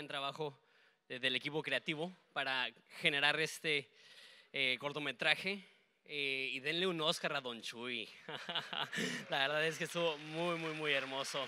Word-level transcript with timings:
Buen 0.00 0.08
trabajo 0.08 0.58
eh, 1.10 1.18
del 1.18 1.36
equipo 1.36 1.62
creativo 1.62 2.10
para 2.32 2.70
generar 3.00 3.38
este 3.38 3.90
eh, 4.50 4.78
cortometraje. 4.80 5.62
Eh, 6.06 6.48
y 6.54 6.60
denle 6.60 6.86
un 6.86 6.98
Oscar 7.02 7.36
a 7.36 7.42
Don 7.42 7.60
Chuy. 7.60 8.08
La 9.28 9.40
verdad 9.40 9.66
es 9.66 9.76
que 9.76 9.84
estuvo 9.84 10.16
muy, 10.16 10.56
muy, 10.56 10.72
muy 10.72 10.92
hermoso. 10.92 11.46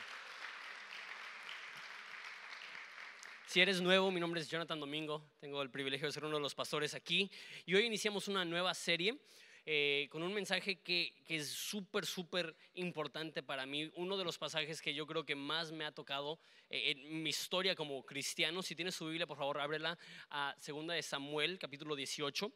Si 3.47 3.63
eres 3.63 3.81
nuevo, 3.81 4.11
mi 4.11 4.21
nombre 4.21 4.43
es 4.43 4.51
Jonathan 4.51 4.79
Domingo, 4.79 5.25
tengo 5.41 5.63
el 5.63 5.71
privilegio 5.71 6.09
de 6.09 6.13
ser 6.13 6.27
uno 6.27 6.37
de 6.37 6.43
los 6.43 6.55
pastores 6.55 6.93
aquí 6.93 7.31
y 7.65 7.75
hoy 7.75 7.87
iniciamos 7.87 8.29
una 8.29 8.45
nueva 8.45 8.75
serie 8.75 9.17
con 10.11 10.23
un 10.23 10.35
mensaje 10.35 10.77
que, 10.83 11.22
que 11.33 11.39
es 11.39 11.49
súper, 11.49 12.05
súper 12.05 12.55
importante 12.75 13.43
para 13.43 13.65
mí. 13.65 13.91
Uno 13.95 14.19
de 14.19 14.25
los 14.25 14.37
pasajes 14.37 14.83
que 14.83 14.93
yo 14.93 15.07
creo 15.07 15.25
que 15.25 15.35
más 15.35 15.73
me 15.73 15.87
ha 15.87 15.91
tocado 15.91 16.39
eh, 16.69 16.91
en 16.91 17.23
mi 17.23 17.31
historia 17.31 17.75
como 17.75 18.05
cristiano. 18.05 18.63
Si 18.63 18.75
tienes 18.75 18.97
su 18.97 19.07
Biblia, 19.07 19.27
por 19.27 19.39
favor, 19.39 19.59
ábrela 19.59 19.99
a 20.29 20.55
2 20.67 20.89
de 20.89 21.03
Samuel, 21.03 21.59
capítulo 21.59 21.97
18. 21.97 22.53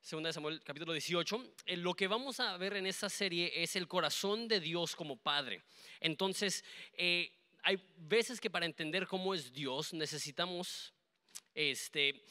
Segunda 0.00 0.28
de 0.30 0.32
Samuel, 0.32 0.60
capítulo 0.64 0.92
18. 0.92 1.54
Eh, 1.66 1.76
lo 1.76 1.94
que 1.94 2.08
vamos 2.08 2.40
a 2.40 2.56
ver 2.56 2.74
en 2.74 2.86
esta 2.86 3.08
serie 3.08 3.62
es 3.62 3.76
el 3.76 3.86
corazón 3.86 4.48
de 4.48 4.58
Dios 4.58 4.96
como 4.96 5.16
Padre. 5.16 5.62
Entonces, 6.00 6.64
eh, 6.94 7.30
hay 7.62 7.80
veces 7.96 8.40
que 8.40 8.50
para 8.50 8.66
entender 8.66 9.06
cómo 9.06 9.34
es 9.34 9.52
Dios 9.52 9.94
necesitamos 9.94 10.92
este, 11.54 12.24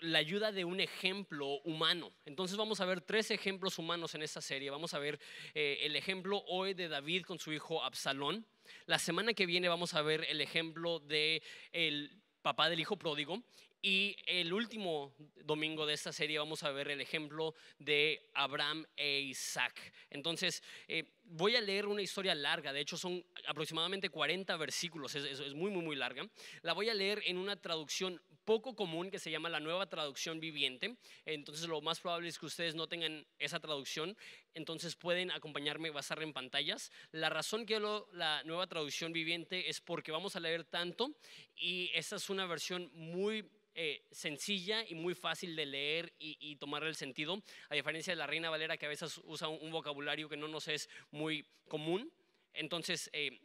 la 0.00 0.18
ayuda 0.18 0.52
de 0.52 0.64
un 0.64 0.80
ejemplo 0.80 1.60
humano. 1.64 2.12
Entonces 2.24 2.56
vamos 2.56 2.80
a 2.80 2.84
ver 2.84 3.00
tres 3.00 3.30
ejemplos 3.30 3.78
humanos 3.78 4.14
en 4.14 4.22
esta 4.22 4.40
serie. 4.40 4.70
Vamos 4.70 4.94
a 4.94 4.98
ver 4.98 5.18
eh, 5.54 5.78
el 5.82 5.96
ejemplo 5.96 6.42
hoy 6.46 6.74
de 6.74 6.88
David 6.88 7.24
con 7.24 7.38
su 7.38 7.52
hijo 7.52 7.82
Absalón. 7.82 8.46
La 8.86 8.98
semana 8.98 9.34
que 9.34 9.46
viene 9.46 9.68
vamos 9.68 9.94
a 9.94 10.02
ver 10.02 10.26
el 10.28 10.40
ejemplo 10.40 11.00
de 11.00 11.42
el 11.72 12.22
papá 12.42 12.68
del 12.68 12.80
hijo 12.80 12.96
pródigo. 12.96 13.42
Y 13.82 14.14
el 14.26 14.52
último 14.52 15.14
domingo 15.44 15.86
de 15.86 15.94
esta 15.94 16.12
serie 16.12 16.38
vamos 16.38 16.62
a 16.64 16.70
ver 16.70 16.90
el 16.90 17.00
ejemplo 17.00 17.54
de 17.78 18.28
Abraham 18.34 18.84
e 18.94 19.20
Isaac. 19.20 19.74
Entonces, 20.10 20.62
eh, 20.86 21.04
voy 21.30 21.56
a 21.56 21.60
leer 21.60 21.86
una 21.86 22.02
historia 22.02 22.34
larga, 22.34 22.72
de 22.72 22.80
hecho 22.80 22.96
son 22.96 23.24
aproximadamente 23.46 24.10
40 24.10 24.56
versículos, 24.56 25.14
es, 25.14 25.24
es- 25.24 25.40
es 25.40 25.54
muy, 25.54 25.70
muy, 25.70 25.82
muy 25.82 25.96
larga. 25.96 26.28
La 26.62 26.72
voy 26.72 26.88
a 26.88 26.94
leer 26.94 27.22
en 27.26 27.38
una 27.38 27.56
traducción 27.56 28.20
poco 28.44 28.74
común 28.74 29.10
que 29.10 29.18
se 29.20 29.30
llama 29.30 29.48
la 29.48 29.60
nueva 29.60 29.88
traducción 29.88 30.40
viviente. 30.40 30.96
Entonces, 31.24 31.68
lo 31.68 31.80
más 31.82 32.00
probable 32.00 32.28
es 32.28 32.38
que 32.38 32.46
ustedes 32.46 32.74
no 32.74 32.88
tengan 32.88 33.24
esa 33.38 33.60
traducción. 33.60 34.16
Entonces, 34.54 34.96
pueden 34.96 35.30
acompañarme, 35.30 35.90
va 35.90 36.00
a 36.00 36.00
estar 36.00 36.20
en 36.22 36.32
pantallas. 36.32 36.90
La 37.12 37.28
razón 37.28 37.64
que 37.64 37.78
lo, 37.78 38.08
la 38.12 38.42
nueva 38.44 38.66
traducción 38.66 39.12
viviente 39.12 39.68
es 39.68 39.80
porque 39.80 40.10
vamos 40.10 40.34
a 40.34 40.40
leer 40.40 40.64
tanto 40.64 41.14
y 41.54 41.90
esta 41.94 42.16
es 42.16 42.28
una 42.28 42.46
versión 42.46 42.90
muy 42.94 43.48
eh, 43.76 44.02
sencilla 44.10 44.84
y 44.88 44.96
muy 44.96 45.14
fácil 45.14 45.54
de 45.54 45.64
leer 45.64 46.12
y, 46.18 46.36
y 46.40 46.56
tomar 46.56 46.82
el 46.82 46.96
sentido, 46.96 47.40
a 47.68 47.76
diferencia 47.76 48.12
de 48.12 48.16
la 48.16 48.26
Reina 48.26 48.50
Valera 48.50 48.76
que 48.76 48.86
a 48.86 48.88
veces 48.88 49.20
usa 49.24 49.46
un, 49.46 49.58
un 49.62 49.70
vocabulario 49.70 50.28
que 50.28 50.36
no 50.36 50.48
nos 50.48 50.66
es 50.66 50.88
muy 51.20 51.46
común. 51.68 52.10
Entonces, 52.54 53.10
eh, 53.12 53.38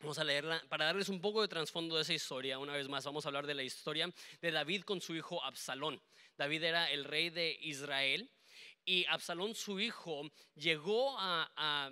Vamos 0.00 0.18
a 0.18 0.24
leerla 0.24 0.62
para 0.68 0.84
darles 0.84 1.08
un 1.08 1.18
poco 1.18 1.40
de 1.40 1.48
trasfondo 1.48 1.96
de 1.96 2.02
esa 2.02 2.12
historia. 2.12 2.58
Una 2.58 2.74
vez 2.74 2.88
más, 2.88 3.06
vamos 3.06 3.24
a 3.24 3.28
hablar 3.28 3.46
de 3.46 3.54
la 3.54 3.62
historia 3.62 4.12
de 4.42 4.50
David 4.50 4.82
con 4.82 5.00
su 5.00 5.14
hijo 5.14 5.42
Absalón. 5.42 5.98
David 6.36 6.62
era 6.64 6.90
el 6.90 7.04
rey 7.04 7.30
de 7.30 7.56
Israel 7.62 8.30
y 8.84 9.06
Absalón, 9.06 9.54
su 9.54 9.80
hijo, 9.80 10.30
llegó 10.56 11.18
a, 11.18 11.50
a 11.56 11.90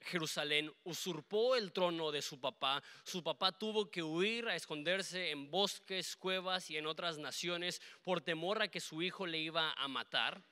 Jerusalén, 0.00 0.72
usurpó 0.82 1.54
el 1.54 1.70
trono 1.70 2.10
de 2.10 2.22
su 2.22 2.40
papá. 2.40 2.82
Su 3.04 3.22
papá 3.22 3.56
tuvo 3.56 3.88
que 3.88 4.02
huir 4.02 4.48
a 4.48 4.56
esconderse 4.56 5.30
en 5.30 5.48
bosques, 5.48 6.16
cuevas 6.16 6.70
y 6.70 6.76
en 6.76 6.86
otras 6.86 7.18
naciones 7.18 7.80
por 8.02 8.20
temor 8.20 8.62
a 8.62 8.68
que 8.68 8.80
su 8.80 9.00
hijo 9.00 9.28
le 9.28 9.38
iba 9.38 9.72
a 9.74 9.86
matar. 9.86 10.42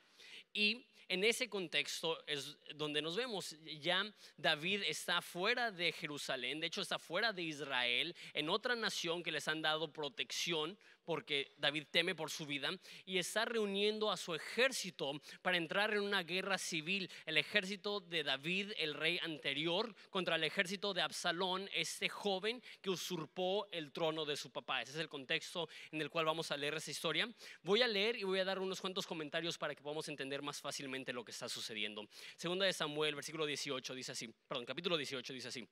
Y 0.53 0.87
en 1.13 1.25
ese 1.25 1.51
contexto 1.51 2.19
es 2.27 2.57
donde 2.75 3.03
nos 3.03 3.17
vemos. 3.17 3.55
Ya 3.81 4.03
David 4.39 4.83
está 4.87 5.21
fuera 5.21 5.71
de 5.71 5.93
Jerusalén, 5.93 6.59
de 6.59 6.69
hecho 6.69 6.81
está 6.81 6.99
fuera 6.99 7.35
de 7.35 7.43
Israel, 7.43 8.17
en 8.33 8.49
otra 8.49 8.75
nación 8.75 9.23
que 9.23 9.31
les 9.31 9.47
han 9.47 9.61
dado 9.61 9.93
protección 9.93 10.79
porque 11.05 11.53
David 11.59 11.85
teme 11.91 12.15
por 12.15 12.31
su 12.31 12.47
vida 12.47 12.71
y 13.05 13.19
está 13.19 13.45
reuniendo 13.45 14.11
a 14.11 14.17
su 14.17 14.35
ejército 14.35 15.13
para 15.43 15.57
entrar 15.57 15.93
en 15.93 16.01
una 16.01 16.23
guerra 16.23 16.59
civil. 16.59 17.11
El 17.27 17.39
ejército 17.39 18.01
de 18.01 18.23
David, 18.23 18.73
el 18.79 18.95
rey 18.95 19.19
anterior, 19.23 19.95
contra 20.11 20.37
el 20.37 20.45
ejército 20.45 20.95
de 20.95 21.03
Absalón, 21.03 21.69
este 21.75 22.09
joven 22.09 22.63
que 22.81 22.91
usurpó 22.91 23.69
el 23.73 23.93
trono 23.93 24.25
de 24.25 24.37
su 24.37 24.51
papá. 24.51 24.83
Ese 24.83 24.93
es 24.93 24.99
el 24.99 25.09
contexto 25.09 25.69
en 25.91 26.01
el 26.01 26.11
cual 26.11 26.27
vamos 26.27 26.51
a 26.51 26.57
leer 26.57 26.75
esa 26.75 26.91
historia. 26.91 27.29
Voy 27.63 27.83
a 27.83 27.89
leer 27.89 28.17
y 28.17 28.25
voy 28.25 28.39
a 28.39 28.45
dar 28.45 28.59
unos 28.59 28.81
cuantos 28.81 29.07
comentarios 29.07 29.59
para 29.59 29.75
que 29.75 29.83
podamos 29.83 30.09
entender 30.09 30.43
más 30.43 30.61
fácilmente 30.61 31.13
lo 31.13 31.25
que 31.25 31.33
está 31.33 31.49
sucediendo. 31.49 32.07
Segunda 32.37 32.67
de 32.67 32.73
Samuel, 32.73 33.15
versículo 33.15 33.47
18, 33.47 33.95
dice 33.95 34.13
así, 34.13 34.33
perdón, 34.47 34.65
capítulo 34.65 34.97
18 34.97 35.33
dice 35.33 35.49
así. 35.49 35.67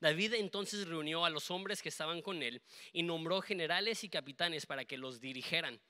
David 0.00 0.34
entonces 0.34 0.86
reunió 0.86 1.24
a 1.24 1.30
los 1.30 1.50
hombres 1.50 1.82
que 1.82 1.88
estaban 1.88 2.22
con 2.22 2.42
él 2.42 2.60
y 2.92 3.02
nombró 3.02 3.40
generales 3.40 4.04
y 4.04 4.08
capitanes 4.08 4.66
para 4.66 4.84
que 4.84 4.96
los 4.96 5.20
dirigieran. 5.20 5.80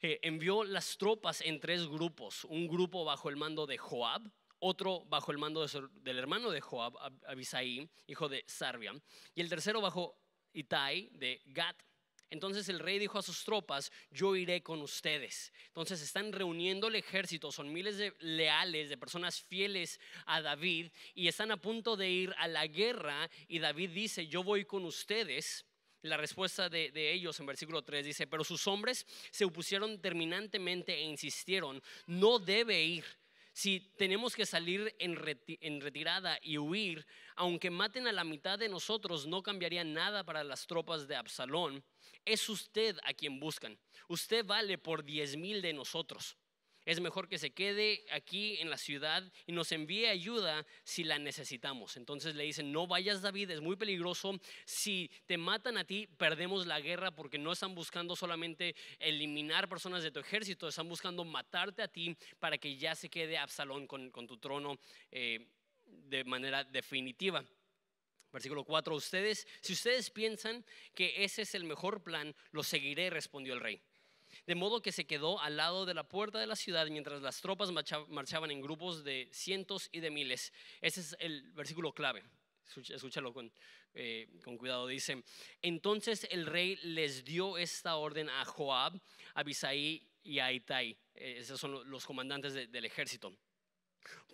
Eh, 0.00 0.18
envió 0.22 0.64
las 0.64 0.98
tropas 0.98 1.40
en 1.40 1.60
tres 1.60 1.86
grupos, 1.86 2.44
un 2.44 2.68
grupo 2.68 3.04
bajo 3.04 3.28
el 3.30 3.36
mando 3.36 3.66
de 3.66 3.78
Joab, 3.78 4.22
otro 4.58 5.04
bajo 5.06 5.32
el 5.32 5.38
mando 5.38 5.66
del 5.66 6.18
hermano 6.18 6.50
de 6.50 6.60
Joab, 6.60 6.94
Ab- 6.98 7.22
Abisai, 7.26 7.88
hijo 8.06 8.28
de 8.28 8.44
Sarbia, 8.46 8.92
y 9.34 9.40
el 9.40 9.48
tercero 9.48 9.80
bajo 9.80 10.18
Itai 10.52 11.10
de 11.12 11.40
Gat. 11.46 11.76
Entonces 12.34 12.68
el 12.68 12.80
rey 12.80 12.98
dijo 12.98 13.16
a 13.16 13.22
sus 13.22 13.44
tropas, 13.44 13.92
yo 14.10 14.34
iré 14.34 14.60
con 14.60 14.82
ustedes. 14.82 15.52
Entonces 15.68 16.02
están 16.02 16.32
reuniendo 16.32 16.88
el 16.88 16.96
ejército, 16.96 17.52
son 17.52 17.72
miles 17.72 17.96
de 17.96 18.12
leales, 18.18 18.88
de 18.88 18.98
personas 18.98 19.40
fieles 19.40 20.00
a 20.26 20.42
David, 20.42 20.90
y 21.14 21.28
están 21.28 21.52
a 21.52 21.56
punto 21.56 21.96
de 21.96 22.10
ir 22.10 22.34
a 22.36 22.48
la 22.48 22.66
guerra, 22.66 23.30
y 23.46 23.60
David 23.60 23.90
dice, 23.90 24.26
yo 24.26 24.42
voy 24.42 24.64
con 24.64 24.84
ustedes. 24.84 25.64
La 26.02 26.16
respuesta 26.16 26.68
de, 26.68 27.12
ellos 27.12 27.38
en 27.38 27.46
versículo 27.46 27.82
3 27.82 28.04
dice, 28.04 28.26
pero 28.26 28.42
sus 28.42 28.66
hombres 28.66 29.06
se 29.30 29.44
opusieron 29.44 30.00
terminantemente 30.00 30.92
e 30.92 31.02
insistieron, 31.02 31.80
no 32.08 32.40
debe 32.40 32.82
ir. 32.82 33.04
Si 33.54 33.78
tenemos 33.96 34.34
que 34.34 34.46
salir 34.46 34.96
en, 34.98 35.14
reti- 35.14 35.58
en 35.60 35.80
retirada 35.80 36.40
y 36.42 36.58
huir, 36.58 37.06
aunque 37.36 37.70
maten 37.70 38.08
a 38.08 38.12
la 38.12 38.24
mitad 38.24 38.58
de 38.58 38.68
nosotros, 38.68 39.28
no 39.28 39.44
cambiaría 39.44 39.84
nada 39.84 40.24
para 40.24 40.42
las 40.42 40.66
tropas 40.66 41.06
de 41.06 41.14
Absalón. 41.14 41.84
Es 42.24 42.48
usted 42.48 42.96
a 43.04 43.14
quien 43.14 43.38
buscan. 43.38 43.78
Usted 44.08 44.44
vale 44.44 44.76
por 44.76 45.04
diez 45.04 45.36
mil 45.36 45.62
de 45.62 45.72
nosotros. 45.72 46.36
Es 46.84 47.00
mejor 47.00 47.28
que 47.28 47.38
se 47.38 47.50
quede 47.50 48.04
aquí 48.10 48.58
en 48.60 48.68
la 48.68 48.76
ciudad 48.76 49.22
y 49.46 49.52
nos 49.52 49.72
envíe 49.72 50.06
ayuda 50.06 50.66
si 50.82 51.02
la 51.02 51.18
necesitamos. 51.18 51.96
Entonces 51.96 52.34
le 52.34 52.44
dicen, 52.44 52.72
no 52.72 52.86
vayas 52.86 53.22
David, 53.22 53.50
es 53.50 53.60
muy 53.60 53.76
peligroso. 53.76 54.38
Si 54.66 55.10
te 55.26 55.38
matan 55.38 55.78
a 55.78 55.84
ti, 55.84 56.06
perdemos 56.18 56.66
la 56.66 56.80
guerra 56.80 57.10
porque 57.10 57.38
no 57.38 57.52
están 57.52 57.74
buscando 57.74 58.14
solamente 58.14 58.76
eliminar 58.98 59.68
personas 59.68 60.02
de 60.02 60.10
tu 60.10 60.20
ejército, 60.20 60.68
están 60.68 60.88
buscando 60.88 61.24
matarte 61.24 61.82
a 61.82 61.88
ti 61.88 62.14
para 62.38 62.58
que 62.58 62.76
ya 62.76 62.94
se 62.94 63.08
quede 63.08 63.38
Absalón 63.38 63.86
con, 63.86 64.10
tu 64.26 64.36
trono 64.36 64.78
eh, 65.10 65.46
de 65.84 66.24
manera 66.24 66.64
definitiva. 66.64 67.44
Versículo 68.30 68.64
4, 68.64 68.94
ustedes, 68.94 69.46
si 69.60 69.72
ustedes 69.72 70.10
piensan 70.10 70.64
que 70.92 71.24
ese 71.24 71.42
es 71.42 71.54
el 71.54 71.64
mejor 71.64 72.02
plan, 72.02 72.34
lo 72.50 72.62
seguiré, 72.62 73.08
respondió 73.08 73.54
el 73.54 73.60
rey. 73.60 73.80
De 74.46 74.54
modo 74.54 74.82
que 74.82 74.92
se 74.92 75.06
quedó 75.06 75.40
al 75.40 75.56
lado 75.56 75.86
de 75.86 75.94
la 75.94 76.06
puerta 76.06 76.38
de 76.38 76.46
la 76.46 76.56
ciudad 76.56 76.86
mientras 76.88 77.22
las 77.22 77.40
tropas 77.40 77.70
marcha- 77.70 78.04
marchaban 78.08 78.50
en 78.50 78.60
grupos 78.60 79.02
de 79.02 79.28
cientos 79.32 79.88
y 79.90 80.00
de 80.00 80.10
miles. 80.10 80.52
Ese 80.82 81.00
es 81.00 81.16
el 81.18 81.50
versículo 81.52 81.92
clave. 81.94 82.22
Escúchalo 82.88 83.32
con, 83.32 83.50
eh, 83.94 84.28
con 84.44 84.56
cuidado. 84.58 84.86
Dice, 84.86 85.22
entonces 85.62 86.26
el 86.30 86.46
rey 86.46 86.76
les 86.82 87.24
dio 87.24 87.56
esta 87.56 87.96
orden 87.96 88.28
a 88.28 88.44
Joab, 88.44 88.94
a 89.34 89.40
Abisai 89.40 90.06
y 90.22 90.38
a 90.38 90.52
Itai. 90.52 90.96
Eh, 91.14 91.36
esos 91.38 91.58
son 91.60 91.72
lo- 91.72 91.84
los 91.84 92.04
comandantes 92.04 92.52
de- 92.54 92.66
del 92.66 92.84
ejército. 92.84 93.34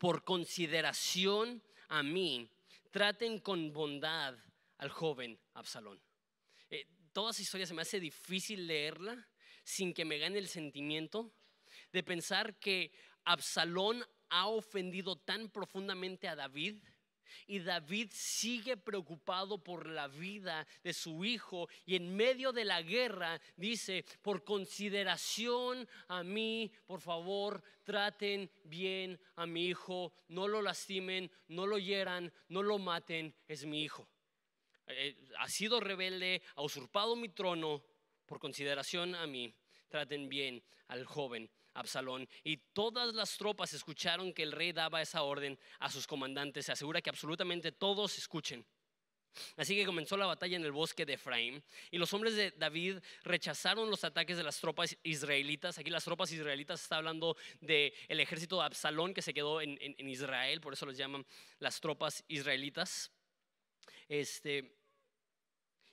Por 0.00 0.24
consideración 0.24 1.62
a 1.88 2.02
mí, 2.02 2.50
traten 2.90 3.38
con 3.38 3.72
bondad 3.72 4.36
al 4.78 4.88
joven 4.90 5.38
Absalón. 5.54 6.00
Eh, 6.68 6.86
toda 7.12 7.30
esa 7.30 7.42
historia 7.42 7.66
se 7.66 7.74
me 7.74 7.82
hace 7.82 8.00
difícil 8.00 8.66
leerla 8.66 9.28
sin 9.70 9.94
que 9.94 10.04
me 10.04 10.18
gane 10.18 10.38
el 10.38 10.48
sentimiento 10.48 11.32
de 11.92 12.02
pensar 12.02 12.58
que 12.58 12.92
Absalón 13.24 14.04
ha 14.28 14.48
ofendido 14.48 15.16
tan 15.16 15.48
profundamente 15.48 16.26
a 16.28 16.34
David 16.34 16.76
y 17.46 17.60
David 17.60 18.10
sigue 18.12 18.76
preocupado 18.76 19.62
por 19.62 19.88
la 19.88 20.08
vida 20.08 20.66
de 20.82 20.92
su 20.92 21.24
hijo 21.24 21.68
y 21.86 21.94
en 21.94 22.16
medio 22.16 22.52
de 22.52 22.64
la 22.64 22.82
guerra 22.82 23.40
dice, 23.56 24.04
por 24.22 24.42
consideración 24.42 25.88
a 26.08 26.24
mí, 26.24 26.72
por 26.86 27.00
favor, 27.00 27.62
traten 27.84 28.50
bien 28.64 29.20
a 29.36 29.46
mi 29.46 29.66
hijo, 29.66 30.12
no 30.28 30.48
lo 30.48 30.60
lastimen, 30.60 31.30
no 31.46 31.66
lo 31.66 31.78
hieran, 31.78 32.32
no 32.48 32.64
lo 32.64 32.78
maten, 32.78 33.32
es 33.46 33.64
mi 33.64 33.84
hijo. 33.84 34.08
eh, 34.88 35.16
ha 35.38 35.48
sido 35.48 35.78
rebelde, 35.78 36.42
ha 36.56 36.62
usurpado 36.62 37.14
mi 37.14 37.28
trono, 37.28 37.84
por 38.30 38.38
consideración 38.38 39.16
a 39.16 39.26
mí, 39.26 39.52
traten 39.88 40.28
bien 40.28 40.62
al 40.86 41.04
joven 41.04 41.50
Absalón. 41.74 42.28
Y 42.44 42.58
todas 42.58 43.12
las 43.12 43.36
tropas 43.36 43.72
escucharon 43.72 44.32
que 44.32 44.44
el 44.44 44.52
rey 44.52 44.70
daba 44.70 45.02
esa 45.02 45.24
orden 45.24 45.58
a 45.80 45.90
sus 45.90 46.06
comandantes. 46.06 46.66
Se 46.66 46.70
asegura 46.70 47.02
que 47.02 47.10
absolutamente 47.10 47.72
todos 47.72 48.16
escuchen. 48.18 48.64
Así 49.56 49.74
que 49.74 49.84
comenzó 49.84 50.16
la 50.16 50.26
batalla 50.26 50.56
en 50.56 50.64
el 50.64 50.70
bosque 50.70 51.04
de 51.04 51.14
Efraín 51.14 51.60
y 51.90 51.98
los 51.98 52.14
hombres 52.14 52.36
de 52.36 52.52
David 52.52 52.98
rechazaron 53.24 53.90
los 53.90 54.04
ataques 54.04 54.36
de 54.36 54.44
las 54.44 54.60
tropas 54.60 54.96
israelitas. 55.02 55.78
Aquí 55.78 55.90
las 55.90 56.04
tropas 56.04 56.30
israelitas 56.30 56.82
está 56.82 56.98
hablando 56.98 57.36
del 57.60 57.92
ejército 58.06 58.60
de 58.60 58.66
Absalón 58.66 59.12
que 59.12 59.22
se 59.22 59.34
quedó 59.34 59.60
en, 59.60 59.76
en, 59.80 60.08
Israel, 60.08 60.60
por 60.60 60.72
eso 60.72 60.86
los 60.86 60.96
llaman 60.96 61.26
las 61.58 61.80
tropas 61.80 62.24
israelitas. 62.28 63.10
Este, 64.08 64.79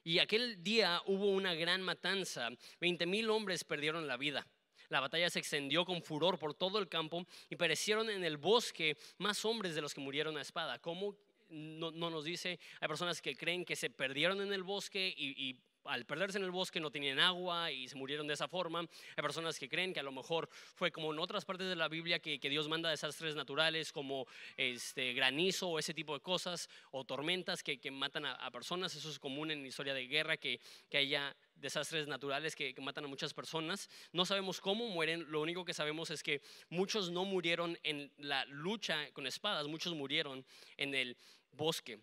y 0.07 0.19
aquel 0.19 0.63
día 0.63 1.01
hubo 1.05 1.31
una 1.31 1.53
gran 1.53 1.81
matanza, 1.81 2.47
20 2.79 3.05
mil 3.05 3.29
hombres 3.29 3.65
perdieron 3.65 4.07
la 4.07 4.15
vida. 4.15 4.47
La 4.87 5.01
batalla 5.01 5.29
se 5.29 5.39
extendió 5.39 5.83
con 5.83 6.01
furor 6.01 6.39
por 6.39 6.53
todo 6.53 6.79
el 6.79 6.87
campo 6.87 7.25
y 7.49 7.57
perecieron 7.57 8.09
en 8.09 8.23
el 8.23 8.37
bosque 8.37 8.95
más 9.17 9.43
hombres 9.43 9.75
de 9.75 9.81
los 9.81 9.93
que 9.93 9.99
murieron 9.99 10.37
a 10.37 10.41
espada. 10.41 10.79
¿Cómo 10.79 11.17
no, 11.49 11.91
nos 11.91 12.23
dice? 12.23 12.57
Hay 12.79 12.87
personas 12.87 13.21
que 13.21 13.35
creen 13.35 13.65
que 13.65 13.75
se 13.75 13.89
perdieron 13.89 14.39
en 14.39 14.53
el 14.53 14.63
bosque 14.63 15.13
y 15.17 15.59
al 15.87 16.05
perderse 16.05 16.37
en 16.37 16.43
el 16.43 16.51
bosque 16.51 16.79
no 16.79 16.91
tenían 16.91 17.19
agua 17.19 17.71
y 17.71 17.87
se 17.87 17.95
murieron 17.95 18.27
de 18.27 18.33
esa 18.33 18.47
forma. 18.47 18.79
Hay 18.79 19.21
personas 19.21 19.57
que 19.57 19.69
creen 19.69 19.93
que 19.93 19.99
a 19.99 20.03
lo 20.03 20.11
mejor 20.11 20.49
fue 20.75 20.91
como 20.91 21.13
en 21.13 21.19
otras 21.19 21.45
partes 21.45 21.67
de 21.67 21.75
la 21.75 21.87
Biblia 21.87 22.19
que, 22.19 22.47
Dios 22.47 22.69
manda 22.69 22.89
desastres 22.89 23.35
naturales 23.35 23.91
como 23.91 24.25
este, 24.55 25.13
granizo 25.13 25.67
o 25.67 25.79
ese 25.79 25.93
tipo 25.93 26.13
de 26.13 26.21
cosas 26.21 26.69
o 26.91 27.03
tormentas 27.03 27.61
que, 27.61 27.79
matan 27.91 28.25
a, 28.25 28.51
personas. 28.51 28.95
Eso 28.95 29.09
es 29.09 29.19
común 29.19 29.51
en 29.51 29.65
historia 29.65 29.93
de 29.93 30.07
guerra 30.07 30.37
que, 30.37 30.59
que 30.89 30.97
haya 30.97 31.35
desastres 31.55 32.07
naturales 32.07 32.55
que, 32.55 32.73
matan 32.81 33.05
a 33.05 33.07
muchas 33.07 33.33
personas. 33.33 33.89
No 34.11 34.25
sabemos 34.25 34.61
cómo 34.61 34.87
mueren, 34.87 35.29
lo 35.29 35.41
único 35.41 35.65
que 35.65 35.73
sabemos 35.73 36.09
es 36.09 36.23
que 36.23 36.41
muchos 36.69 37.11
no 37.11 37.25
murieron 37.25 37.77
en 37.83 38.11
la 38.17 38.45
lucha 38.45 39.11
con 39.13 39.27
espadas, 39.27 39.67
muchos 39.67 39.93
murieron 39.93 40.45
en 40.77 40.95
el 40.95 41.17
bosque. 41.51 41.99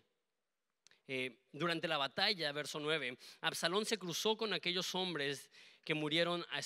Eh, 1.07 1.37
durante 1.51 1.87
la 1.87 1.97
batalla, 1.97 2.51
verso 2.51 2.79
9, 2.79 3.17
Absalón 3.41 3.85
se 3.85 3.97
cruzó 3.97 4.35
con 4.37 4.53
aquellos 4.53 4.95
hombres 4.95 5.49
que 5.83 5.93
murieron 5.93 6.45
a 6.51 6.59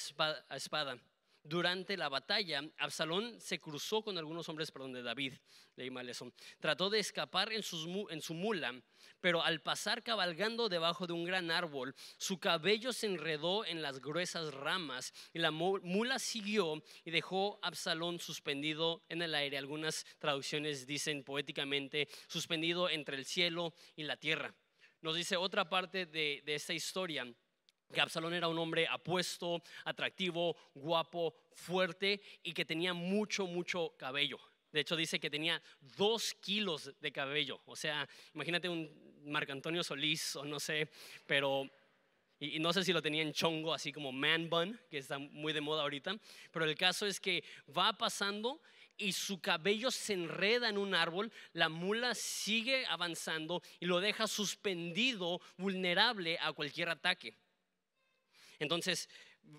espada. 0.55 0.97
Durante 1.43 1.95
la 1.95 2.09
batalla, 2.09 2.61
Absalón 2.77 3.39
se 3.39 3.59
cruzó 3.59 4.03
con 4.03 4.17
algunos 4.17 4.49
hombres, 4.49 4.71
perdón, 4.71 4.91
de 4.91 5.01
David, 5.01 5.33
leí 5.75 5.89
mal 5.89 6.09
eso. 6.09 6.31
Trató 6.59 6.89
de 6.89 6.99
escapar 6.99 7.53
en, 7.53 7.63
su 7.63 8.33
mula, 8.33 8.81
pero 9.21 9.41
al 9.41 9.61
pasar 9.61 10.03
cabalgando 10.03 10.67
debajo 10.67 11.07
de 11.07 11.13
un 11.13 11.23
gran 11.23 11.49
árbol, 11.49 11.95
su 12.17 12.39
cabello 12.39 12.91
se 12.91 13.07
enredó 13.07 13.65
en 13.65 13.81
las 13.81 13.99
gruesas 13.99 14.53
ramas 14.53 15.13
y 15.33 15.39
la 15.39 15.51
mula 15.51 16.19
siguió 16.19 16.83
y 17.05 17.11
dejó 17.11 17.57
a 17.61 17.69
Absalón 17.69 18.19
suspendido 18.19 19.03
en 19.07 19.21
el 19.21 19.33
aire. 19.33 19.57
Algunas 19.57 20.05
traducciones 20.19 20.85
dicen 20.85 21.23
poéticamente 21.23 22.09
suspendido 22.27 22.89
entre 22.89 23.15
el 23.15 23.25
cielo 23.25 23.73
y 23.95 24.03
la 24.03 24.17
tierra. 24.17 24.53
Nos 25.01 25.15
dice 25.15 25.37
otra 25.37 25.69
parte 25.69 26.05
de, 26.05 26.41
de 26.45 26.55
esta 26.55 26.73
historia 26.73 27.25
que 27.93 28.01
Absalón 28.01 28.33
era 28.33 28.47
un 28.47 28.59
hombre 28.59 28.87
apuesto, 28.87 29.61
atractivo, 29.85 30.55
guapo, 30.73 31.35
fuerte 31.53 32.21
y 32.43 32.53
que 32.53 32.65
tenía 32.65 32.93
mucho, 32.93 33.47
mucho 33.47 33.95
cabello. 33.97 34.39
De 34.71 34.81
hecho, 34.81 34.95
dice 34.95 35.19
que 35.19 35.29
tenía 35.29 35.61
dos 35.97 36.35
kilos 36.35 36.93
de 36.99 37.11
cabello. 37.11 37.61
O 37.65 37.75
sea, 37.75 38.07
imagínate 38.33 38.69
un 38.69 38.89
Marco 39.25 39.51
Antonio 39.51 39.83
Solís 39.83 40.35
o 40.35 40.45
no 40.45 40.59
sé, 40.59 40.89
pero 41.25 41.69
y, 42.39 42.59
no 42.59 42.71
sé 42.71 42.83
si 42.83 42.93
lo 42.93 43.01
tenía 43.01 43.21
en 43.21 43.33
chongo, 43.33 43.73
así 43.73 43.91
como 43.91 44.11
man 44.11 44.49
bun, 44.49 44.79
que 44.89 44.99
está 44.99 45.19
muy 45.19 45.51
de 45.51 45.61
moda 45.61 45.81
ahorita, 45.81 46.15
pero 46.51 46.65
el 46.65 46.75
caso 46.75 47.05
es 47.05 47.19
que 47.19 47.43
va 47.75 47.93
pasando 47.93 48.61
y 48.97 49.11
su 49.11 49.41
cabello 49.41 49.91
se 49.91 50.13
enreda 50.13 50.69
en 50.69 50.77
un 50.77 50.93
árbol, 50.95 51.31
la 51.53 51.69
mula 51.69 52.15
sigue 52.15 52.85
avanzando 52.85 53.61
y 53.79 53.85
lo 53.85 53.99
deja 53.99 54.27
suspendido, 54.27 55.41
vulnerable 55.57 56.37
a 56.39 56.53
cualquier 56.53 56.89
ataque. 56.89 57.35
Entonces, 58.59 59.09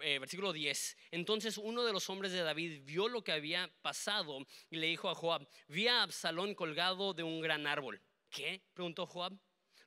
eh, 0.03 0.19
versículo 0.19 0.53
10. 0.53 0.97
Entonces 1.11 1.59
uno 1.59 1.85
de 1.85 1.93
los 1.93 2.09
hombres 2.11 2.33
de 2.33 2.43
David 2.43 2.83
vio 2.85 3.09
lo 3.09 3.25
que 3.25 3.33
había 3.33 3.71
pasado 3.83 4.47
y 4.71 4.77
le 4.77 4.87
dijo 4.87 5.09
a 5.09 5.15
Joab, 5.15 5.49
vi 5.69 5.89
a 5.89 6.03
Absalón 6.03 6.55
colgado 6.55 7.13
de 7.13 7.23
un 7.23 7.41
gran 7.41 7.67
árbol. 7.67 8.01
¿Qué? 8.31 8.63
preguntó 8.75 9.07
Joab. 9.07 9.37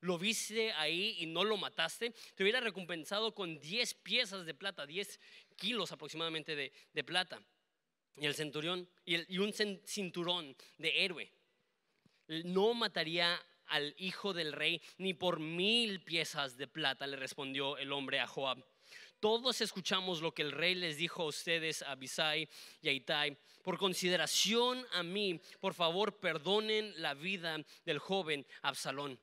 ¿Lo 0.02 0.18
viste 0.18 0.74
ahí 0.74 1.16
y 1.20 1.28
no 1.28 1.46
lo 1.46 1.56
mataste? 1.56 2.14
Te 2.36 2.44
hubiera 2.44 2.60
recompensado 2.60 3.34
con 3.34 3.58
10 3.58 3.94
piezas 3.96 4.46
de 4.46 4.54
plata, 4.54 4.86
10 4.86 5.18
kilos 5.56 5.94
aproximadamente 5.94 6.58
de, 6.58 7.04
plata. 7.06 7.42
Y 8.18 8.26
el 8.26 8.36
centurión, 8.36 8.90
y, 9.06 9.34
y 9.34 9.38
un 9.38 9.54
cinturón 9.54 10.58
de 10.78 11.06
héroe. 11.06 11.32
No 12.28 12.74
mataría 12.74 13.42
al 13.68 13.96
hijo 13.98 14.34
del 14.34 14.52
rey 14.52 14.82
ni 14.98 15.14
por 15.14 15.40
mil 15.40 16.04
piezas 16.04 16.58
de 16.58 16.68
plata, 16.68 17.08
le 17.08 17.16
respondió 17.16 17.78
el 17.78 17.94
hombre 17.94 18.20
a 18.20 18.28
Joab. 18.28 18.62
Todos 19.24 19.62
escuchamos 19.62 20.22
lo 20.22 20.34
que 20.34 20.42
el 20.42 20.52
rey 20.52 20.76
les 20.76 20.98
dijo 20.98 21.24
a 21.24 21.28
ustedes, 21.28 21.82
a 21.82 21.92
Abisai 21.92 22.50
y 22.82 22.90
a 22.90 22.92
Itai. 22.92 23.38
Por 23.62 23.78
consideración 23.78 24.86
a 24.92 25.02
mí, 25.02 25.40
por 25.62 25.74
favor, 25.74 26.20
perdonen 26.20 26.94
la 27.02 27.14
vida 27.14 27.58
del 27.86 28.00
joven 28.00 28.46
Absalón. 28.64 29.18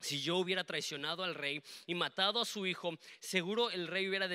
Si 0.00 0.20
yo 0.20 0.38
hubiera 0.38 0.64
traicionado 0.64 1.22
al 1.22 1.36
rey 1.36 1.62
y 1.86 1.94
matado 1.94 2.40
a 2.40 2.44
su 2.44 2.66
hijo, 2.66 2.98
seguro 3.20 3.70
el 3.70 3.86
rey 3.86 4.08
hubiera 4.08 4.26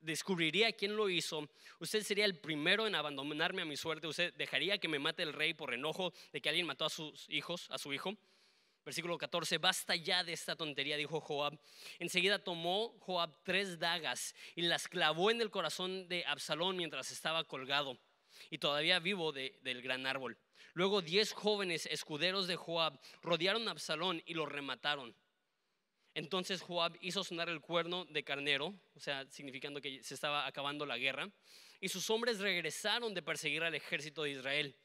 descubriría 0.00 0.70
quién 0.70 0.94
lo 0.94 1.08
hizo. 1.08 1.48
Usted 1.80 2.04
sería 2.04 2.26
el 2.26 2.38
primero 2.38 2.86
en 2.86 2.94
abandonarme 2.94 3.62
a 3.62 3.64
mi 3.64 3.76
suerte. 3.76 4.06
Usted 4.06 4.32
dejaría 4.34 4.78
que 4.78 4.86
me 4.86 5.00
mate 5.00 5.24
el 5.24 5.32
rey 5.32 5.52
por 5.52 5.74
enojo 5.74 6.12
de 6.32 6.40
que 6.40 6.48
alguien 6.48 6.68
mató 6.68 6.84
a 6.84 6.90
sus 6.90 7.28
hijos, 7.28 7.68
a 7.72 7.78
su 7.78 7.92
hijo. 7.92 8.16
Versículo 8.86 9.18
14, 9.18 9.58
basta 9.58 9.96
ya 9.96 10.22
de 10.22 10.32
esta 10.32 10.54
tontería, 10.54 10.96
dijo 10.96 11.20
Joab. 11.20 11.58
Enseguida 11.98 12.38
tomó 12.38 12.96
Joab 13.00 13.42
tres 13.42 13.80
dagas 13.80 14.32
y 14.54 14.62
las 14.62 14.86
clavó 14.86 15.32
en 15.32 15.40
el 15.40 15.50
corazón 15.50 16.06
de 16.08 16.24
Absalón 16.24 16.76
mientras 16.76 17.10
estaba 17.10 17.42
colgado 17.42 17.98
y 18.48 18.58
todavía 18.58 19.00
vivo 19.00 19.32
del 19.32 19.82
gran 19.82 20.06
árbol. 20.06 20.38
Luego 20.72 21.02
diez 21.02 21.32
jóvenes 21.32 21.86
escuderos 21.86 22.46
de 22.46 22.54
Joab 22.54 22.96
rodearon 23.22 23.66
a 23.66 23.72
Absalón 23.72 24.22
y 24.24 24.34
lo 24.34 24.46
remataron. 24.46 25.16
Entonces 26.14 26.62
Joab 26.62 26.96
hizo 27.00 27.24
sonar 27.24 27.48
el 27.48 27.60
cuerno 27.60 28.04
de 28.04 28.22
carnero, 28.22 28.72
o 28.94 29.00
sea, 29.00 29.26
significando 29.30 29.80
que 29.80 30.00
se 30.04 30.14
estaba 30.14 30.46
acabando 30.46 30.86
la 30.86 30.96
guerra, 30.96 31.28
y 31.80 31.88
sus 31.88 32.08
hombres 32.08 32.38
regresaron 32.38 33.14
de 33.14 33.22
perseguir 33.22 33.64
al 33.64 33.74
ejército 33.74 34.22
de 34.22 34.30
Israel 34.30 34.76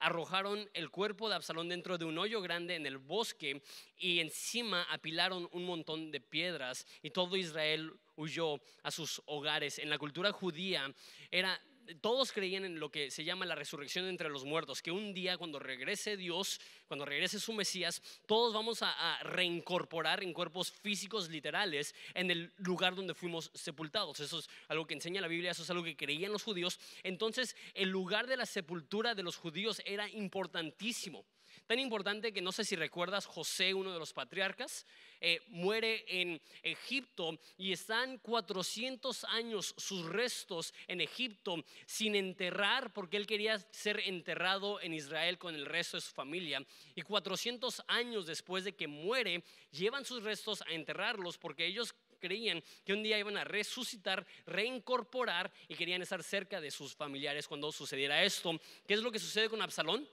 arrojaron 0.00 0.68
el 0.74 0.90
cuerpo 0.90 1.28
de 1.28 1.36
Absalón 1.36 1.68
dentro 1.68 1.98
de 1.98 2.04
un 2.04 2.18
hoyo 2.18 2.40
grande 2.40 2.74
en 2.74 2.86
el 2.86 2.98
bosque 2.98 3.62
y 3.96 4.20
encima 4.20 4.82
apilaron 4.90 5.48
un 5.52 5.64
montón 5.64 6.10
de 6.10 6.20
piedras 6.20 6.86
y 7.02 7.10
todo 7.10 7.36
Israel 7.36 7.92
huyó 8.16 8.60
a 8.82 8.90
sus 8.90 9.22
hogares. 9.26 9.78
En 9.78 9.90
la 9.90 9.98
cultura 9.98 10.32
judía 10.32 10.92
era 11.30 11.60
todos 12.00 12.32
creían 12.32 12.64
en 12.64 12.80
lo 12.80 12.90
que 12.90 13.10
se 13.10 13.24
llama 13.24 13.46
la 13.46 13.54
resurrección 13.54 14.06
entre 14.06 14.28
los 14.28 14.44
muertos, 14.44 14.82
que 14.82 14.90
un 14.90 15.14
día 15.14 15.36
cuando 15.38 15.58
regrese 15.58 16.16
Dios, 16.16 16.60
cuando 16.86 17.04
regrese 17.04 17.40
su 17.40 17.52
Mesías, 17.52 18.02
todos 18.26 18.52
vamos 18.54 18.82
a, 18.82 19.18
reincorporar 19.22 20.22
en 20.22 20.32
cuerpos 20.32 20.70
físicos 20.70 21.28
literales 21.28 21.94
en 22.14 22.30
el 22.30 22.52
lugar 22.58 22.94
donde 22.94 23.14
fuimos 23.14 23.50
sepultados. 23.54 24.20
Eso 24.20 24.38
es 24.38 24.48
algo 24.68 24.86
que 24.86 24.94
enseña 24.94 25.20
la 25.20 25.28
Biblia, 25.28 25.50
eso 25.50 25.62
es 25.62 25.70
algo 25.70 25.84
que 25.84 25.96
creían 25.96 26.32
los 26.32 26.42
judíos. 26.42 26.78
Entonces, 27.02 27.56
el 27.74 27.88
lugar 27.88 28.26
de 28.26 28.36
la 28.36 28.46
sepultura 28.46 29.14
de 29.14 29.22
los 29.22 29.36
judíos 29.36 29.82
era 29.84 30.08
importantísimo. 30.08 31.24
Tan 31.66 31.78
importante 31.78 32.32
que 32.32 32.42
no 32.42 32.52
sé 32.52 32.64
si 32.64 32.76
recuerdas, 32.76 33.26
José, 33.26 33.74
uno 33.74 33.92
de 33.92 33.98
los 33.98 34.12
patriarcas, 34.12 34.86
eh, 35.20 35.40
muere 35.48 36.04
en 36.08 36.40
Egipto 36.62 37.38
y 37.58 37.72
están 37.72 38.18
400 38.18 39.24
años 39.24 39.74
sus 39.76 40.06
restos 40.06 40.72
en 40.88 41.00
Egipto 41.00 41.56
sin 41.86 42.14
enterrar 42.14 42.92
porque 42.92 43.16
él 43.16 43.26
quería 43.26 43.58
ser 43.70 44.00
enterrado 44.00 44.80
en 44.80 44.94
Israel 44.94 45.38
con 45.38 45.54
el 45.54 45.66
resto 45.66 45.96
de 45.96 46.02
su 46.02 46.12
familia. 46.12 46.64
Y 46.94 47.02
400 47.02 47.82
años 47.88 48.26
después 48.26 48.64
de 48.64 48.74
que 48.74 48.86
muere, 48.86 49.44
llevan 49.70 50.04
sus 50.04 50.22
restos 50.22 50.62
a 50.62 50.72
enterrarlos 50.72 51.38
porque 51.38 51.66
ellos 51.66 51.94
creían 52.20 52.62
que 52.84 52.92
un 52.92 53.02
día 53.02 53.18
iban 53.18 53.36
a 53.36 53.44
resucitar, 53.44 54.26
reincorporar 54.46 55.50
y 55.68 55.74
querían 55.74 56.02
estar 56.02 56.22
cerca 56.22 56.60
de 56.60 56.70
sus 56.70 56.94
familiares 56.94 57.48
cuando 57.48 57.72
sucediera 57.72 58.22
esto. 58.22 58.60
¿Qué 58.86 58.94
es 58.94 59.00
lo 59.00 59.10
que 59.10 59.18
sucede 59.18 59.48
con 59.48 59.62
Absalón? 59.62 60.06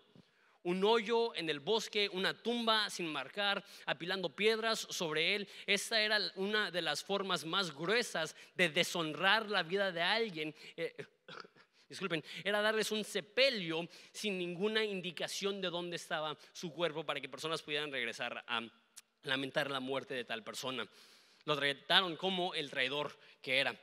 Un 0.68 0.84
hoyo 0.84 1.34
en 1.36 1.50
el 1.50 1.62
bosque, 1.62 2.10
una 2.12 2.34
tumba 2.34 2.90
sin 2.90 3.08
marcar, 3.08 3.64
apilando 3.86 4.36
piedras 4.36 4.80
sobre 4.90 5.34
él. 5.34 5.48
Esta 5.66 6.02
era 6.02 6.20
una 6.36 6.72
de 6.72 6.82
las 6.82 7.06
formas 7.06 7.46
más 7.46 7.74
gruesas 7.74 8.36
de 8.54 8.68
deshonrar 8.68 9.50
la 9.50 9.64
vida 9.64 9.94
de 9.94 10.02
alguien. 10.02 10.54
Eh, 10.76 10.94
disculpen, 11.90 12.22
era 12.44 12.62
darles 12.62 12.92
un 12.92 13.06
sepelio 13.06 13.88
sin 14.12 14.38
ninguna 14.38 14.84
indicación 14.84 15.62
de 15.62 15.70
dónde 15.70 15.96
estaba 15.96 16.38
su 16.52 16.74
cuerpo 16.74 17.06
para 17.06 17.22
que 17.22 17.30
personas 17.30 17.62
pudieran 17.62 17.90
regresar 17.90 18.44
a 18.46 18.62
lamentar 19.24 19.72
la 19.72 19.80
muerte 19.80 20.16
de 20.16 20.26
tal 20.26 20.44
persona. 20.44 20.86
Lo 21.46 21.56
trataron 21.56 22.18
como 22.18 22.54
el 22.54 22.70
traidor 22.70 23.18
que 23.42 23.60
era. 23.60 23.74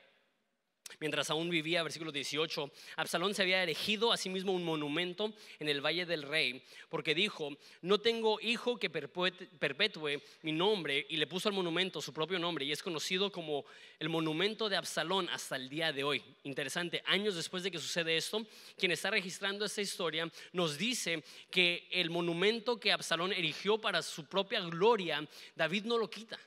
Mientras 1.01 1.31
aún 1.31 1.51
vivía, 1.51 1.83
versículo 1.83 2.13
18, 2.13 2.71
Absalón 2.97 3.35
se 3.35 3.43
había 3.43 3.63
erigido 3.63 4.13
a 4.13 4.17
sí 4.17 4.29
mismo 4.29 4.53
un 4.53 4.65
monumento 4.65 5.33
en 5.59 5.69
el 5.69 5.81
Valle 5.81 6.07
del 6.07 6.23
Rey, 6.23 6.63
porque 6.89 7.15
dijo, 7.15 7.51
no 7.83 7.99
tengo 8.01 8.39
hijo 8.41 8.79
que 8.79 8.91
perpetúe 8.91 10.23
mi 10.43 10.53
nombre, 10.53 11.07
y 11.09 11.17
le 11.17 11.27
puso 11.27 11.49
al 11.49 11.55
monumento 11.55 12.01
su 12.01 12.13
propio 12.13 12.39
nombre, 12.39 12.65
y 12.65 12.73
es 12.73 12.83
conocido 12.83 13.33
como 13.33 13.65
el 13.99 14.09
monumento 14.09 14.69
de 14.69 14.77
Absalón 14.77 15.29
hasta 15.31 15.57
el 15.57 15.69
día 15.69 15.93
de 15.93 16.05
hoy. 16.05 16.23
Interesante, 16.45 17.03
años 17.07 17.35
después 17.35 17.63
de 17.63 17.71
que 17.71 17.79
sucede 17.79 18.17
esto, 18.17 18.47
quien 18.77 18.93
está 18.93 19.11
registrando 19.11 19.65
esta 19.65 19.81
historia 19.81 20.31
nos 20.53 20.77
dice 20.77 21.25
que 21.51 21.89
el 21.91 22.11
monumento 22.11 22.79
que 22.79 22.93
Absalón 22.93 23.33
erigió 23.33 23.81
para 23.81 24.03
su 24.03 24.27
propia 24.27 24.61
gloria, 24.61 25.27
David 25.57 25.85
no 25.85 25.99
lo 25.99 26.09
quita. 26.11 26.39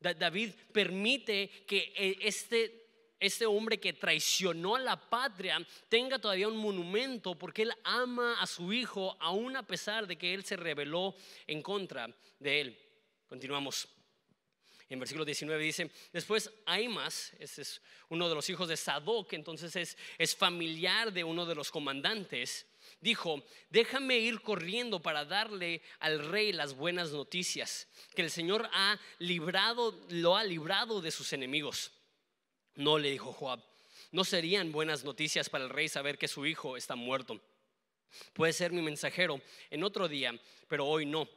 David 0.00 0.50
permite 0.72 1.48
que 1.64 1.92
eh, 1.96 2.18
este 2.22 2.81
este 3.22 3.46
hombre 3.46 3.78
que 3.78 3.92
traicionó 3.92 4.74
a 4.74 4.80
la 4.80 4.96
patria 4.96 5.64
tenga 5.88 6.18
todavía 6.18 6.48
un 6.48 6.56
monumento 6.56 7.38
porque 7.38 7.62
él 7.62 7.72
ama 7.84 8.40
a 8.40 8.46
su 8.48 8.72
hijo 8.72 9.16
aún 9.20 9.56
a 9.56 9.62
pesar 9.64 10.08
de 10.08 10.16
que 10.16 10.34
él 10.34 10.44
se 10.44 10.56
rebeló 10.56 11.14
en 11.46 11.62
contra 11.62 12.12
de 12.40 12.60
él. 12.60 12.78
Continuamos. 13.28 13.88
En 14.88 14.98
versículo 14.98 15.24
19 15.24 15.62
dice, 15.62 15.90
después 16.12 16.50
Aimas, 16.66 17.32
este 17.38 17.62
es 17.62 17.80
uno 18.08 18.28
de 18.28 18.34
los 18.34 18.50
hijos 18.50 18.68
de 18.68 18.76
Sadoc, 18.76 19.32
entonces 19.32 19.74
es, 19.76 19.96
es 20.18 20.36
familiar 20.36 21.12
de 21.12 21.24
uno 21.24 21.46
de 21.46 21.54
los 21.54 21.70
comandantes, 21.70 22.66
dijo, 23.00 23.42
déjame 23.70 24.18
ir 24.18 24.42
corriendo 24.42 25.00
para 25.00 25.24
darle 25.24 25.80
al 26.00 26.28
rey 26.28 26.52
las 26.52 26.74
buenas 26.74 27.12
noticias, 27.12 27.88
que 28.14 28.22
el 28.22 28.30
Señor 28.30 28.68
ha 28.72 29.00
librado, 29.18 29.98
lo 30.10 30.36
ha 30.36 30.44
librado 30.44 31.00
de 31.00 31.10
sus 31.12 31.32
enemigos. 31.32 31.92
No 32.74 32.98
le 32.98 33.10
dijo 33.10 33.32
Joab, 33.32 33.60
no 34.12 34.24
serían 34.24 34.72
buenas 34.72 35.04
noticias 35.04 35.48
para 35.48 35.64
el 35.64 35.70
rey 35.70 35.88
saber 35.88 36.18
que 36.18 36.28
su 36.28 36.46
hijo 36.46 36.76
está 36.76 36.96
muerto. 36.96 37.40
Puede 38.32 38.52
ser 38.52 38.72
mi 38.72 38.82
mensajero 38.82 39.40
en 39.70 39.84
otro 39.84 40.08
día, 40.08 40.38
pero 40.68 40.86
hoy 40.86 41.06
no. 41.06 41.28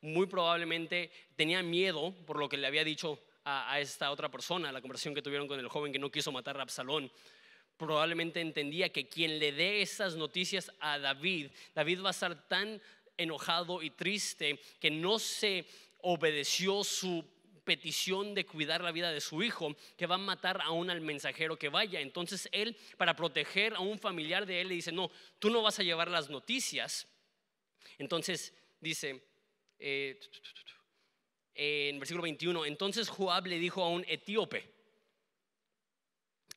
Muy 0.00 0.26
probablemente 0.26 1.10
tenía 1.36 1.62
miedo 1.62 2.14
por 2.26 2.38
lo 2.38 2.48
que 2.48 2.56
le 2.56 2.66
había 2.66 2.84
dicho 2.84 3.20
a, 3.44 3.78
esta 3.80 4.10
otra 4.10 4.30
persona, 4.30 4.72
la 4.72 4.80
conversación 4.80 5.14
que 5.14 5.22
tuvieron 5.22 5.46
con 5.46 5.60
el 5.60 5.68
joven 5.68 5.92
que 5.92 5.98
no 5.98 6.10
quiso 6.10 6.32
matar 6.32 6.58
a 6.58 6.62
Absalón. 6.62 7.10
Probablemente 7.76 8.40
entendía 8.40 8.90
que 8.90 9.08
quien 9.08 9.38
le 9.38 9.52
dé 9.52 9.82
esas 9.82 10.16
noticias 10.16 10.70
a 10.80 10.98
David, 10.98 11.50
David 11.74 12.02
va 12.02 12.08
a 12.08 12.10
estar 12.10 12.48
tan 12.48 12.80
enojado 13.16 13.82
y 13.82 13.90
triste 13.90 14.60
que 14.80 14.90
no 14.90 15.18
se 15.18 15.66
obedeció 16.02 16.84
su 16.84 17.24
petición 17.64 18.34
de 18.34 18.46
cuidar 18.46 18.82
la 18.82 18.92
vida 18.92 19.10
de 19.12 19.20
su 19.20 19.42
hijo, 19.42 19.74
que 19.96 20.06
va 20.06 20.16
a 20.16 20.18
matar 20.18 20.60
aún 20.62 20.90
al 20.90 21.00
mensajero 21.00 21.58
que 21.58 21.68
vaya. 21.68 22.00
Entonces 22.00 22.48
él, 22.52 22.76
para 22.96 23.16
proteger 23.16 23.74
a 23.74 23.80
un 23.80 23.98
familiar 23.98 24.46
de 24.46 24.60
él, 24.60 24.68
le 24.68 24.74
dice, 24.74 24.92
no, 24.92 25.10
tú 25.38 25.50
no 25.50 25.62
vas 25.62 25.78
a 25.78 25.82
llevar 25.82 26.10
las 26.10 26.30
noticias. 26.30 27.08
Entonces 27.98 28.52
dice, 28.80 29.24
eh, 29.78 30.20
en 31.54 31.98
versículo 31.98 32.22
21, 32.22 32.66
entonces 32.66 33.08
Joab 33.08 33.46
le 33.46 33.58
dijo 33.58 33.82
a 33.82 33.88
un 33.88 34.04
etíope, 34.08 34.73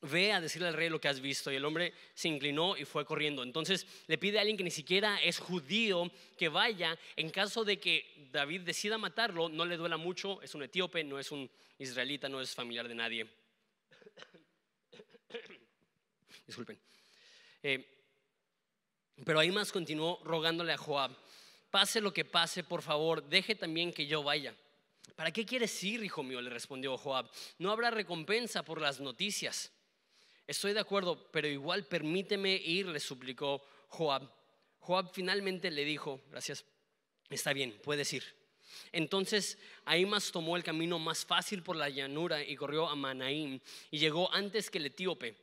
ve 0.02 0.32
a 0.32 0.40
decirle 0.40 0.68
al 0.68 0.74
rey 0.74 0.88
lo 0.88 1.00
que 1.00 1.08
has 1.08 1.20
visto. 1.20 1.50
Y 1.50 1.56
el 1.56 1.64
hombre 1.64 1.92
se 2.14 2.28
inclinó 2.28 2.76
y 2.76 2.84
fue 2.84 3.04
corriendo. 3.04 3.42
Entonces 3.42 3.86
le 4.06 4.18
pide 4.18 4.38
a 4.38 4.42
alguien 4.42 4.56
que 4.56 4.64
ni 4.64 4.70
siquiera 4.70 5.20
es 5.20 5.38
judío 5.38 6.10
que 6.36 6.48
vaya 6.48 6.98
en 7.16 7.30
caso 7.30 7.64
de 7.64 7.78
que 7.78 8.28
David 8.32 8.62
decida 8.62 8.98
matarlo, 8.98 9.48
no 9.48 9.64
le 9.64 9.76
duela 9.76 9.96
mucho, 9.96 10.40
es 10.42 10.54
un 10.54 10.62
etíope, 10.62 11.04
no 11.04 11.18
es 11.18 11.32
un 11.32 11.50
israelita, 11.78 12.28
no 12.28 12.40
es 12.40 12.54
familiar 12.54 12.88
de 12.88 12.94
nadie. 12.94 13.26
Disculpen. 16.46 16.78
Eh, 17.62 17.94
pero 19.24 19.40
ahí 19.40 19.50
más 19.50 19.72
continuó 19.72 20.20
rogándole 20.24 20.72
a 20.72 20.78
Joab, 20.78 21.10
pase 21.70 22.00
lo 22.00 22.12
que 22.12 22.24
pase, 22.24 22.62
por 22.62 22.82
favor, 22.82 23.22
deje 23.28 23.54
también 23.54 23.92
que 23.92 24.06
yo 24.06 24.22
vaya. 24.22 24.54
¿Para 25.16 25.32
qué 25.32 25.44
quieres 25.44 25.82
ir, 25.82 26.04
hijo 26.04 26.22
mío? 26.22 26.40
le 26.40 26.50
respondió 26.50 26.96
Joab. 26.96 27.28
No 27.58 27.72
habrá 27.72 27.90
recompensa 27.90 28.62
por 28.64 28.80
las 28.80 29.00
noticias. 29.00 29.72
Estoy 30.48 30.72
de 30.72 30.80
acuerdo, 30.80 31.30
pero 31.30 31.46
igual 31.46 31.84
permíteme 31.84 32.54
ir, 32.54 32.86
le 32.86 33.00
suplicó 33.00 33.62
Joab. 33.88 34.26
Joab 34.78 35.12
finalmente 35.12 35.70
le 35.70 35.84
dijo, 35.84 36.22
gracias, 36.30 36.64
está 37.28 37.52
bien, 37.52 37.78
puedes 37.84 38.10
ir. 38.14 38.24
Entonces 38.90 39.58
Ahimas 39.84 40.32
tomó 40.32 40.56
el 40.56 40.64
camino 40.64 40.98
más 40.98 41.26
fácil 41.26 41.62
por 41.62 41.76
la 41.76 41.90
llanura 41.90 42.42
y 42.42 42.56
corrió 42.56 42.88
a 42.88 42.96
Manaim 42.96 43.60
y 43.90 43.98
llegó 43.98 44.32
antes 44.32 44.70
que 44.70 44.78
el 44.78 44.86
etíope. 44.86 45.36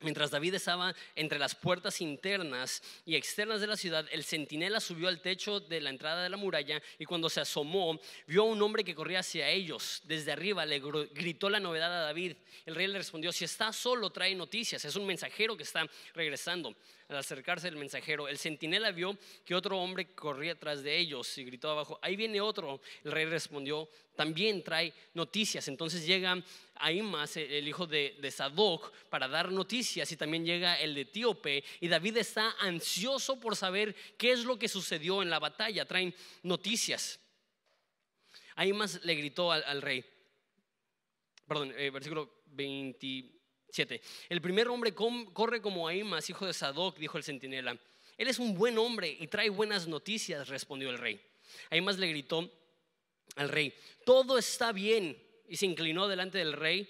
Mientras 0.00 0.30
David 0.30 0.54
estaba 0.54 0.94
entre 1.16 1.40
las 1.40 1.56
puertas 1.56 2.00
internas 2.00 2.82
y 3.04 3.16
externas 3.16 3.60
de 3.60 3.66
la 3.66 3.76
ciudad, 3.76 4.06
el 4.12 4.22
centinela 4.22 4.78
subió 4.78 5.08
al 5.08 5.20
techo 5.20 5.58
de 5.58 5.80
la 5.80 5.90
entrada 5.90 6.22
de 6.22 6.28
la 6.28 6.36
muralla 6.36 6.80
y 7.00 7.04
cuando 7.04 7.28
se 7.28 7.40
asomó, 7.40 7.98
vio 8.28 8.42
a 8.42 8.46
un 8.46 8.62
hombre 8.62 8.84
que 8.84 8.94
corría 8.94 9.18
hacia 9.18 9.48
ellos. 9.50 10.00
Desde 10.04 10.30
arriba 10.30 10.64
le 10.64 10.78
gritó 10.78 11.50
la 11.50 11.58
novedad 11.58 11.92
a 11.92 12.06
David. 12.06 12.36
El 12.64 12.76
rey 12.76 12.86
le 12.86 12.98
respondió, 12.98 13.32
si 13.32 13.44
está 13.44 13.72
solo, 13.72 14.10
trae 14.10 14.36
noticias. 14.36 14.84
Es 14.84 14.94
un 14.94 15.04
mensajero 15.04 15.56
que 15.56 15.64
está 15.64 15.84
regresando. 16.14 16.76
Al 17.08 17.16
acercarse 17.16 17.66
el 17.68 17.76
mensajero, 17.76 18.28
el 18.28 18.38
centinela 18.38 18.90
vio 18.92 19.16
que 19.44 19.54
otro 19.54 19.78
hombre 19.80 20.12
corría 20.14 20.54
tras 20.54 20.82
de 20.82 20.96
ellos 20.96 21.38
y 21.38 21.44
gritó 21.44 21.70
abajo, 21.70 21.98
ahí 22.02 22.16
viene 22.16 22.40
otro. 22.40 22.82
El 23.02 23.12
rey 23.12 23.24
respondió, 23.24 23.88
también 24.14 24.62
trae 24.62 24.92
noticias. 25.14 25.68
Entonces 25.68 26.04
llega 26.04 26.36
Aimas, 26.80 27.36
el 27.36 27.66
hijo 27.66 27.86
de, 27.86 28.30
Sadoc, 28.30 28.92
para 29.08 29.28
dar 29.28 29.50
noticias 29.50 30.10
y 30.12 30.16
también 30.16 30.44
llega 30.44 30.80
el 30.80 30.94
de 30.94 31.02
Etíope. 31.02 31.64
Y 31.80 31.88
David 31.88 32.18
está 32.18 32.56
ansioso 32.60 33.38
por 33.38 33.56
saber 33.56 33.94
qué 34.16 34.32
es 34.32 34.44
lo 34.44 34.58
que 34.58 34.68
sucedió 34.68 35.22
en 35.22 35.30
la 35.30 35.38
batalla. 35.38 35.84
Traen 35.84 36.14
noticias. 36.42 37.20
Aimas 38.56 39.04
le 39.04 39.14
gritó 39.14 39.52
al, 39.52 39.82
rey, 39.82 40.04
perdón, 41.46 41.72
eh, 41.76 41.90
versículo 41.90 42.42
20. 42.46 43.38
7. 43.70 44.00
El 44.28 44.40
primer 44.40 44.68
hombre 44.68 44.94
corre 44.94 45.60
como 45.60 45.88
Aimas, 45.88 46.28
hijo 46.30 46.46
de 46.46 46.54
Sadoc, 46.54 46.98
dijo 46.98 47.18
el 47.18 47.24
centinela. 47.24 47.78
Él 48.16 48.28
es 48.28 48.38
un 48.38 48.54
buen 48.54 48.78
hombre 48.78 49.16
y 49.20 49.26
trae 49.28 49.50
buenas 49.50 49.86
noticias, 49.86 50.48
respondió 50.48 50.90
el 50.90 50.98
rey. 50.98 51.20
Aimas 51.70 51.98
le 51.98 52.08
gritó 52.08 52.50
al 53.36 53.48
rey, 53.48 53.72
todo 54.04 54.38
está 54.38 54.72
bien. 54.72 55.27
Y 55.48 55.56
se 55.56 55.66
inclinó 55.66 56.08
delante 56.08 56.38
del 56.38 56.52
rey, 56.52 56.88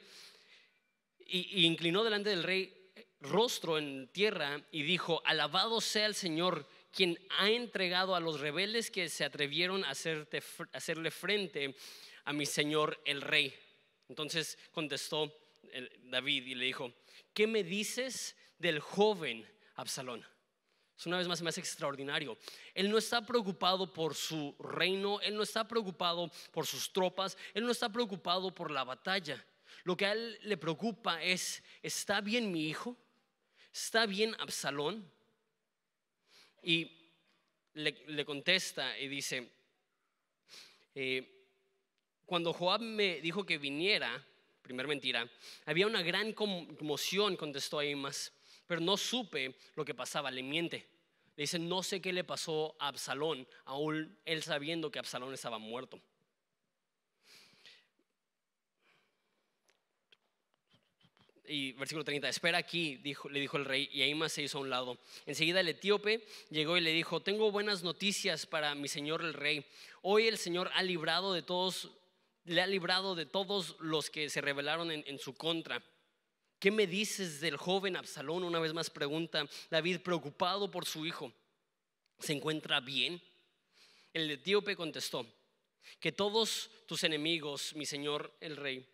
y, 1.21 1.65
inclinó 1.67 2.05
delante 2.05 2.31
del 2.31 2.43
rey 2.43 2.75
rostro 3.21 3.79
en 3.79 4.09
tierra 4.09 4.63
y 4.71 4.83
dijo, 4.83 5.23
alabado 5.25 5.81
sea 5.81 6.07
el 6.07 6.15
Señor, 6.15 6.69
quien 6.93 7.19
ha 7.39 7.51
entregado 7.51 8.15
a 8.15 8.21
los 8.21 8.41
rebeldes 8.41 8.91
que 8.91 9.09
se 9.09 9.25
atrevieron 9.25 9.85
a, 9.85 9.91
a 9.91 10.77
hacerle 10.77 11.11
frente 11.11 11.77
a 12.25 12.33
mi 12.33 12.47
Señor 12.47 13.01
el 13.05 13.21
rey. 13.21 13.55
Entonces 14.09 14.59
contestó 14.73 15.33
David 16.05 16.47
y 16.47 16.55
le 16.55 16.67
dijo, 16.67 16.93
¿qué 17.35 17.47
me 17.47 17.63
dices 17.63 18.37
del 18.59 18.81
joven 18.81 19.47
Absalón? 19.75 20.25
Es 20.99 21.07
una 21.07 21.19
vez 21.19 21.29
más 21.29 21.59
extraordinario. 21.59 22.37
Él 22.75 22.91
no 22.91 22.99
está 22.99 23.25
preocupado 23.25 23.93
por 23.93 24.17
su 24.17 24.57
reino, 24.59 25.21
él 25.21 25.37
no 25.37 25.45
está 25.45 25.67
preocupado 25.69 26.29
por 26.51 26.67
sus 26.67 26.93
tropas, 26.93 27.39
él 27.55 27.65
no 27.65 27.71
está 27.71 27.89
preocupado 27.89 28.53
por 28.53 28.73
la 28.73 28.83
batalla. 28.83 29.45
Lo 29.85 29.97
que 29.97 30.07
a 30.07 30.13
él 30.13 30.37
le 30.43 30.57
preocupa 30.57 31.23
es, 31.23 31.63
¿está 31.83 32.21
bien 32.21 32.51
mi 32.51 32.67
hijo? 32.67 32.97
¿Está 33.73 34.07
bien 34.07 34.35
Absalón? 34.41 35.09
Y 36.65 36.91
le, 37.75 38.25
contesta 38.25 38.99
y 38.99 39.07
dice, 39.07 39.53
eh, 40.97 41.47
cuando 42.27 42.53
Joab 42.53 42.81
me 42.81 43.21
dijo 43.21 43.47
que 43.47 43.57
viniera, 43.57 44.27
primer 44.63 44.89
mentira. 44.89 45.31
Había 45.65 45.87
una 45.87 46.03
gran 46.03 46.33
conmoción, 46.33 47.37
contestó 47.37 47.81
más 47.97 48.33
pero 48.69 48.81
no 48.81 48.97
supe 48.97 49.57
lo 49.75 49.85
que 49.85 49.95
pasaba, 49.95 50.31
le 50.31 50.45
miente. 50.45 50.87
Le 51.35 51.43
dice, 51.43 51.59
no 51.59 51.83
sé 51.83 52.01
qué 52.01 52.13
le 52.13 52.23
pasó 52.23 52.77
a 52.79 52.89
Absalón, 52.89 53.49
aún 53.65 54.17
él 54.25 54.43
sabiendo 54.45 54.93
que 54.93 55.01
Absalón 55.01 55.35
estaba 55.35 55.59
muerto. 55.59 56.01
y 61.51 61.73
versículo 61.73 62.05
30, 62.05 62.29
espera 62.29 62.59
aquí, 62.59 62.97
dijo, 62.97 63.29
le 63.29 63.41
dijo 63.41 63.57
el 63.57 63.65
rey, 63.65 63.89
y 63.91 64.15
más 64.15 64.33
se 64.33 64.43
hizo 64.43 64.59
a 64.59 64.61
un 64.61 64.71
lado. 64.71 64.99
Enseguida 65.27 65.61
el 65.61 65.69
etíope 65.69 66.27
llegó 66.51 66.77
y 66.77 66.81
le 66.81 66.93
dijo, 66.93 67.21
tengo 67.21 67.51
buenas 67.51 67.83
noticias 67.83 68.47
para 68.47 68.75
mi 68.75 68.87
señor 68.87 69.23
el 69.23 69.35
rey. 69.35 69.65
Hoy 70.03 70.29
el 70.29 70.39
Señor 70.39 70.71
ha 70.75 70.83
librado 70.83 71.33
de 71.33 71.43
todos 71.43 71.91
le 72.45 72.63
ha 72.63 72.67
librado 72.67 73.15
de 73.15 73.27
todos 73.27 73.77
los 73.79 74.09
que 74.09 74.31
se 74.31 74.41
rebelaron 74.41 74.91
en, 74.91 75.19
su 75.19 75.35
contra. 75.35 75.83
¿Qué 76.59 76.73
me 76.73 76.89
dices 76.89 77.41
del 77.41 77.57
joven 77.57 77.97
Absalón? 77.97 78.43
Una 78.43 78.59
vez 78.59 78.73
más 78.73 78.91
pregunta 78.91 79.49
David, 79.71 80.01
preocupado 80.01 80.71
por 80.71 80.87
su 80.87 81.07
hijo. 81.07 81.33
¿Se 82.19 82.33
encuentra 82.33 82.81
bien? 82.81 83.23
El 84.13 84.29
etíope 84.31 84.75
contestó, 84.75 85.25
que 86.01 86.11
todos 86.11 86.71
tus 86.87 87.05
enemigos, 87.05 87.75
mi 87.77 87.87
Señor 87.87 88.35
el 88.41 88.57
Rey, 88.57 88.85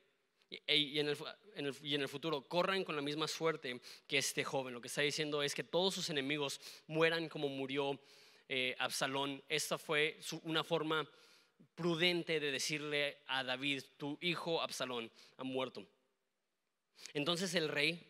y 0.50 0.98
en, 0.98 1.08
el, 1.08 2.08
futuro 2.08 2.42
corran 2.42 2.84
con 2.84 2.96
la 2.96 3.02
misma 3.02 3.26
suerte 3.26 3.80
que 4.06 4.18
este 4.18 4.44
joven. 4.44 4.74
Lo 4.74 4.80
que 4.80 4.88
está 4.88 5.00
diciendo 5.00 5.42
es 5.42 5.54
que 5.54 5.64
todos 5.64 5.94
sus 5.94 6.10
enemigos 6.10 6.60
mueran 6.86 7.28
como 7.28 7.48
murió 7.48 7.98
eh, 8.48 8.76
Absalón. 8.78 9.42
Esta 9.48 9.78
fue 9.78 10.20
una 10.42 10.62
forma 10.62 11.08
prudente 11.74 12.38
de 12.38 12.52
decirle 12.52 13.18
a 13.26 13.42
David, 13.42 13.82
tu 13.96 14.18
hijo 14.20 14.60
Absalón 14.60 15.10
ha 15.38 15.44
muerto. 15.44 15.86
Entonces 17.12 17.54
el 17.54 17.68
rey, 17.68 18.00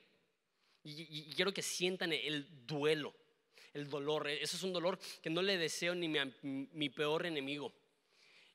y, 0.83 1.33
quiero 1.35 1.53
que 1.53 1.63
sientan 1.63 2.13
el 2.13 2.67
duelo, 2.67 3.15
el 3.73 3.89
dolor, 3.89 4.29
eso 4.29 4.57
es 4.57 4.63
un 4.63 4.73
dolor 4.73 4.99
que 5.21 5.31
no 5.31 5.43
le 5.43 5.59
deseo 5.59 5.95
ni 5.95 6.09
mi, 6.09 6.89
peor 6.91 7.27
enemigo. 7.27 7.73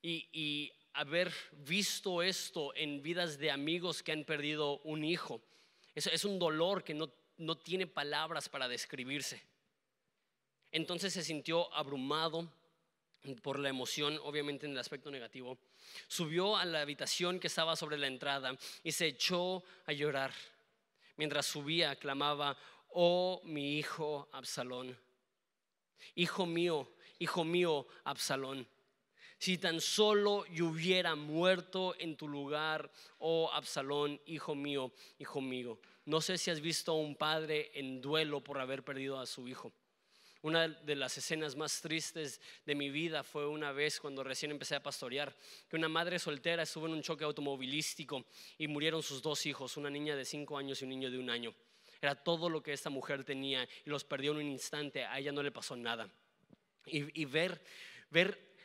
Y, 0.02 0.72
haber 0.92 1.32
visto 1.52 2.24
esto 2.24 2.76
en 2.76 3.02
vidas 3.02 3.38
de 3.38 3.52
amigos 3.52 4.02
que 4.02 4.12
han 4.12 4.26
perdido 4.26 4.80
un 4.80 5.06
hijo. 5.06 5.40
Es, 5.94 6.08
es 6.08 6.26
un 6.26 6.40
dolor 6.40 6.84
que 6.84 6.94
no, 6.94 7.14
no 7.38 7.58
tiene 7.58 7.86
palabras 7.88 8.50
para 8.50 8.68
describirse. 8.68 9.42
Entonces 10.72 11.14
se 11.14 11.24
sintió 11.24 11.74
abrumado 11.74 12.52
por 13.42 13.60
la 13.60 13.70
emoción, 13.70 14.20
obviamente 14.24 14.66
en 14.66 14.74
el 14.74 14.80
aspecto 14.80 15.12
negativo. 15.12 15.58
Subió 16.08 16.58
a 16.58 16.66
la 16.66 16.82
habitación 16.82 17.40
que 17.40 17.48
estaba 17.48 17.76
sobre 17.76 17.98
la 17.98 18.08
entrada 18.08 18.58
y 18.84 18.92
se 18.92 19.08
echó 19.08 19.64
a 19.86 19.94
llorar. 19.94 20.34
Mientras 21.18 21.46
subía, 21.46 21.96
clamaba, 21.96 22.58
oh 22.90 23.42
mi 23.44 23.78
hijo 23.78 24.30
Absalón, 24.32 24.98
hijo 26.16 26.46
mío, 26.46 26.92
hijo 27.20 27.44
mío 27.44 27.88
Absalón 28.04 28.68
si 29.40 29.58
tan 29.58 29.80
solo 29.80 30.46
yo 30.48 30.68
hubiera 30.68 31.16
muerto 31.16 31.96
en 31.98 32.18
tu 32.18 32.28
lugar, 32.28 32.92
oh 33.20 33.50
Absalón, 33.54 34.20
hijo 34.26 34.54
mío, 34.54 34.92
hijo 35.18 35.40
mío. 35.40 35.80
No 36.06 36.20
sé 36.20 36.38
si 36.38 36.52
has 36.52 36.60
visto 36.60 36.92
a 36.92 36.96
un 36.96 37.16
padre 37.16 37.72
en 37.74 38.02
duelo 38.02 38.44
por 38.44 38.60
haber 38.60 38.84
perdido 38.84 39.18
a 39.18 39.26
su 39.26 39.48
hijo. 39.48 39.72
Una 40.42 40.70
de 40.70 40.96
las 40.96 41.18
escenas 41.18 41.58
más 41.58 41.82
tristes 41.82 42.40
de 42.66 42.74
mi 42.74 42.90
vida 42.90 43.24
fue 43.24 43.46
una 43.46 43.74
vez 43.74 44.00
cuando 44.00 44.24
recién 44.24 44.52
empecé 44.52 44.76
a 44.76 44.84
pastorear, 44.84 45.36
que 45.68 45.76
una 45.76 45.90
madre 45.90 46.18
soltera 46.18 46.64
estuvo 46.64 46.88
en 46.88 46.94
un 46.94 47.02
choque 47.02 47.26
automovilístico 47.26 48.26
y 48.58 48.68
murieron 48.70 49.04
sus 49.04 49.22
dos 49.22 49.46
hijos, 49.46 49.76
una 49.76 49.90
niña 49.90 50.16
de 50.16 50.24
cinco 50.24 50.58
años 50.58 50.82
y 50.82 50.86
un 50.86 50.92
niño 50.92 51.12
de 51.12 51.20
un 51.20 51.30
año. 51.30 51.54
Era 52.02 52.16
todo 52.16 52.50
lo 52.50 52.64
que 52.64 52.72
esta 52.72 52.90
mujer 52.90 53.26
tenía 53.26 53.68
y 53.86 53.90
los 53.90 54.06
perdió 54.06 54.32
en 54.32 54.38
un 54.38 54.52
instante, 54.52 55.04
a 55.04 55.20
ella 55.20 55.34
no 55.34 55.44
le 55.44 55.52
pasó 55.52 55.76
nada. 55.76 56.10
Y, 56.86 57.26
ver, 57.26 57.62
ver 58.10 58.56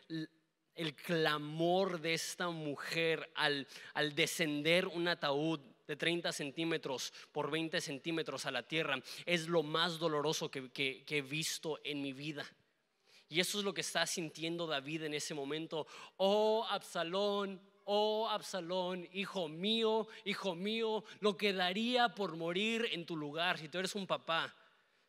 el 0.77 0.95
clamor 0.95 2.01
de 2.01 2.15
esta 2.15 2.49
mujer 2.51 3.31
al, 3.35 3.67
al 3.95 4.15
descender 4.15 4.87
un 4.87 5.09
ataúd 5.09 5.61
de 5.87 5.97
30 5.97 6.33
centímetros 6.33 7.13
por 7.33 7.51
20 7.51 7.81
centímetros 7.81 8.47
a 8.47 8.51
la 8.51 8.63
tierra 8.63 9.01
es 9.27 9.49
lo 9.49 9.63
más 9.63 9.99
doloroso 9.99 10.51
que, 10.51 11.05
he 11.07 11.23
visto 11.23 11.81
en 11.85 12.03
mi 12.03 12.13
vida. 12.13 12.47
Y 13.29 13.41
eso 13.41 13.59
es 13.59 13.65
lo 13.65 13.75
que 13.75 13.81
está 13.81 14.07
sintiendo 14.07 14.67
David 14.67 15.05
en 15.05 15.15
ese 15.15 15.35
momento. 15.35 15.87
Oh 16.17 16.67
Absalón, 16.69 17.61
oh 17.85 18.29
Absalón, 18.29 19.09
hijo 19.13 19.49
mío, 19.49 20.07
hijo 20.25 20.55
mío, 20.55 21.05
lo 21.21 21.37
que 21.37 21.53
daría 21.53 22.15
por 22.15 22.37
morir 22.37 22.89
en 22.93 23.07
tu 23.07 23.17
lugar. 23.17 23.59
Si 23.59 23.69
tú 23.69 23.79
eres 23.79 23.95
un 23.95 24.07
papá, 24.07 24.55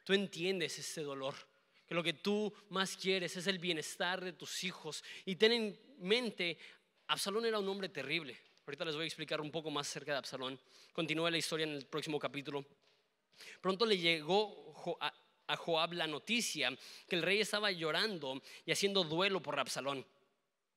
tú 0.03 0.13
entiendes 0.13 0.79
ese 0.79 1.01
dolor 1.01 1.35
que 1.85 1.95
lo 1.95 2.03
que 2.03 2.13
tú 2.13 2.51
más 2.69 2.97
quieres 2.97 3.35
es 3.37 3.47
el 3.47 3.59
bienestar 3.59 4.23
de 4.23 4.33
tus 4.33 4.63
hijos. 4.63 5.03
Y 5.23 5.35
ten 5.35 5.51
en 5.51 5.79
mente, 5.99 6.57
Absalón 7.07 7.45
era 7.45 7.59
un 7.59 7.69
hombre 7.69 7.89
terrible. 7.89 8.39
Ahorita 8.67 8.83
les 8.83 8.95
voy 8.95 9.03
a 9.03 9.05
explicar 9.05 9.41
un 9.41 9.51
poco 9.51 9.69
más 9.69 9.87
acerca 9.87 10.13
de 10.13 10.17
Absalón. 10.17 10.59
Continúa 10.91 11.29
la 11.29 11.37
historia 11.37 11.65
en 11.65 11.73
el 11.73 11.85
próximo 11.85 12.17
capítulo. 12.17 12.65
Pronto 13.61 13.85
le 13.85 13.95
llegó 13.95 14.99
a 15.47 15.55
Joab 15.55 15.93
la 15.93 16.07
noticia 16.07 16.75
que 17.07 17.15
el 17.15 17.21
rey 17.21 17.41
estaba 17.41 17.69
llorando 17.69 18.41
y 18.65 18.71
haciendo 18.71 19.03
duelo 19.03 19.39
por 19.39 19.59
Absalón. 19.59 20.03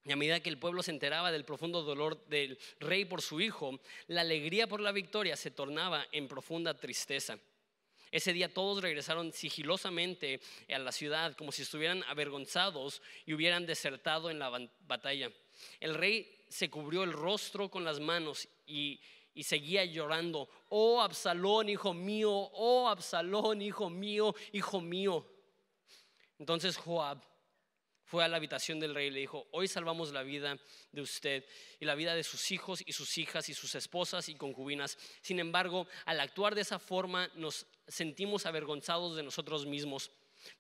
Y 0.05 0.13
a 0.13 0.17
medida 0.17 0.41
que 0.41 0.51
el 0.51 0.59
pueblo 0.59 0.83
se 0.83 0.91
enteraba 0.91 1.33
del 1.33 1.47
profundo 1.47 1.83
dolor 1.83 2.27
del 2.27 2.59
rey 2.79 3.07
por 3.07 3.23
su 3.23 3.41
hijo, 3.41 3.81
la 4.07 4.21
alegría 4.21 4.67
por 4.67 4.81
la 4.81 4.93
victoria 4.93 5.35
se 5.35 5.51
tornaba 5.51 6.07
en 6.13 6.29
profunda 6.29 6.75
tristeza. 6.75 7.39
Ese 8.11 8.35
día 8.35 8.53
todos 8.53 8.83
regresaron 8.83 9.33
sigilosamente 9.33 10.41
a 10.69 10.79
la 10.79 10.93
ciudad 10.93 11.35
como 11.37 11.53
si 11.53 11.63
estuvieran 11.63 12.03
avergonzados 12.05 13.01
y 13.25 13.33
hubieran 13.33 13.65
desertado 13.65 14.29
en 14.29 14.39
la 14.39 14.69
batalla. 14.81 15.31
El 15.81 15.95
rey 15.95 16.38
se 16.49 16.71
cubrió 16.71 17.03
el 17.03 17.13
rostro 17.13 17.71
con 17.71 17.85
las 17.85 18.01
manos 18.01 18.49
y, 18.67 19.01
seguía 19.43 19.85
llorando, 19.85 20.49
oh 20.69 21.01
Absalón, 21.01 21.69
hijo 21.69 21.95
mío, 21.95 22.31
oh 22.33 22.89
Absalón, 22.89 23.63
hijo 23.63 23.89
mío, 23.89 24.35
hijo 24.53 24.81
mío. 24.81 25.25
Entonces 26.41 26.77
Joab 26.77 27.23
fue 28.05 28.25
a 28.25 28.29
la 28.29 28.39
habitación 28.39 28.81
del 28.81 28.95
rey 28.95 29.09
y 29.09 29.11
le 29.11 29.21
dijo, 29.21 29.47
hoy 29.53 29.69
salvamos 29.69 30.13
la 30.13 30.23
vida 30.23 30.59
de 30.93 31.03
usted 31.03 31.45
y 31.79 31.85
la 31.85 31.95
vida 31.95 32.15
de 32.15 32.25
sus 32.25 32.51
hijos 32.51 32.83
y 32.85 32.93
sus 32.93 33.19
hijas 33.19 33.49
y 33.49 33.55
sus 33.55 33.75
esposas 33.75 34.29
y 34.29 34.35
concubinas. 34.35 34.99
Sin 35.21 35.39
embargo, 35.39 35.87
al 36.07 36.21
actuar 36.21 36.55
de 36.55 36.63
esa 36.63 36.79
forma 36.79 37.31
nos 37.35 37.67
sentimos 37.87 38.47
avergonzados 38.47 39.15
de 39.15 39.23
nosotros 39.23 39.67
mismos. 39.67 40.11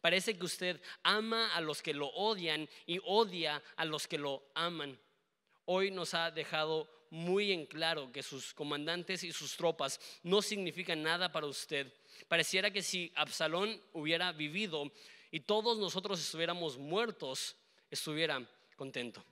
Parece 0.00 0.38
que 0.38 0.44
usted 0.44 0.80
ama 1.02 1.54
a 1.54 1.60
los 1.60 1.82
que 1.82 1.94
lo 1.94 2.08
odian 2.08 2.68
y 2.86 3.00
odia 3.04 3.62
a 3.76 3.84
los 3.84 4.06
que 4.06 4.18
lo 4.18 4.44
aman. 4.54 4.98
Hoy 5.70 5.90
nos 5.90 6.14
ha 6.14 6.30
dejado 6.30 6.88
muy 7.10 7.52
en 7.52 7.66
claro 7.66 8.10
que 8.10 8.22
sus 8.22 8.54
comandantes 8.54 9.22
y 9.22 9.32
sus 9.32 9.54
tropas 9.54 10.00
no 10.22 10.40
significan 10.40 11.02
nada 11.02 11.30
para 11.30 11.46
usted. 11.46 11.92
Pareciera 12.26 12.70
que 12.70 12.80
si 12.80 13.12
Absalón 13.14 13.78
hubiera 13.92 14.32
vivido, 14.32 14.90
y 15.30 15.40
todos 15.40 15.76
nosotros 15.76 16.18
estuviéramos 16.20 16.78
muertos, 16.78 17.54
estuviera 17.90 18.48
contento. 18.76 19.22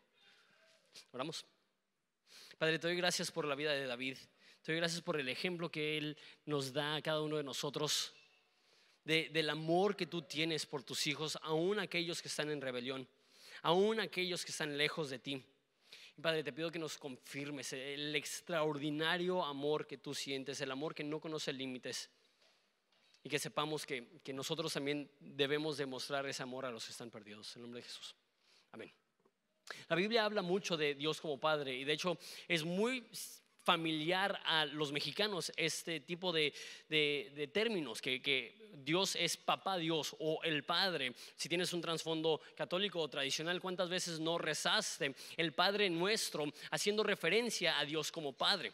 Oramos. 1.11 1.46
Padre, 2.59 2.79
te 2.79 2.88
doy 2.88 2.99
gracias 2.99 3.31
por 3.31 3.46
la 3.46 3.55
vida 3.55 3.72
de 3.72 3.87
David. 3.87 4.18
Te 4.61 4.72
doy 4.72 4.77
gracias 4.77 5.01
por 5.01 5.18
el 5.18 5.31
ejemplo 5.31 5.70
que 5.70 5.96
Él 5.96 6.18
nos 6.44 6.70
da 6.75 6.96
a 6.96 7.01
cada 7.03 7.22
uno 7.22 7.38
de 7.38 7.44
nosotros, 7.44 8.12
del 9.05 9.49
amor 9.49 9.96
que 9.96 10.05
tú 10.05 10.20
tienes 10.20 10.66
por 10.66 10.83
tus 10.83 11.07
hijos, 11.07 11.38
aún 11.40 11.79
aquellos 11.79 12.20
que 12.20 12.29
están 12.29 12.51
en 12.51 12.61
rebelión, 12.61 13.09
aún 13.62 14.01
aquellos 14.01 14.44
que 14.44 14.51
están 14.51 14.77
lejos 14.77 15.09
de 15.09 15.18
ti. 15.18 15.42
Padre, 16.20 16.42
te 16.42 16.52
pido 16.52 16.70
que 16.70 16.79
nos 16.79 16.96
confirmes 16.96 17.74
el 17.74 18.14
extraordinario 18.16 19.44
amor 19.44 19.87
que 19.87 19.98
tú 19.98 20.14
sientes, 20.14 20.61
el 20.62 20.70
amor 20.70 20.94
que 20.94 21.05
no 21.05 21.20
conoce 21.20 21.52
límites 21.52 22.09
y 23.22 23.29
que 23.29 23.38
sepamos 23.38 23.85
que, 23.85 24.20
nosotros 24.33 24.72
también 24.72 25.11
debemos 25.20 25.76
demostrar 25.76 26.24
ese 26.26 26.42
amor 26.42 26.64
a 26.64 26.70
los 26.70 26.87
que 26.87 26.92
están 26.92 27.11
perdidos. 27.11 27.55
En 27.57 27.62
nombre 27.62 27.81
de 27.81 27.87
Jesús. 27.87 28.14
Amén. 28.72 28.90
La 29.88 29.96
Biblia 29.96 30.24
habla 30.24 30.42
mucho 30.42 30.76
de 30.76 30.94
Dios 30.94 31.20
como 31.20 31.38
Padre 31.38 31.76
y 31.76 31.85
de 31.85 31.92
hecho 31.92 32.16
es 32.48 32.64
muy 32.64 33.05
familiar 33.66 34.40
a 34.44 34.64
los 34.64 34.92
mexicanos 34.92 35.52
este 35.57 35.98
tipo 35.98 36.33
de, 36.33 36.55
términos, 37.52 38.00
que, 38.00 38.22
que, 38.22 38.64
Dios 38.76 39.16
es 39.16 39.37
papá 39.37 39.79
Dios 39.79 40.14
o 40.20 40.38
el 40.44 40.62
Padre. 40.62 41.12
Si 41.35 41.48
tienes 41.48 41.72
un 41.72 41.81
trasfondo 41.81 42.40
católico 42.55 43.00
o 43.00 43.09
tradicional, 43.09 43.61
¿cuántas 43.61 43.88
veces 43.88 44.20
no 44.20 44.38
rezaste 44.38 45.14
el 45.37 45.52
Padre 45.52 45.90
nuestro 45.90 46.44
haciendo 46.70 47.02
referencia 47.02 47.79
a 47.79 47.85
Dios 47.85 48.12
como 48.12 48.35
Padre? 48.35 48.72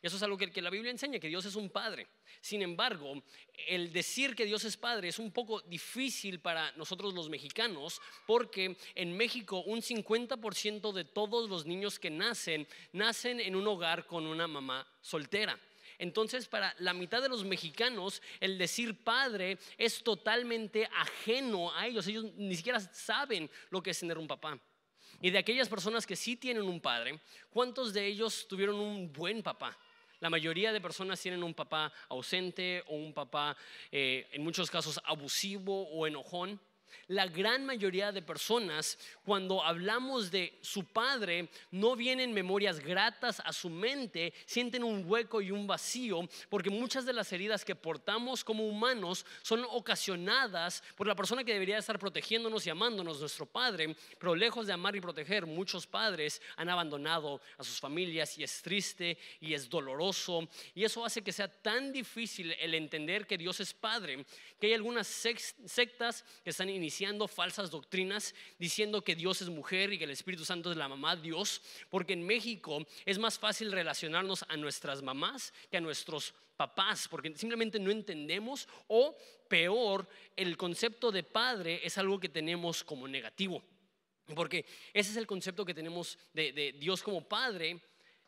Eso 0.00 0.16
es 0.16 0.22
algo 0.22 0.38
que, 0.38 0.50
que, 0.50 0.62
la 0.62 0.70
Biblia 0.70 0.90
enseña, 0.92 1.18
que 1.18 1.28
Dios 1.28 1.44
es 1.44 1.56
un 1.56 1.70
padre. 1.70 2.06
Sin 2.40 2.62
embargo, 2.62 3.22
el 3.66 3.92
decir 3.92 4.36
que 4.36 4.46
Dios 4.46 4.64
es 4.64 4.76
padre 4.76 5.08
es 5.08 5.18
un 5.18 5.32
poco 5.32 5.60
difícil 5.62 6.38
para 6.40 6.70
nosotros 6.72 7.14
los 7.14 7.28
mexicanos, 7.28 8.00
porque 8.26 8.76
en 8.94 9.16
México 9.16 9.62
un 9.62 9.80
50% 9.80 10.92
de 10.92 11.04
todos 11.04 11.50
los 11.50 11.66
niños 11.66 11.98
que 11.98 12.10
nacen, 12.10 12.68
nacen 12.92 13.40
en 13.40 13.56
un 13.56 13.66
hogar 13.66 14.06
con 14.06 14.26
una 14.26 14.46
mamá 14.46 14.86
soltera. 15.00 15.58
Entonces, 15.98 16.46
para 16.46 16.74
la 16.78 16.94
mitad 16.94 17.20
de 17.20 17.28
los 17.28 17.44
mexicanos, 17.44 18.22
el 18.38 18.56
decir 18.56 19.02
padre 19.02 19.58
es 19.76 20.02
totalmente 20.04 20.88
ajeno 20.94 21.74
a 21.74 21.88
ellos. 21.88 22.06
Ellos 22.06 22.26
ni 22.36 22.54
siquiera 22.54 22.78
saben 22.78 23.50
lo 23.70 23.82
que 23.82 23.90
es 23.90 23.98
tener 23.98 24.16
un 24.16 24.28
papá. 24.28 24.60
Y 25.20 25.30
de 25.30 25.38
aquellas 25.38 25.68
personas 25.68 26.06
que 26.06 26.14
sí 26.14 26.36
tienen 26.36 26.62
un 26.62 26.80
padre, 26.80 27.18
¿cuántos 27.50 27.92
de 27.92 28.06
ellos 28.06 28.46
tuvieron 28.46 28.76
un 28.76 29.12
buen 29.12 29.42
papá? 29.42 29.76
La 30.20 30.30
mayoría 30.30 30.72
de 30.72 30.80
personas 30.80 31.20
tienen 31.20 31.42
un 31.42 31.54
papá 31.54 31.92
ausente 32.08 32.82
o 32.88 32.96
un 32.96 33.12
papá, 33.12 33.56
eh, 33.92 34.26
en 34.32 34.42
muchos 34.42 34.70
casos, 34.70 35.00
abusivo 35.04 35.88
o 35.90 36.06
enojón. 36.06 36.60
La 37.08 37.26
gran 37.26 37.64
mayoría 37.64 38.12
de 38.12 38.22
personas, 38.22 38.98
cuando 39.24 39.62
hablamos 39.62 40.30
de 40.30 40.58
su 40.60 40.84
padre, 40.84 41.48
no 41.70 41.96
vienen 41.96 42.32
memorias 42.32 42.80
gratas 42.80 43.40
a 43.44 43.52
su 43.52 43.70
mente, 43.70 44.32
sienten 44.46 44.84
un 44.84 45.04
hueco 45.06 45.40
y 45.40 45.50
un 45.50 45.66
vacío, 45.66 46.28
porque 46.48 46.70
muchas 46.70 47.04
de 47.06 47.12
las 47.12 47.32
heridas 47.32 47.64
que 47.64 47.74
portamos 47.74 48.44
como 48.44 48.66
humanos 48.66 49.24
son 49.42 49.64
ocasionadas 49.70 50.82
por 50.96 51.06
la 51.06 51.14
persona 51.14 51.44
que 51.44 51.52
debería 51.52 51.78
estar 51.78 51.98
protegiéndonos 51.98 52.66
y 52.66 52.70
amándonos, 52.70 53.20
nuestro 53.20 53.46
padre, 53.46 53.94
pero 54.18 54.34
lejos 54.34 54.66
de 54.66 54.72
amar 54.72 54.96
y 54.96 55.00
proteger, 55.00 55.46
muchos 55.46 55.86
padres 55.86 56.40
han 56.56 56.68
abandonado 56.68 57.40
a 57.56 57.64
sus 57.64 57.80
familias 57.80 58.36
y 58.38 58.44
es 58.44 58.62
triste 58.62 59.18
y 59.40 59.54
es 59.54 59.68
doloroso, 59.68 60.48
y 60.74 60.84
eso 60.84 61.04
hace 61.04 61.22
que 61.22 61.32
sea 61.32 61.48
tan 61.48 61.92
difícil 61.92 62.54
el 62.58 62.74
entender 62.74 63.26
que 63.26 63.38
Dios 63.38 63.60
es 63.60 63.72
padre, 63.74 64.24
que 64.58 64.68
hay 64.68 64.74
algunas 64.74 65.06
sectas 65.06 66.24
que 66.42 66.50
están 66.50 66.68
iniciando 66.78 67.28
falsas 67.28 67.70
doctrinas 67.70 68.34
diciendo 68.58 69.02
que 69.02 69.14
Dios 69.14 69.42
es 69.42 69.50
mujer 69.50 69.92
y 69.92 69.98
que 69.98 70.04
el 70.04 70.10
Espíritu 70.10 70.44
Santo 70.44 70.70
es 70.70 70.76
la 70.76 70.88
mamá 70.88 71.16
Dios, 71.16 71.60
porque 71.90 72.14
en 72.14 72.24
México 72.24 72.86
es 73.04 73.18
más 73.18 73.38
fácil 73.38 73.70
relacionarnos 73.70 74.44
a 74.48 74.56
nuestras 74.56 75.02
mamás 75.02 75.52
que 75.70 75.76
a 75.76 75.80
nuestros 75.80 76.32
papás, 76.56 77.06
porque 77.08 77.36
simplemente 77.36 77.78
no 77.78 77.90
entendemos 77.90 78.66
o 78.88 79.16
peor, 79.48 80.08
el 80.36 80.56
concepto 80.56 81.12
de 81.12 81.22
padre 81.22 81.80
es 81.84 81.98
algo 81.98 82.18
que 82.18 82.28
tenemos 82.28 82.82
como 82.82 83.06
negativo, 83.06 83.62
porque 84.34 84.64
ese 84.92 85.10
es 85.10 85.16
el 85.16 85.26
concepto 85.26 85.64
que 85.64 85.74
tenemos 85.74 86.18
de, 86.32 86.52
de 86.52 86.72
Dios 86.72 87.02
como 87.02 87.22
padre 87.22 87.80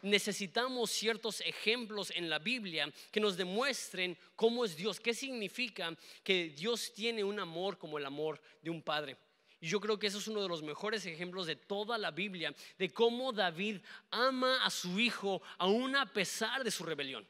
necesitamos 0.03 0.91
ciertos 0.91 1.41
ejemplos 1.41 2.11
en 2.15 2.29
la 2.29 2.39
Biblia 2.39 2.93
que 3.11 3.21
nos 3.21 3.37
demuestren 3.37 4.17
cómo 4.37 4.65
es 4.65 4.77
Dios, 4.77 5.01
qué 5.01 5.15
significa 5.15 5.97
que 6.23 6.51
Dios 6.51 6.93
tiene 6.93 7.25
un 7.25 7.39
amor 7.39 7.79
como 7.79 7.99
el 7.99 8.07
amor 8.07 8.41
de 8.63 8.71
un 8.71 8.83
padre. 8.83 9.17
Y 9.61 9.69
yo 9.69 9.79
creo 9.81 9.99
que 9.99 10.07
eso 10.07 10.19
es 10.19 10.27
uno 10.29 10.43
de 10.43 10.49
los 10.49 10.63
mejores 10.63 11.05
ejemplos 11.05 11.47
de 11.47 11.57
toda 11.57 11.99
la 11.99 12.11
Biblia, 12.11 12.55
de 12.79 12.91
cómo 12.91 13.33
David 13.33 13.79
ama 14.11 14.65
a 14.65 14.71
su 14.71 14.99
hijo 14.99 15.43
aún 15.59 15.95
a 15.97 16.07
pesar 16.07 16.65
de 16.65 16.71
su 16.71 16.83
rebelión. 16.83 17.27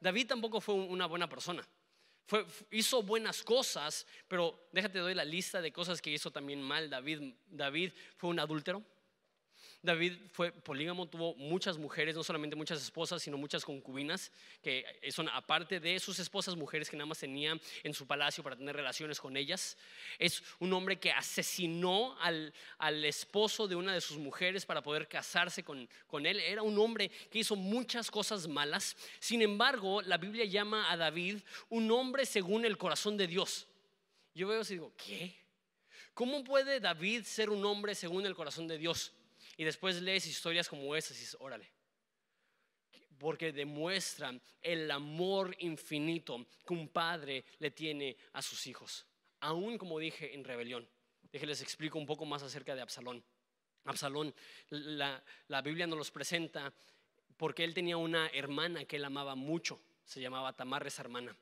David 0.00 0.28
tampoco 0.28 0.60
fue 0.60 0.74
una 0.74 1.06
buena 1.06 1.28
persona. 1.28 1.66
hizo 2.70 3.02
buenas 3.02 3.42
cosas, 3.42 4.06
pero 4.28 4.68
déjate 4.72 4.98
doy 5.00 5.14
la 5.14 5.24
lista 5.24 5.60
de 5.60 5.72
cosas 5.72 6.00
que 6.00 6.10
hizo 6.10 6.30
también 6.30 6.62
mal 6.62 6.88
David. 6.88 7.34
David 7.46 7.92
fue 8.16 8.30
un 8.30 8.38
adúltero, 8.38 8.82
David 9.84 10.14
fue 10.32 10.50
polígamo, 10.50 11.06
tuvo 11.06 11.34
muchas 11.34 11.76
mujeres, 11.76 12.16
no 12.16 12.24
solamente 12.24 12.56
muchas 12.56 12.82
esposas, 12.82 13.22
sino 13.22 13.36
muchas 13.36 13.66
concubinas, 13.66 14.32
que 14.62 14.84
son 15.10 15.28
aparte 15.28 15.78
de 15.78 16.00
sus 16.00 16.18
esposas, 16.18 16.56
mujeres 16.56 16.88
que 16.88 16.96
nada 16.96 17.06
más 17.06 17.18
tenía 17.18 17.60
en 17.82 17.92
su 17.92 18.06
palacio 18.06 18.42
para 18.42 18.56
tener 18.56 18.74
relaciones 18.74 19.20
con 19.20 19.36
ellas. 19.36 19.76
Es 20.18 20.42
un 20.58 20.72
hombre 20.72 20.98
que 20.98 21.12
asesinó 21.12 22.16
al, 22.20 22.54
al 22.78 23.04
esposo 23.04 23.68
de 23.68 23.76
una 23.76 23.92
de 23.92 24.00
sus 24.00 24.16
mujeres 24.16 24.64
para 24.64 24.82
poder 24.82 25.06
casarse 25.06 25.62
con, 25.62 25.86
con 26.06 26.24
él. 26.24 26.40
Era 26.40 26.62
un 26.62 26.78
hombre 26.78 27.10
que 27.30 27.40
hizo 27.40 27.54
muchas 27.54 28.10
cosas 28.10 28.48
malas. 28.48 28.96
Sin 29.20 29.42
embargo, 29.42 30.00
la 30.00 30.16
Biblia 30.16 30.46
llama 30.46 30.90
a 30.90 30.96
David 30.96 31.40
un 31.68 31.90
hombre 31.90 32.24
según 32.24 32.64
el 32.64 32.78
corazón 32.78 33.18
de 33.18 33.26
Dios. 33.26 33.68
Yo 34.34 34.48
veo 34.48 34.62
y 34.62 34.64
digo, 34.64 34.92
¿qué? 34.96 35.36
¿Cómo 36.14 36.42
puede 36.42 36.80
David 36.80 37.24
ser 37.24 37.50
un 37.50 37.64
hombre 37.66 37.94
según 37.94 38.24
el 38.24 38.34
corazón 38.34 38.66
de 38.66 38.78
Dios? 38.78 39.12
Y 39.56 39.64
después 39.64 40.00
lees 40.02 40.26
historias 40.26 40.68
como 40.68 40.94
esas 40.96 41.16
y 41.16 41.20
dices, 41.20 41.36
órale. 41.40 41.70
Porque 43.18 43.52
demuestran 43.52 44.40
el 44.60 44.90
amor 44.90 45.54
infinito 45.60 46.46
que 46.66 46.74
un 46.74 46.88
padre 46.88 47.44
le 47.58 47.70
tiene 47.70 48.16
a 48.32 48.42
sus 48.42 48.66
hijos. 48.66 49.06
Aún 49.40 49.78
como 49.78 49.98
dije, 49.98 50.34
en 50.34 50.44
rebelión. 50.44 50.88
Déjenles 51.30 51.62
explico 51.62 51.98
un 51.98 52.06
poco 52.06 52.24
más 52.24 52.42
acerca 52.42 52.74
de 52.74 52.82
Absalón. 52.82 53.24
Absalón, 53.84 54.34
la, 54.70 55.22
la 55.48 55.62
Biblia 55.62 55.86
nos 55.86 55.98
los 55.98 56.10
presenta 56.10 56.72
porque 57.36 57.64
él 57.64 57.74
tenía 57.74 57.96
una 57.96 58.28
hermana 58.28 58.84
que 58.84 58.96
él 58.96 59.04
amaba 59.04 59.34
mucho. 59.34 59.80
Se 60.04 60.20
llamaba 60.20 60.52
Tamar, 60.54 60.86
esa 60.86 61.02
hermana. 61.02 61.36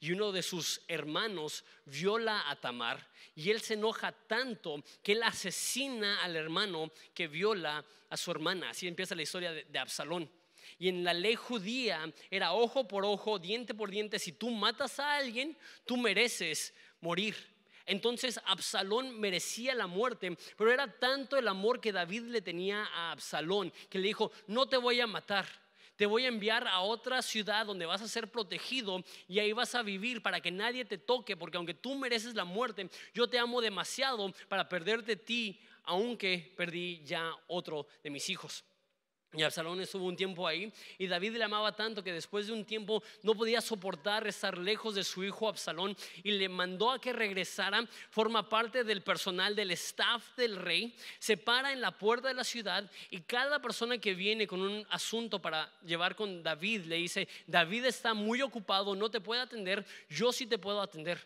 Y 0.00 0.12
uno 0.12 0.32
de 0.32 0.42
sus 0.42 0.82
hermanos 0.88 1.64
viola 1.84 2.48
a 2.48 2.56
Tamar 2.56 3.06
y 3.34 3.50
él 3.50 3.60
se 3.60 3.74
enoja 3.74 4.12
tanto 4.12 4.82
que 5.02 5.12
él 5.12 5.22
asesina 5.22 6.22
al 6.22 6.36
hermano 6.36 6.90
que 7.14 7.28
viola 7.28 7.84
a 8.08 8.16
su 8.16 8.30
hermana. 8.30 8.70
Así 8.70 8.88
empieza 8.88 9.14
la 9.14 9.22
historia 9.22 9.52
de, 9.52 9.78
Absalón. 9.78 10.30
Y 10.78 10.88
en 10.88 11.04
la 11.04 11.12
ley 11.12 11.34
judía 11.34 12.12
era 12.30 12.52
ojo 12.54 12.88
por 12.88 13.04
ojo, 13.04 13.38
diente 13.38 13.74
por 13.74 13.90
diente. 13.90 14.18
Si 14.18 14.32
tú 14.32 14.50
matas 14.50 14.98
a 14.98 15.16
alguien, 15.16 15.56
tú 15.84 15.96
mereces 15.96 16.72
morir. 17.00 17.36
Entonces 17.84 18.40
Absalón 18.46 19.20
merecía 19.20 19.74
la 19.74 19.86
muerte, 19.86 20.36
pero 20.56 20.72
era 20.72 20.90
tanto 20.98 21.36
el 21.36 21.46
amor 21.46 21.80
que 21.80 21.92
David 21.92 22.22
le 22.22 22.42
tenía 22.42 22.84
a 22.86 23.12
Absalón 23.12 23.72
que 23.88 23.98
le 23.98 24.08
dijo, 24.08 24.32
no 24.48 24.66
te 24.66 24.76
voy 24.76 25.00
a 25.00 25.06
matar 25.06 25.46
te 25.96 26.06
voy 26.06 26.24
a 26.24 26.28
enviar 26.28 26.68
a 26.68 26.80
otra 26.80 27.22
ciudad 27.22 27.66
donde 27.66 27.86
vas 27.86 28.02
a 28.02 28.08
ser 28.08 28.30
protegido 28.30 29.02
y 29.26 29.38
ahí 29.38 29.52
vas 29.52 29.74
a 29.74 29.82
vivir 29.82 30.22
para 30.22 30.40
que 30.40 30.50
nadie 30.50 30.84
te 30.84 30.98
toque, 30.98 31.36
porque 31.36 31.56
aunque 31.56 31.74
tú 31.74 31.94
mereces 31.94 32.34
la 32.34 32.44
muerte, 32.44 32.88
yo 33.14 33.28
te 33.28 33.38
amo 33.38 33.60
demasiado 33.60 34.32
para 34.48 34.68
perderte 34.68 35.16
ti, 35.16 35.60
aunque 35.84 36.52
perdí 36.56 37.02
ya 37.04 37.32
otro 37.46 37.86
de 38.02 38.10
mis 38.10 38.28
hijos. 38.28 38.64
Y 39.36 39.42
Absalón 39.42 39.80
estuvo 39.82 40.06
un 40.06 40.16
tiempo 40.16 40.48
ahí 40.48 40.72
y 40.96 41.06
David 41.06 41.36
le 41.36 41.44
amaba 41.44 41.76
tanto 41.76 42.02
que 42.02 42.12
después 42.12 42.46
de 42.46 42.54
un 42.54 42.64
tiempo 42.64 43.02
no 43.22 43.34
podía 43.34 43.60
soportar 43.60 44.26
estar 44.26 44.56
lejos 44.56 44.94
de 44.94 45.04
su 45.04 45.22
hijo 45.22 45.46
Absalón 45.46 45.94
y 46.22 46.30
le 46.32 46.48
mandó 46.48 46.90
a 46.90 46.98
que 46.98 47.12
regresara. 47.12 47.86
Forma 48.10 48.48
parte 48.48 48.82
del 48.82 49.02
personal 49.02 49.54
del 49.54 49.72
staff 49.72 50.34
del 50.36 50.56
rey, 50.56 50.96
se 51.18 51.36
para 51.36 51.72
en 51.72 51.82
la 51.82 51.90
puerta 51.90 52.28
de 52.28 52.34
la 52.34 52.44
ciudad 52.44 52.90
y 53.10 53.20
cada 53.20 53.60
persona 53.60 53.98
que 53.98 54.14
viene 54.14 54.46
con 54.46 54.62
un 54.62 54.86
asunto 54.88 55.40
para 55.40 55.70
llevar 55.84 56.16
con 56.16 56.42
David 56.42 56.86
le 56.86 56.96
dice, 56.96 57.28
David 57.46 57.84
está 57.84 58.14
muy 58.14 58.40
ocupado, 58.40 58.96
no 58.96 59.10
te 59.10 59.20
puede 59.20 59.42
atender, 59.42 59.84
yo 60.08 60.32
sí 60.32 60.46
te 60.46 60.56
puedo 60.56 60.80
atender. 60.80 61.20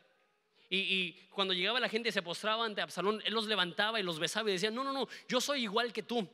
Y, 0.73 1.13
cuando 1.31 1.53
llegaba 1.53 1.81
la 1.81 1.89
gente 1.89 2.11
y 2.11 2.13
se 2.13 2.23
postraba 2.23 2.65
ante 2.65 2.81
Absalón, 2.81 3.21
él 3.25 3.35
los 3.35 3.47
levantaba 3.47 3.99
y 3.99 4.03
los 4.03 4.19
besaba 4.19 4.51
y 4.51 4.53
decía, 4.53 4.71
no, 4.71 4.85
no, 4.85 4.93
no, 4.93 5.09
yo 5.29 5.41
soy 5.41 5.63
igual 5.63 5.93
que 5.93 6.03
tú 6.03 6.29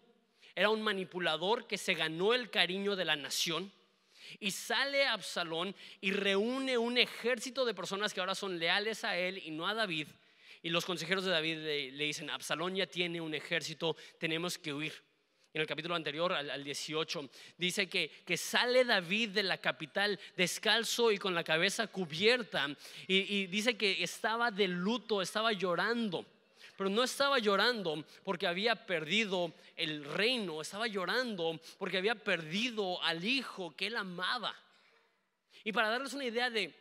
era 0.57 0.71
un 0.71 0.81
manipulador 0.81 1.66
que 1.66 1.77
se 1.77 1.92
ganó 1.92 2.33
el 2.33 2.51
cariño 2.51 2.97
de 2.97 3.05
la 3.05 3.14
nación. 3.14 3.71
Y 4.40 4.51
sale 4.51 5.07
Absalón 5.07 5.77
y 6.01 6.11
reúne 6.11 6.79
un 6.79 6.97
ejército 6.97 7.64
de 7.64 7.75
personas 7.75 8.12
que 8.12 8.21
ahora 8.21 8.35
son 8.35 8.59
leales 8.59 9.05
a 9.05 9.16
él 9.16 9.40
y 9.45 9.51
no 9.51 9.69
a 9.69 9.75
David. 9.75 10.09
Y 10.62 10.71
los 10.71 10.87
consejeros 10.87 11.25
de 11.25 11.31
David 11.31 11.59
le, 11.59 12.05
dicen, 12.05 12.31
Absalón 12.31 12.75
ya 12.75 12.87
tiene 12.87 13.21
un 13.21 13.35
ejército, 13.35 13.97
tenemos 14.19 14.57
que 14.57 14.73
huir. 14.73 14.95
En 15.53 15.61
el 15.61 15.66
capítulo 15.66 15.95
anterior, 15.95 16.33
al, 16.33 16.64
18, 16.64 17.31
dice 17.57 17.88
que, 17.88 18.11
que, 18.27 18.37
sale 18.37 18.85
David 18.85 19.31
de 19.31 19.42
la 19.42 19.59
capital 19.59 20.19
descalzo 20.37 21.12
y 21.12 21.19
con 21.19 21.35
la 21.35 21.45
cabeza 21.45 21.87
cubierta. 21.87 22.69
y 23.07 23.47
dice 23.47 23.77
que 23.77 24.03
estaba 24.03 24.51
de 24.51 24.69
luto, 24.69 25.23
estaba 25.23 25.53
llorando 25.53 26.27
pero 26.77 26.91
no 26.91 27.03
estaba 27.03 27.39
llorando 27.39 28.05
porque 28.23 28.47
había 28.47 28.87
perdido 28.87 29.53
el 29.77 30.05
reino, 30.05 30.61
estaba 30.61 30.87
llorando 30.87 31.59
porque 31.79 31.99
había 31.99 32.15
perdido 32.15 33.03
al 33.03 33.25
hijo 33.25 33.75
que 33.75 33.87
él 33.87 33.97
amaba. 33.97 34.55
Y 35.65 35.73
para 35.73 35.89
darles 35.89 36.12
una 36.12 36.27
idea 36.27 36.51
de, 36.51 36.75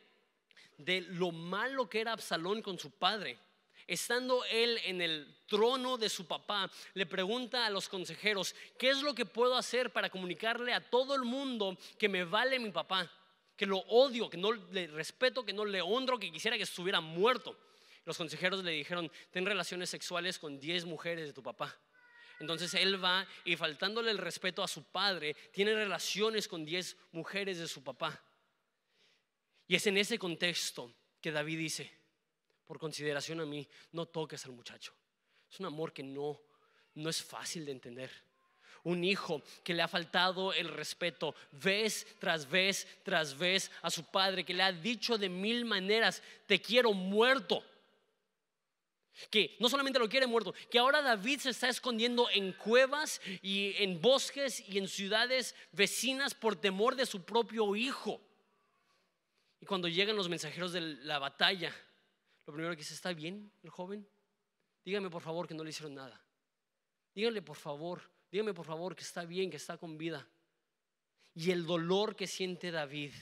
de 0.78 1.02
lo 1.02 1.32
malo 1.32 1.90
que 1.90 2.02
era 2.02 2.12
Absalón 2.12 2.62
con 2.62 2.78
su 2.78 2.92
padre, 2.92 3.40
estando 3.88 4.44
él 4.46 4.80
en 4.84 5.02
el 5.02 5.36
trono 5.48 5.98
de 5.98 6.10
su 6.10 6.28
papá, 6.28 6.70
le 6.94 7.06
pregunta 7.06 7.66
a 7.66 7.70
los 7.70 7.88
consejeros, 7.88 8.54
¿qué 8.78 8.90
es 8.90 9.02
lo 9.02 9.16
que 9.16 9.26
puedo 9.26 9.56
hacer 9.56 9.92
para 9.92 10.10
comunicarle 10.10 10.74
a 10.74 10.82
todo 10.82 11.16
el 11.16 11.22
mundo 11.22 11.78
que 11.98 12.10
me 12.10 12.26
vale 12.26 12.60
mi 12.60 12.72
papá? 12.72 13.10
Que 13.56 13.66
lo 13.66 13.78
odio, 13.78 14.30
que 14.30 14.38
no 14.38 14.52
le 14.52 14.88
respeto, 14.88 15.46
que 15.46 15.54
no 15.54 15.64
le 15.64 15.82
honro, 15.82 16.20
que 16.20 16.32
quisiera 16.32 16.58
que 16.58 16.64
estuviera 16.64 17.00
muerto 17.00 17.56
los 18.06 18.18
consejeros 18.18 18.64
le 18.64 18.72
dijeron, 18.72 19.12
ten 19.32 19.46
relaciones 19.46 19.90
sexuales 19.90 20.40
con 20.40 20.60
10 20.60 20.86
mujeres 20.86 21.28
de 21.28 21.34
tu 21.34 21.44
papá. 21.44 21.76
Entonces 22.40 22.74
él 22.74 23.04
va 23.04 23.26
y 23.44 23.56
faltándole 23.56 24.12
el 24.12 24.18
respeto 24.18 24.64
a 24.64 24.68
su 24.68 24.84
padre, 24.84 25.36
tiene 25.52 25.74
relaciones 25.74 26.48
con 26.48 26.66
10 26.66 26.98
mujeres 27.12 27.60
de 27.60 27.68
su 27.68 27.84
papá. 27.84 28.22
Y 29.68 29.76
es 29.76 29.88
en 29.88 29.98
ese 29.98 30.20
contexto 30.20 30.94
que 31.20 31.32
David 31.32 31.58
dice, 31.58 31.92
por 32.66 32.78
consideración 32.80 33.40
a 33.42 33.46
mí, 33.46 33.68
no 33.92 34.06
toques 34.06 34.46
al 34.46 34.52
muchacho. 34.52 34.94
Es 35.50 35.60
un 35.60 35.66
amor 35.66 35.94
que 35.94 36.04
no, 36.04 36.40
no 36.96 37.10
es 37.10 37.24
fácil 37.24 37.66
de 37.66 37.72
entender. 37.72 38.12
Un 38.84 39.04
hijo 39.04 39.42
que 39.64 39.74
le 39.74 39.82
ha 39.82 39.88
faltado 39.88 40.54
el 40.54 40.68
respeto 40.68 41.34
vez 41.52 42.06
tras 42.20 42.48
vez 42.48 42.88
tras 43.04 43.36
vez 43.36 43.72
a 43.82 43.90
su 43.90 44.04
padre, 44.04 44.44
que 44.44 44.54
le 44.54 44.62
ha 44.62 44.72
dicho 44.72 45.18
de 45.18 45.30
mil 45.30 45.66
maneras, 45.66 46.22
te 46.46 46.62
quiero 46.62 46.94
muerto. 46.94 47.64
Que 49.30 49.56
no 49.60 49.70
solamente 49.70 50.00
lo 50.00 50.10
quiere 50.10 50.28
muerto, 50.28 50.54
que 50.70 50.80
ahora 50.80 51.02
David 51.02 51.40
se 51.40 51.50
está 51.52 51.70
escondiendo 51.70 52.30
en 52.32 52.54
cuevas 52.54 53.22
y 53.42 53.74
en 53.78 54.02
bosques 54.02 54.64
y 54.68 54.78
en 54.78 54.88
ciudades 54.88 55.56
vecinas 55.72 56.34
por 56.34 56.56
temor 56.56 56.96
de 56.96 57.06
su 57.06 57.24
propio 57.24 57.76
hijo. 57.76 58.22
Y 59.62 59.66
cuando 59.66 59.88
llegan 59.88 60.16
los 60.16 60.30
mensajeros 60.30 60.74
de 60.74 60.82
la 60.82 61.20
batalla, 61.20 61.74
lo 62.46 62.54
primero 62.54 62.74
que 62.74 62.80
dice, 62.82 62.94
¿está 62.94 63.14
bien 63.14 63.52
el 63.64 63.70
joven? 63.70 64.08
dígame 64.86 65.10
por 65.10 65.22
favor 65.22 65.48
que 65.48 65.56
no 65.56 65.64
le 65.64 65.72
hicieron 65.72 65.96
nada. 65.96 66.22
Díganle 67.14 67.42
por 67.42 67.58
favor, 67.58 68.02
dígame 68.32 68.54
por 68.54 68.66
favor 68.66 68.96
que 68.96 69.02
está 69.02 69.26
bien, 69.26 69.50
que 69.50 69.58
está 69.58 69.78
con 69.78 69.98
vida. 69.98 70.28
Y 71.34 71.52
el 71.52 71.66
dolor 71.66 72.16
que 72.16 72.28
siente 72.28 72.72
David 72.72 73.14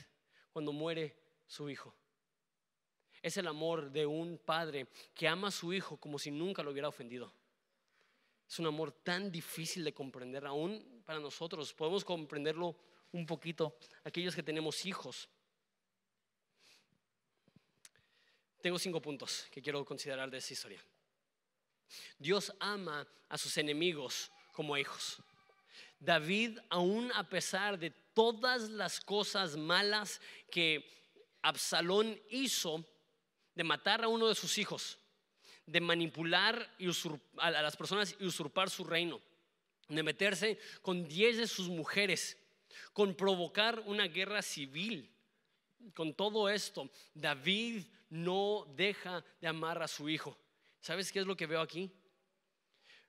cuando 0.52 0.72
muere 0.72 1.16
su 1.46 1.70
hijo. 1.70 1.96
Es 3.24 3.38
el 3.38 3.46
amor 3.46 3.90
de 3.90 4.04
un 4.04 4.36
padre 4.36 4.86
que 5.14 5.26
ama 5.26 5.48
a 5.48 5.50
su 5.50 5.72
hijo 5.72 5.96
como 5.96 6.18
si 6.18 6.30
nunca 6.30 6.62
lo 6.62 6.72
hubiera 6.72 6.88
ofendido. 6.88 7.32
Es 8.46 8.58
un 8.58 8.66
amor 8.66 8.92
tan 8.92 9.32
difícil 9.32 9.82
de 9.82 9.94
comprender, 9.94 10.44
aún 10.44 11.02
para 11.06 11.18
nosotros. 11.18 11.72
Podemos 11.72 12.04
comprenderlo 12.04 12.76
un 13.12 13.24
poquito, 13.24 13.78
aquellos 14.04 14.34
que 14.34 14.42
tenemos 14.42 14.84
hijos. 14.84 15.26
Tengo 18.60 18.78
cinco 18.78 19.00
puntos 19.00 19.46
que 19.50 19.62
quiero 19.62 19.82
considerar 19.86 20.30
de 20.30 20.36
esta 20.36 20.52
historia. 20.52 20.84
Dios 22.18 22.52
ama 22.60 23.08
a 23.30 23.38
sus 23.38 23.56
enemigos 23.56 24.30
como 24.52 24.76
hijos. 24.76 25.16
David, 25.98 26.58
aún 26.68 27.10
a 27.14 27.26
pesar 27.26 27.78
de 27.78 27.88
todas 27.88 28.68
las 28.68 29.00
cosas 29.00 29.56
malas 29.56 30.20
que 30.50 30.84
Absalón 31.40 32.20
hizo, 32.28 32.84
de 33.54 33.64
matar 33.64 34.02
a 34.02 34.08
uno 34.08 34.28
de 34.28 34.34
sus 34.34 34.58
hijos, 34.58 34.98
de 35.66 35.80
manipular 35.80 36.70
a 37.38 37.50
las 37.50 37.76
personas 37.76 38.14
y 38.18 38.26
usurpar 38.26 38.70
su 38.70 38.84
reino, 38.84 39.20
de 39.88 40.02
meterse 40.02 40.58
con 40.82 41.06
diez 41.06 41.36
de 41.36 41.46
sus 41.46 41.68
mujeres, 41.68 42.36
con 42.92 43.14
provocar 43.14 43.80
una 43.86 44.06
guerra 44.06 44.42
civil. 44.42 45.10
Con 45.94 46.14
todo 46.14 46.48
esto, 46.48 46.90
David 47.12 47.84
no 48.08 48.66
deja 48.74 49.24
de 49.40 49.48
amar 49.48 49.82
a 49.82 49.88
su 49.88 50.08
hijo. 50.08 50.36
¿Sabes 50.80 51.12
qué 51.12 51.20
es 51.20 51.26
lo 51.26 51.36
que 51.36 51.46
veo 51.46 51.60
aquí? 51.60 51.90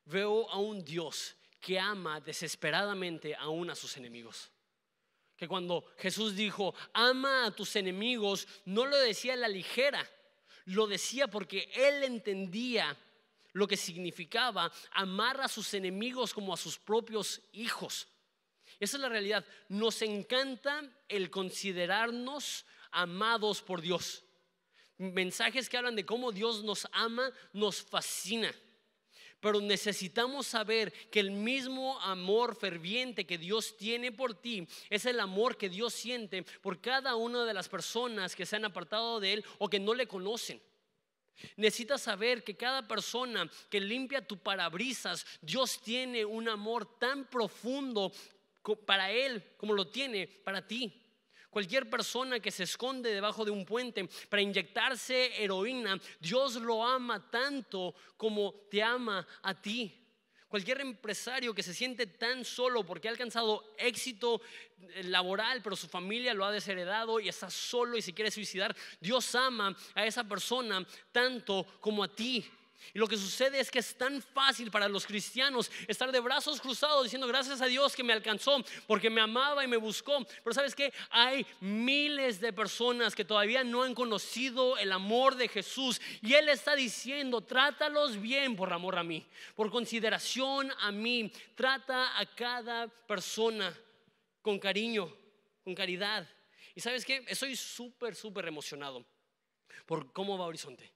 Veo 0.06 0.50
a 0.50 0.58
un 0.58 0.84
Dios 0.84 1.36
que 1.60 1.80
ama 1.80 2.22
desesperadamente 2.22 3.36
aún 3.36 3.70
a 3.70 3.76
sus 3.76 3.98
enemigos. 3.98 4.52
Que 5.36 5.48
cuando 5.48 5.86
Jesús 5.98 6.36
dijo, 6.36 6.74
ama 6.94 7.48
a 7.48 7.52
tus 7.52 7.76
enemigos, 7.76 8.48
no 8.66 8.86
lo 8.86 8.98
decía 8.98 9.34
a 9.34 9.38
la 9.38 9.48
ligera, 9.48 10.08
lo 10.66 10.88
decía 10.88 11.28
porque 11.28 11.70
él 11.74 12.04
entendía 12.04 12.98
lo 13.54 13.68
que 13.68 13.78
significaba 13.78 14.72
amar 14.92 15.40
a 15.42 15.48
sus 15.48 15.74
enemigos 15.74 16.34
como 16.34 16.54
a 16.54 16.58
sus 16.58 16.78
propios 16.78 17.42
hijos. 17.54 18.08
Esa 18.80 18.98
es 18.98 19.02
la 19.02 19.10
realidad. 19.10 19.46
Nos 19.70 20.02
encanta 20.02 20.84
el 21.08 21.30
considerarnos 21.30 22.66
amados 22.92 23.62
por 23.62 23.82
Dios. 23.82 24.24
Mensajes 24.98 25.70
que 25.70 25.78
hablan 25.78 25.96
de 25.96 26.06
cómo 26.06 26.32
Dios 26.32 26.64
nos 26.64 26.88
ama 26.92 27.32
nos 27.54 27.82
fascina. 27.82 28.54
Pero 29.40 29.62
necesitamos 29.62 30.48
saber 30.48 30.92
que 31.10 31.20
el 31.20 31.32
mismo 31.32 32.00
amor 32.02 32.56
ferviente 32.56 33.26
que 33.26 33.38
Dios 33.38 33.78
tiene 33.78 34.12
por 34.12 34.34
ti 34.34 34.68
es 34.90 35.06
el 35.06 35.20
amor 35.20 35.58
que 35.58 35.70
Dios 35.70 35.94
siente 35.94 36.44
por 36.62 36.82
cada 36.82 37.16
una 37.16 37.46
de 37.46 37.54
las 37.54 37.70
personas 37.70 38.36
que 38.36 38.46
se 38.46 38.56
han 38.56 38.66
apartado 38.66 39.20
de 39.20 39.34
Él 39.34 39.46
o 39.60 39.70
que 39.70 39.80
no 39.80 39.94
le 39.94 40.08
conocen. 40.08 40.62
Necesitas 41.58 42.02
saber 42.02 42.44
que 42.44 42.56
cada 42.56 42.88
persona 42.88 43.50
que 43.70 43.80
limpia 43.80 44.26
tu 44.26 44.38
parabrisas, 44.38 45.26
Dios 45.42 45.82
tiene 45.82 46.24
un 46.24 46.48
amor 46.48 46.98
tan 46.98 47.30
profundo 47.30 48.12
para 48.86 49.12
Él 49.12 49.44
como 49.58 49.74
lo 49.74 49.88
tiene 49.88 50.28
para 50.28 50.66
ti. 50.66 51.05
Cualquier 51.56 51.90
persona 51.90 52.42
que 52.42 52.52
se 52.52 52.64
esconde 52.64 53.14
debajo 53.14 53.46
de 53.46 53.52
un 53.52 53.64
puente 53.64 54.10
para 54.28 54.42
inyectarse 54.42 55.42
heroína, 55.42 55.98
Dios 56.20 56.56
lo 56.56 56.86
ama 56.86 57.32
tanto 57.32 57.96
como 58.18 58.54
te 58.70 58.84
ama 58.84 59.26
a 59.42 59.54
ti. 59.62 59.90
Cualquier 60.50 60.82
empresario 60.82 61.56
que 61.56 61.64
se 61.64 61.74
siente 61.74 62.08
tan 62.08 62.44
solo 62.44 62.86
porque 62.86 63.08
ha 63.08 63.12
alcanzado 63.12 63.74
éxito 63.78 64.42
eh, 64.96 65.04
laboral, 65.04 65.62
pero 65.64 65.78
su 65.78 65.88
familia 65.88 66.34
lo 66.34 66.44
ha 66.44 66.52
desheredado 66.52 67.22
y 67.22 67.30
está 67.30 67.50
solo 67.50 67.96
y 67.96 68.02
se 68.02 68.14
quiere 68.14 68.32
suicidar, 68.32 68.76
Dios 69.00 69.34
ama 69.34 69.74
a 69.94 70.06
esa 70.06 70.26
persona 70.26 70.86
tanto 71.14 71.66
como 71.80 72.04
a 72.04 72.14
ti. 72.14 72.46
Y 72.94 73.00
lo 73.00 73.08
que 73.08 73.18
sucede 73.18 73.60
es 73.60 73.72
que 73.72 73.80
es 73.80 73.98
tan 73.98 74.22
fácil 74.22 74.72
para 74.72 74.88
los 74.88 75.06
cristianos 75.06 75.72
estar 75.88 76.12
de 76.12 76.20
brazos 76.20 76.62
cruzados 76.62 77.04
diciendo 77.04 77.28
gracias 77.28 77.62
a 77.62 77.66
Dios 77.66 77.96
que 77.96 78.04
me 78.04 78.14
alcanzó 78.14 78.64
porque 78.88 79.10
me 79.10 79.22
amaba 79.22 79.64
y 79.64 79.68
me 79.68 79.78
buscó. 79.78 80.26
Pero 80.44 80.54
sabes 80.54 80.76
que 80.76 80.94
hay 81.10 81.46
miles 81.60 82.40
de 82.40 82.54
personas 82.54 83.16
que 83.16 83.26
todavía 83.26 83.64
no 83.64 83.84
han 83.84 83.96
conocido 83.96 84.78
el 84.78 84.92
amor 84.92 85.36
de 85.36 85.48
Jesús 85.48 86.00
y 86.22 86.34
Él 86.34 86.50
está 86.50 86.76
diciendo 86.76 87.42
trátalos 87.42 88.22
bien 88.22 88.56
por 88.56 88.72
amor 88.72 88.98
a 88.98 89.04
mí, 89.04 89.26
por 89.56 89.70
consideración 89.72 90.72
a 90.80 90.92
mí. 90.92 91.32
Trata 91.56 92.18
a 92.20 92.26
cada 92.26 92.88
persona 92.88 93.76
con 94.42 94.60
cariño, 94.60 95.12
con 95.64 95.74
caridad. 95.74 96.28
Y 96.76 96.82
sabes 96.82 97.06
que 97.06 97.24
estoy 97.28 97.56
súper, 97.56 98.16
súper 98.16 98.48
emocionado 98.48 99.06
por 99.86 100.12
cómo 100.12 100.38
va 100.38 100.46
Horizonte. 100.46 100.95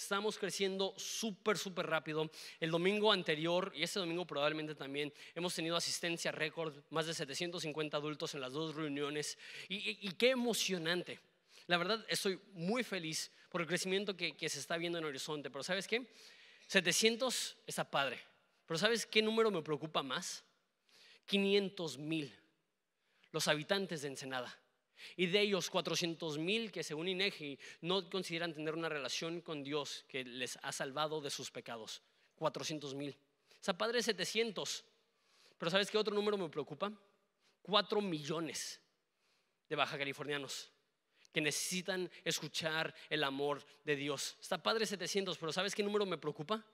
Estamos 0.00 0.38
creciendo 0.38 0.94
súper, 0.96 1.58
súper 1.58 1.86
rápido. 1.86 2.30
El 2.58 2.70
domingo 2.70 3.12
anterior 3.12 3.70
y 3.76 3.82
este 3.82 4.00
domingo 4.00 4.26
probablemente 4.26 4.74
también 4.74 5.12
hemos 5.34 5.54
tenido 5.54 5.76
asistencia 5.76 6.32
récord, 6.32 6.74
más 6.88 7.06
de 7.06 7.12
750 7.12 7.98
adultos 7.98 8.34
en 8.34 8.40
las 8.40 8.50
dos 8.50 8.74
reuniones. 8.74 9.36
Y, 9.68 10.10
qué 10.12 10.30
emocionante. 10.30 11.20
La 11.66 11.76
verdad, 11.76 12.02
estoy 12.08 12.40
muy 12.54 12.82
feliz 12.82 13.30
por 13.50 13.60
el 13.60 13.66
crecimiento 13.66 14.16
que, 14.16 14.34
se 14.48 14.58
está 14.58 14.78
viendo 14.78 14.98
en 14.98 15.04
Horizonte. 15.04 15.50
Pero 15.50 15.62
¿sabes 15.62 15.86
qué? 15.86 16.06
700 16.66 17.58
está 17.66 17.84
padre. 17.90 18.18
Pero 18.66 18.78
¿sabes 18.78 19.04
qué 19.04 19.20
número 19.20 19.50
me 19.50 19.60
preocupa 19.60 20.02
más? 20.02 20.42
500 21.26 21.98
mil. 21.98 22.34
Los 23.32 23.48
habitantes 23.48 24.00
de 24.00 24.08
Ensenada. 24.08 24.59
Y 25.16 25.26
de 25.26 25.40
ellos 25.40 25.70
400 25.70 26.38
mil 26.38 26.70
que 26.70 26.82
según 26.82 27.08
INEGI 27.08 27.58
no 27.82 28.08
consideran 28.08 28.54
tener 28.54 28.74
una 28.74 28.88
relación 28.88 29.40
con 29.40 29.62
Dios 29.62 30.04
que 30.08 30.24
les 30.24 30.58
ha 30.62 30.72
salvado 30.72 31.20
de 31.20 31.30
sus 31.30 31.50
pecados. 31.50 32.02
400 32.36 32.94
mil. 32.94 33.16
O 33.68 33.74
padre 33.74 34.02
700. 34.02 34.84
Pero 35.58 35.70
¿sabes 35.70 35.90
qué 35.90 35.98
otro 35.98 36.14
número 36.14 36.38
me 36.38 36.48
preocupa? 36.48 36.92
4 37.62 38.00
millones 38.00 38.80
de 39.68 39.76
baja 39.76 39.98
californianos 39.98 40.70
que 41.32 41.40
necesitan 41.40 42.10
escuchar 42.24 42.94
el 43.08 43.22
amor 43.22 43.64
de 43.84 43.96
Dios. 43.96 44.36
Está 44.40 44.62
padre 44.62 44.86
700, 44.86 45.38
pero 45.38 45.52
¿sabes 45.52 45.74
qué 45.74 45.82
número 45.82 46.04
me 46.06 46.18
preocupa? 46.18 46.64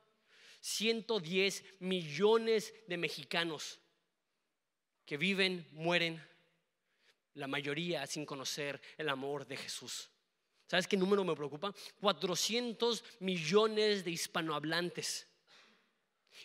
110 0.60 1.64
millones 1.80 2.74
de 2.86 2.96
mexicanos 2.96 3.78
que 5.04 5.16
viven, 5.16 5.68
mueren 5.72 6.22
la 7.36 7.46
mayoría 7.46 8.06
sin 8.06 8.26
conocer 8.26 8.80
el 8.96 9.08
amor 9.08 9.46
de 9.46 9.56
Jesús. 9.56 10.10
¿Sabes 10.66 10.88
qué 10.88 10.96
número 10.96 11.22
me 11.24 11.36
preocupa? 11.36 11.72
400 12.00 13.04
millones 13.20 14.04
de 14.04 14.10
hispanohablantes. 14.10 15.28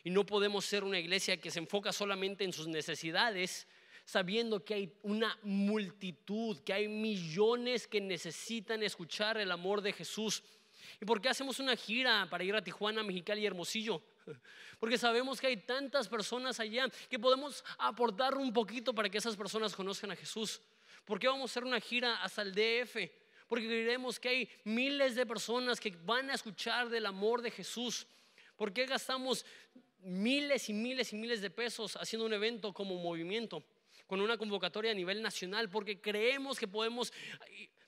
Y 0.04 0.10
no 0.12 0.26
podemos 0.26 0.66
ser 0.66 0.84
una 0.84 1.00
iglesia 1.00 1.40
que 1.40 1.50
se 1.50 1.60
enfoca 1.60 1.92
solamente 1.92 2.44
en 2.44 2.54
sus 2.54 2.68
necesidades, 2.68 3.68
sabiendo 4.06 4.64
que 4.64 4.74
hay 4.74 4.94
una 5.02 5.38
multitud, 5.44 6.60
que 6.60 6.74
hay 6.74 6.88
millones 6.88 7.88
que 7.88 8.00
necesitan 8.00 8.84
escuchar 8.84 9.38
el 9.38 9.52
amor 9.52 9.82
de 9.82 9.94
Jesús. 9.94 10.44
¿Y 11.00 11.06
por 11.06 11.22
qué 11.22 11.30
hacemos 11.30 11.60
una 11.60 11.76
gira 11.76 12.28
para 12.30 12.44
ir 12.44 12.56
a 12.56 12.64
Tijuana, 12.64 13.04
Mexicali 13.04 13.42
y 13.42 13.46
Hermosillo? 13.46 14.04
Porque 14.80 14.98
sabemos 14.98 15.40
que 15.40 15.48
hay 15.48 15.58
tantas 15.58 16.08
personas 16.08 16.60
allá 16.60 16.88
que 17.10 17.20
podemos 17.20 17.64
aportar 17.78 18.36
un 18.36 18.52
poquito 18.52 18.94
para 18.94 19.10
que 19.10 19.18
esas 19.18 19.36
personas 19.36 19.76
conozcan 19.76 20.12
a 20.12 20.16
Jesús. 20.16 20.62
¿Por 21.06 21.20
qué 21.20 21.28
vamos 21.28 21.50
a 21.50 21.52
hacer 21.52 21.64
una 21.64 21.80
gira 21.80 22.22
hasta 22.24 22.42
el 22.42 22.54
DF? 22.54 22.96
Porque 23.48 23.66
creemos 23.66 24.20
que 24.20 24.30
hay 24.30 24.50
miles 24.64 25.16
de 25.16 25.26
personas 25.26 25.80
que 25.80 25.92
van 25.92 26.30
a 26.30 26.36
escuchar 26.36 26.90
del 26.90 27.06
amor 27.06 27.42
de 27.42 27.52
Jesús. 27.52 28.08
¿Por 28.56 28.72
qué 28.72 28.86
gastamos 28.86 29.46
miles 30.00 30.70
y 30.70 30.74
miles 30.74 31.12
y 31.14 31.16
miles 31.16 31.42
de 31.42 31.50
pesos 31.50 31.96
haciendo 31.98 32.26
un 32.26 32.34
evento 32.34 32.74
como 32.74 32.96
movimiento? 32.96 33.64
Con 34.08 34.22
una 34.22 34.38
convocatoria 34.38 34.92
a 34.92 34.96
nivel 34.96 35.22
nacional, 35.22 35.70
porque 35.70 36.00
creemos 36.00 36.60
que 36.60 36.68
podemos 36.68 37.12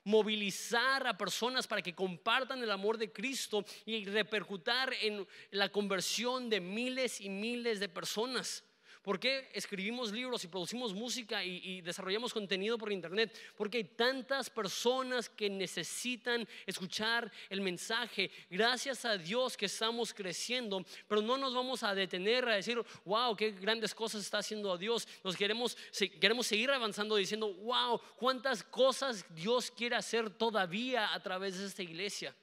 movilizar 0.03 1.07
a 1.07 1.17
personas 1.17 1.67
para 1.67 1.81
que 1.81 1.95
compartan 1.95 2.61
el 2.61 2.71
amor 2.71 2.97
de 2.97 3.11
Cristo 3.11 3.63
y 3.85 4.05
repercutar 4.05 4.93
en 5.01 5.25
la 5.51 5.69
conversión 5.69 6.49
de 6.49 6.59
miles 6.59 7.21
y 7.21 7.29
miles 7.29 7.79
de 7.79 7.89
personas. 7.89 8.63
¿Por 9.03 9.19
qué 9.19 9.49
escribimos 9.53 10.13
libros 10.13 10.45
y 10.45 10.47
producimos 10.47 10.93
música 10.93 11.43
y, 11.43 11.81
desarrollamos 11.81 12.33
contenido 12.33 12.77
por 12.77 12.89
internet? 12.89 13.37
Porque 13.57 13.79
hay 13.79 13.83
tantas 13.83 14.49
personas 14.49 15.27
que 15.27 15.49
necesitan 15.49 16.47
escuchar 16.65 17.29
el 17.49 17.59
mensaje. 17.59 18.31
Gracias 18.49 19.03
a 19.03 19.17
Dios 19.17 19.57
que 19.57 19.65
estamos 19.65 20.13
creciendo, 20.13 20.85
pero 21.05 21.21
no 21.21 21.37
nos 21.37 21.53
vamos 21.53 21.83
a 21.83 21.93
detener 21.93 22.47
a 22.47 22.55
decir, 22.55 22.81
wow, 23.03 23.35
qué 23.35 23.51
grandes 23.51 23.93
cosas 23.93 24.21
está 24.21 24.37
haciendo 24.37 24.77
Dios. 24.77 25.05
Nos 25.21 25.35
queremos, 25.35 25.77
queremos 26.21 26.47
seguir 26.47 26.71
avanzando 26.71 27.17
diciendo, 27.17 27.53
wow, 27.55 27.99
cuántas 28.15 28.63
cosas 28.63 29.25
Dios 29.35 29.69
quiere 29.69 29.97
hacer 29.97 30.29
todavía 30.29 31.13
a 31.13 31.21
través 31.21 31.59
de 31.59 31.65
esta 31.65 31.83
iglesia. 31.83 32.33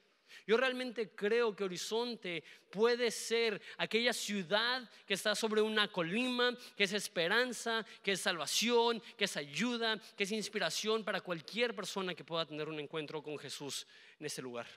Yo 0.51 0.57
realmente 0.57 1.15
creo 1.15 1.55
que 1.55 1.63
Horizonte 1.63 2.43
puede 2.69 3.09
ser 3.09 3.61
aquella 3.77 4.11
ciudad 4.11 4.83
que 5.07 5.13
está 5.13 5.33
sobre 5.33 5.61
una 5.61 5.89
colima, 5.89 6.53
que 6.75 6.83
es 6.83 6.91
esperanza, 6.91 7.85
que 8.03 8.11
es 8.11 8.19
salvación, 8.19 9.01
que 9.15 9.23
es 9.23 9.37
ayuda, 9.37 9.97
que 10.17 10.25
es 10.25 10.31
inspiración 10.33 11.05
para 11.05 11.21
cualquier 11.21 11.73
persona 11.73 12.13
que 12.13 12.25
pueda 12.25 12.45
tener 12.45 12.67
un 12.67 12.81
encuentro 12.81 13.23
con 13.23 13.39
Jesús 13.39 13.87
en 14.19 14.25
ese 14.25 14.41
lugar. 14.41 14.67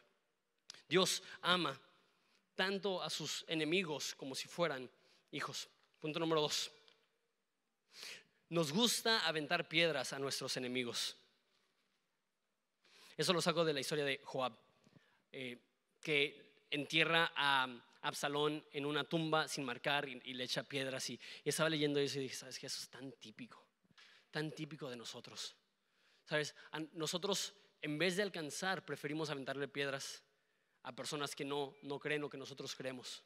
Dios 0.88 1.24
ama 1.42 1.76
tanto 2.54 3.02
a 3.02 3.10
sus 3.10 3.44
enemigos 3.48 4.14
como 4.14 4.37
si 4.37 4.46
fueran 4.46 4.88
hijos. 5.32 5.68
Punto 5.98 6.20
número 6.20 6.40
dos. 6.40 6.70
Nos 8.48 8.70
gusta 8.70 9.26
aventar 9.26 9.66
piedras 9.66 10.12
a 10.12 10.20
nuestros 10.20 10.56
enemigos. 10.56 11.16
Eso 13.16 13.32
lo 13.32 13.42
saco 13.42 13.64
de 13.64 13.72
la 13.72 13.80
historia 13.80 14.04
de 14.04 14.20
Joab, 14.22 14.63
eh, 15.36 15.58
que 16.00 16.64
entierra 16.70 17.32
a 17.34 17.66
Absalón 18.02 18.64
en 18.70 18.86
una 18.86 19.02
tumba 19.02 19.48
sin 19.48 19.64
marcar 19.64 20.08
y, 20.08 20.32
le 20.32 20.44
echa 20.44 20.62
piedras. 20.62 21.10
Y, 21.10 21.18
estaba 21.44 21.68
leyendo 21.68 21.98
eso 21.98 22.20
y 22.20 22.22
dije, 22.22 22.36
¿sabes 22.36 22.56
qué? 22.56 22.66
Eso 22.66 22.80
es 22.80 22.88
tan 22.88 23.10
típico, 23.12 23.66
tan 24.30 24.52
típico 24.52 24.88
de 24.88 24.94
nosotros. 24.96 25.56
¿Sabes? 26.24 26.54
nosotros, 26.92 27.52
en 27.82 27.98
vez 27.98 28.14
de 28.14 28.22
alcanzar, 28.22 28.84
preferimos 28.84 29.28
aventarle 29.28 29.66
piedras 29.66 30.22
a 30.84 30.94
personas 30.94 31.34
que 31.34 31.44
no, 31.44 31.74
no 31.82 31.98
creen 31.98 32.20
lo 32.20 32.30
que 32.30 32.38
nosotros 32.38 32.76
creemos. 32.76 33.24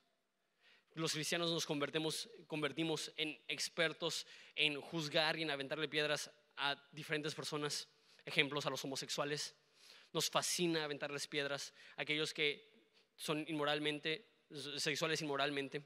Los 0.94 1.12
cristianos 1.12 1.50
nos 1.50 1.66
convertimos, 1.66 2.30
convertimos 2.46 3.12
en 3.16 3.38
expertos 3.48 4.26
en 4.54 4.80
juzgar 4.80 5.38
y 5.38 5.42
en 5.42 5.50
aventarle 5.50 5.88
piedras 5.88 6.30
a 6.56 6.74
diferentes 6.92 7.34
personas, 7.34 7.86
ejemplos 8.24 8.64
a 8.64 8.70
los 8.70 8.82
homosexuales. 8.84 9.54
Nos 10.12 10.30
fascina 10.30 10.84
aventarles 10.84 11.26
piedras 11.26 11.74
a 11.96 12.02
aquellos 12.02 12.32
que 12.32 12.68
son 13.16 13.44
inmoralmente, 13.48 14.26
sexuales 14.76 15.20
inmoralmente, 15.22 15.82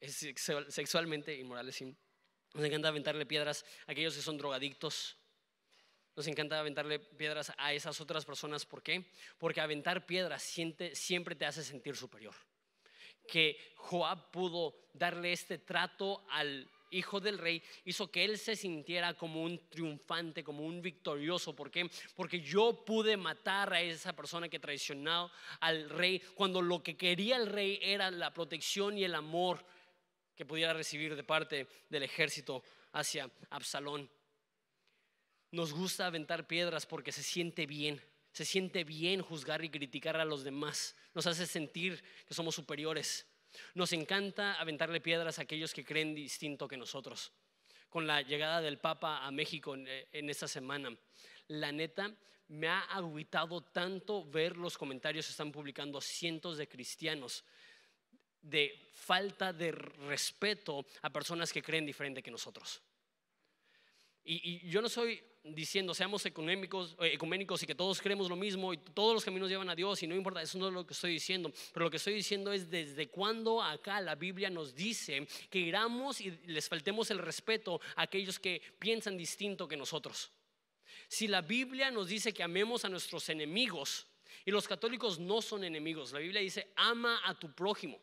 sexualmente 0.00 1.34
inmorales. 1.36 1.80
Nos 2.54 2.64
encanta 2.64 2.88
aventarle 2.88 3.24
piedras 3.24 3.64
a 3.86 3.92
aquellos 3.92 4.14
que 4.14 4.22
son 4.22 4.36
drogadictos, 4.36 5.16
nos 6.14 6.26
encanta 6.26 6.60
aventarle 6.60 6.98
piedras 6.98 7.52
a 7.56 7.72
esas 7.72 7.98
otras 8.00 8.26
personas. 8.26 8.66
¿Por 8.66 8.82
qué? 8.82 9.06
Porque 9.38 9.62
aventar 9.62 10.04
piedras 10.04 10.42
siempre 10.42 11.34
te 11.34 11.46
hace 11.46 11.64
sentir 11.64 11.96
superior. 11.96 12.34
Que 13.26 13.72
Joab 13.76 14.30
pudo 14.30 14.90
darle 14.92 15.32
este 15.32 15.56
trato 15.58 16.26
al 16.28 16.70
hijo 16.92 17.20
del 17.20 17.38
rey 17.38 17.62
hizo 17.84 18.10
que 18.10 18.24
él 18.24 18.38
se 18.38 18.54
sintiera 18.54 19.14
como 19.14 19.42
un 19.42 19.68
triunfante, 19.68 20.44
como 20.44 20.64
un 20.64 20.80
victorioso. 20.80 21.56
¿Por 21.56 21.70
qué? 21.70 21.90
Porque 22.14 22.40
yo 22.40 22.84
pude 22.84 23.16
matar 23.16 23.72
a 23.72 23.80
esa 23.80 24.14
persona 24.14 24.48
que 24.48 24.60
traicionó 24.60 25.30
al 25.60 25.90
rey 25.90 26.20
cuando 26.34 26.62
lo 26.62 26.82
que 26.82 26.96
quería 26.96 27.36
el 27.36 27.46
rey 27.46 27.78
era 27.82 28.10
la 28.10 28.32
protección 28.32 28.96
y 28.98 29.04
el 29.04 29.14
amor 29.14 29.64
que 30.34 30.46
pudiera 30.46 30.72
recibir 30.72 31.16
de 31.16 31.24
parte 31.24 31.66
del 31.88 32.02
ejército 32.02 32.62
hacia 32.92 33.30
Absalón. 33.50 34.10
Nos 35.50 35.72
gusta 35.72 36.06
aventar 36.06 36.46
piedras 36.46 36.86
porque 36.86 37.12
se 37.12 37.22
siente 37.22 37.66
bien. 37.66 38.02
Se 38.32 38.46
siente 38.46 38.84
bien 38.84 39.20
juzgar 39.20 39.62
y 39.62 39.68
criticar 39.68 40.16
a 40.16 40.24
los 40.24 40.42
demás. 40.42 40.96
Nos 41.12 41.26
hace 41.26 41.46
sentir 41.46 42.02
que 42.26 42.32
somos 42.32 42.54
superiores. 42.54 43.26
Nos 43.74 43.92
encanta 43.92 44.54
aventarle 44.54 45.00
piedras 45.00 45.38
a 45.38 45.42
aquellos 45.42 45.72
que 45.72 45.84
creen 45.84 46.14
distinto 46.14 46.68
que 46.68 46.76
nosotros. 46.76 47.32
Con 47.88 48.06
la 48.06 48.22
llegada 48.22 48.60
del 48.60 48.78
Papa 48.78 49.24
a 49.24 49.30
México 49.30 49.74
en, 49.74 49.86
eh, 49.86 50.08
esta 50.12 50.48
semana, 50.48 50.96
la 51.48 51.72
neta 51.72 52.14
me 52.48 52.68
ha 52.68 52.80
agüitado 52.80 53.62
tanto 53.62 54.24
ver 54.24 54.56
los 54.56 54.76
comentarios 54.76 55.26
que 55.26 55.32
están 55.32 55.52
publicando 55.52 56.00
cientos 56.00 56.58
de 56.58 56.68
cristianos 56.68 57.44
de 58.40 58.90
falta 58.94 59.52
de 59.52 59.72
respeto 59.72 60.84
a 61.02 61.10
personas 61.10 61.52
que 61.52 61.62
creen 61.62 61.86
diferente 61.86 62.22
que 62.22 62.30
nosotros. 62.30 62.82
Y 64.24 64.68
yo 64.68 64.80
no 64.80 64.88
soy 64.88 65.22
diciendo 65.44 65.92
seamos 65.92 66.24
eh, 66.24 66.32
ecuménicos 67.00 67.62
y 67.62 67.66
que 67.66 67.74
todos 67.74 68.00
creemos 68.00 68.28
lo 68.28 68.36
mismo 68.36 68.72
y 68.72 68.78
todos 68.78 69.14
los 69.14 69.24
caminos 69.24 69.48
llevan 69.48 69.68
a 69.70 69.74
Dios 69.74 70.02
y 70.02 70.06
no 70.06 70.14
importa, 70.14 70.42
eso 70.42 70.58
no 70.58 70.68
es 70.68 70.74
lo 70.74 70.86
que 70.86 70.94
estoy 70.94 71.12
diciendo, 71.12 71.52
pero 71.72 71.84
lo 71.84 71.90
que 71.90 71.96
estoy 71.96 72.14
diciendo 72.14 72.52
es 72.52 72.70
desde 72.70 73.08
cuando 73.08 73.62
acá 73.62 74.00
la 74.00 74.14
Biblia 74.14 74.50
nos 74.50 74.74
dice 74.74 75.26
que 75.50 75.58
iramos 75.58 76.20
y 76.20 76.30
les 76.46 76.68
faltemos 76.68 77.10
el 77.10 77.18
respeto 77.18 77.80
a 77.96 78.02
aquellos 78.02 78.38
que 78.38 78.62
piensan 78.78 79.16
distinto 79.16 79.66
que 79.66 79.76
nosotros. 79.76 80.30
Si 81.08 81.26
la 81.26 81.40
Biblia 81.40 81.90
nos 81.90 82.08
dice 82.08 82.32
que 82.32 82.42
amemos 82.42 82.84
a 82.84 82.88
nuestros 82.88 83.28
enemigos 83.28 84.06
y 84.44 84.50
los 84.50 84.68
católicos 84.68 85.18
no 85.18 85.42
son 85.42 85.64
enemigos, 85.64 86.12
la 86.12 86.20
Biblia 86.20 86.40
dice 86.40 86.72
ama 86.76 87.20
a 87.24 87.38
tu 87.38 87.52
prójimo 87.52 88.00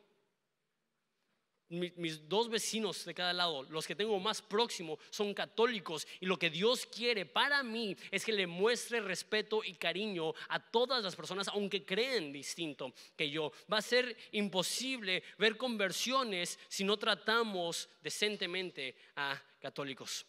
mis 1.70 2.28
dos 2.28 2.50
vecinos 2.50 3.06
de 3.06 3.14
cada 3.14 3.32
lado, 3.32 3.64
los 3.64 3.86
que 3.86 3.96
tengo 3.96 4.20
más 4.20 4.42
próximo, 4.42 4.98
son 5.10 5.34
católicos 5.34 6.08
y 6.20 6.26
lo 6.26 6.38
que 6.38 6.50
Dios 6.50 6.86
quiere 6.88 7.26
para 7.26 7.62
mí 7.64 7.96
es 8.12 8.26
que 8.26 8.34
le 8.34 8.48
muestre 8.48 9.02
respeto 9.02 9.64
y 9.64 9.76
cariño 9.76 10.34
a 10.48 10.60
todas 10.60 11.04
las 11.04 11.16
personas, 11.16 11.48
aunque 11.50 11.86
creen 11.86 12.34
distinto 12.34 12.94
que 13.16 13.30
yo. 13.30 13.52
Va 13.72 13.78
a 13.78 13.84
ser 13.84 14.18
imposible 14.32 15.24
ver 15.38 15.58
conversiones 15.58 16.58
si 16.68 16.84
no 16.84 16.98
tratamos 16.98 17.88
decentemente 18.02 18.96
a 19.16 19.40
católicos. 19.62 20.26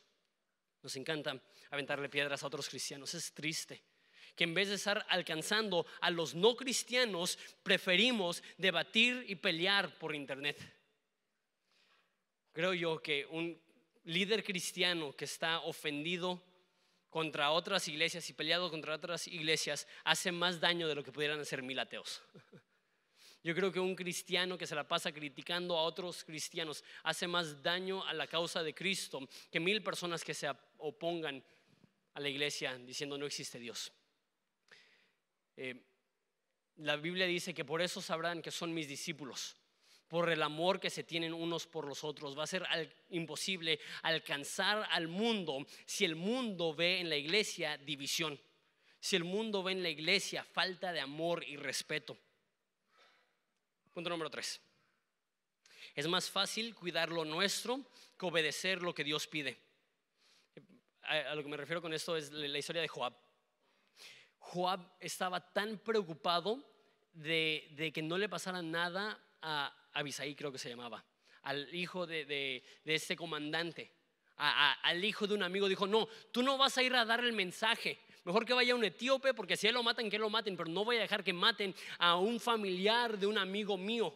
Nos 0.82 0.94
encanta 0.96 1.40
aventarle 1.70 2.08
piedras 2.08 2.42
a 2.42 2.46
otros 2.46 2.68
cristianos, 2.68 3.14
es 3.14 3.32
triste 3.32 3.82
que 4.36 4.44
en 4.44 4.54
vez 4.54 4.68
de 4.68 4.76
estar 4.76 5.04
alcanzando 5.10 5.84
a 6.00 6.08
los 6.08 6.34
no 6.34 6.56
cristianos, 6.56 7.38
preferimos 7.62 8.42
debatir 8.56 9.24
y 9.28 9.34
pelear 9.34 9.98
por 9.98 10.14
internet 10.14 10.79
creo 12.52 12.74
yo 12.74 13.00
que 13.02 13.26
un 13.26 13.60
líder 14.04 14.42
cristiano 14.44 15.14
que 15.14 15.24
está 15.24 15.60
ofendido 15.60 16.42
contra 17.08 17.50
otras 17.50 17.86
iglesias 17.88 18.28
y 18.30 18.32
peleado 18.32 18.70
contra 18.70 18.94
otras 18.94 19.26
iglesias 19.26 19.86
hace 20.04 20.32
más 20.32 20.60
daño 20.60 20.88
de 20.88 20.94
lo 20.94 21.04
que 21.04 21.12
pudieran 21.12 21.40
hacer 21.40 21.62
mil 21.62 21.78
ateos. 21.78 22.22
Yo 23.42 23.54
creo 23.54 23.72
que 23.72 23.80
un 23.80 23.96
cristiano 23.96 24.58
que 24.58 24.66
se 24.66 24.74
la 24.74 24.86
pasa 24.86 25.12
criticando 25.12 25.76
a 25.76 25.82
otros 25.82 26.24
cristianos 26.24 26.84
hace 27.02 27.26
más 27.26 27.62
daño 27.62 28.04
a 28.06 28.12
la 28.12 28.26
causa 28.26 28.62
de 28.62 28.74
Cristo 28.74 29.26
que 29.50 29.58
mil 29.58 29.82
personas 29.82 30.22
que 30.22 30.34
se 30.34 30.50
opongan 30.76 31.42
a 32.12 32.20
la 32.20 32.28
iglesia 32.28 32.76
diciendo 32.78 33.16
no 33.16 33.24
existe 33.24 33.58
Dios. 33.58 33.92
Eh, 35.56 35.74
la 36.76 36.96
Biblia 36.96 37.26
dice 37.26 37.54
que 37.54 37.64
por 37.64 37.80
eso 37.80 38.02
sabrán 38.02 38.42
que 38.42 38.50
son 38.50 38.74
mis 38.74 38.88
discípulos 38.88 39.56
por 40.10 40.28
el 40.28 40.42
amor 40.42 40.80
que 40.80 40.90
se 40.90 41.04
tienen 41.04 41.32
unos 41.32 41.68
por 41.68 41.86
los 41.86 42.02
otros. 42.02 42.36
Va 42.36 42.42
a 42.42 42.48
ser 42.48 42.66
imposible 43.10 43.78
alcanzar 44.02 44.84
al 44.90 45.06
mundo 45.06 45.64
si 45.86 46.04
el 46.04 46.16
mundo 46.16 46.74
ve 46.74 46.98
en 46.98 47.08
la 47.08 47.16
iglesia 47.16 47.78
división, 47.78 48.38
si 48.98 49.14
el 49.14 49.22
mundo 49.22 49.62
ve 49.62 49.70
en 49.70 49.84
la 49.84 49.88
iglesia 49.88 50.42
falta 50.42 50.92
de 50.92 50.98
amor 50.98 51.44
y 51.44 51.56
respeto. 51.56 52.18
Punto 53.94 54.10
número 54.10 54.28
tres. 54.28 54.60
Es 55.94 56.08
más 56.08 56.28
fácil 56.28 56.74
cuidar 56.74 57.10
lo 57.10 57.24
nuestro 57.24 57.80
que 58.18 58.26
obedecer 58.26 58.82
lo 58.82 58.92
que 58.92 59.04
Dios 59.04 59.28
pide. 59.28 59.60
A 61.02 61.36
lo 61.36 61.42
que 61.44 61.48
me 61.48 61.56
refiero 61.56 61.80
con 61.80 61.92
esto 61.92 62.16
es 62.16 62.32
la 62.32 62.58
historia 62.58 62.82
de 62.82 62.88
Joab. 62.88 63.14
Joab 64.40 64.92
estaba 64.98 65.52
tan 65.52 65.78
preocupado 65.78 66.64
de, 67.12 67.68
de 67.76 67.92
que 67.92 68.02
no 68.02 68.18
le 68.18 68.28
pasara 68.28 68.60
nada 68.60 69.16
a, 69.40 69.79
Abisaí 69.92 70.34
creo 70.34 70.52
que 70.52 70.58
se 70.58 70.68
llamaba, 70.68 71.04
al 71.42 71.74
hijo 71.74 72.06
de, 72.06 72.24
de, 72.24 72.62
este 72.94 73.16
comandante, 73.16 73.92
al 74.36 75.04
hijo 75.04 75.26
de 75.26 75.34
un 75.34 75.42
amigo, 75.42 75.68
dijo, 75.68 75.86
no, 75.86 76.08
tú 76.32 76.42
no 76.42 76.56
vas 76.58 76.78
a 76.78 76.82
ir 76.82 76.94
a 76.94 77.04
dar 77.04 77.24
el 77.24 77.32
mensaje, 77.32 77.98
mejor 78.24 78.44
que 78.44 78.52
vaya 78.52 78.74
un 78.74 78.84
etíope, 78.84 79.34
porque 79.34 79.56
si 79.56 79.66
él 79.66 79.74
lo 79.74 79.82
matan, 79.82 80.10
que 80.10 80.18
lo 80.18 80.30
maten, 80.30 80.56
pero 80.56 80.70
no 80.70 80.84
voy 80.84 80.96
a 80.96 81.00
dejar 81.00 81.24
que 81.24 81.32
maten 81.32 81.74
a 81.98 82.16
un 82.16 82.40
familiar 82.40 83.18
de 83.18 83.26
un 83.26 83.38
amigo 83.38 83.76
mío. 83.76 84.14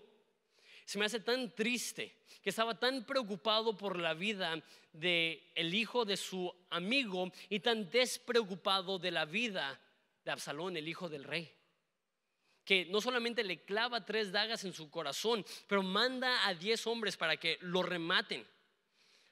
Se 0.84 0.98
me 0.98 1.06
hace 1.06 1.20
tan 1.20 1.54
triste 1.54 2.18
que 2.42 2.50
estaba 2.50 2.78
tan 2.78 3.04
preocupado 3.04 3.76
por 3.76 3.98
la 3.98 4.12
vida 4.12 4.62
del 4.92 5.42
el 5.54 5.74
hijo 5.74 6.04
de 6.04 6.16
su 6.16 6.54
amigo 6.70 7.32
y 7.48 7.60
tan 7.60 7.88
despreocupado 7.90 8.98
de 8.98 9.10
la 9.10 9.24
vida 9.24 9.80
de 10.24 10.30
Absalón, 10.30 10.76
el 10.76 10.86
hijo 10.86 11.08
del 11.08 11.24
rey 11.24 11.50
que 12.64 12.86
no 12.86 13.00
solamente 13.00 13.44
le 13.44 13.62
clava 13.64 14.04
tres 14.04 14.32
dagas 14.32 14.64
en 14.64 14.72
su 14.72 14.90
corazón, 14.90 15.44
pero 15.66 15.82
manda 15.82 16.46
a 16.46 16.54
diez 16.54 16.86
hombres 16.86 17.16
para 17.16 17.36
que 17.36 17.58
lo 17.60 17.82
rematen. 17.82 18.46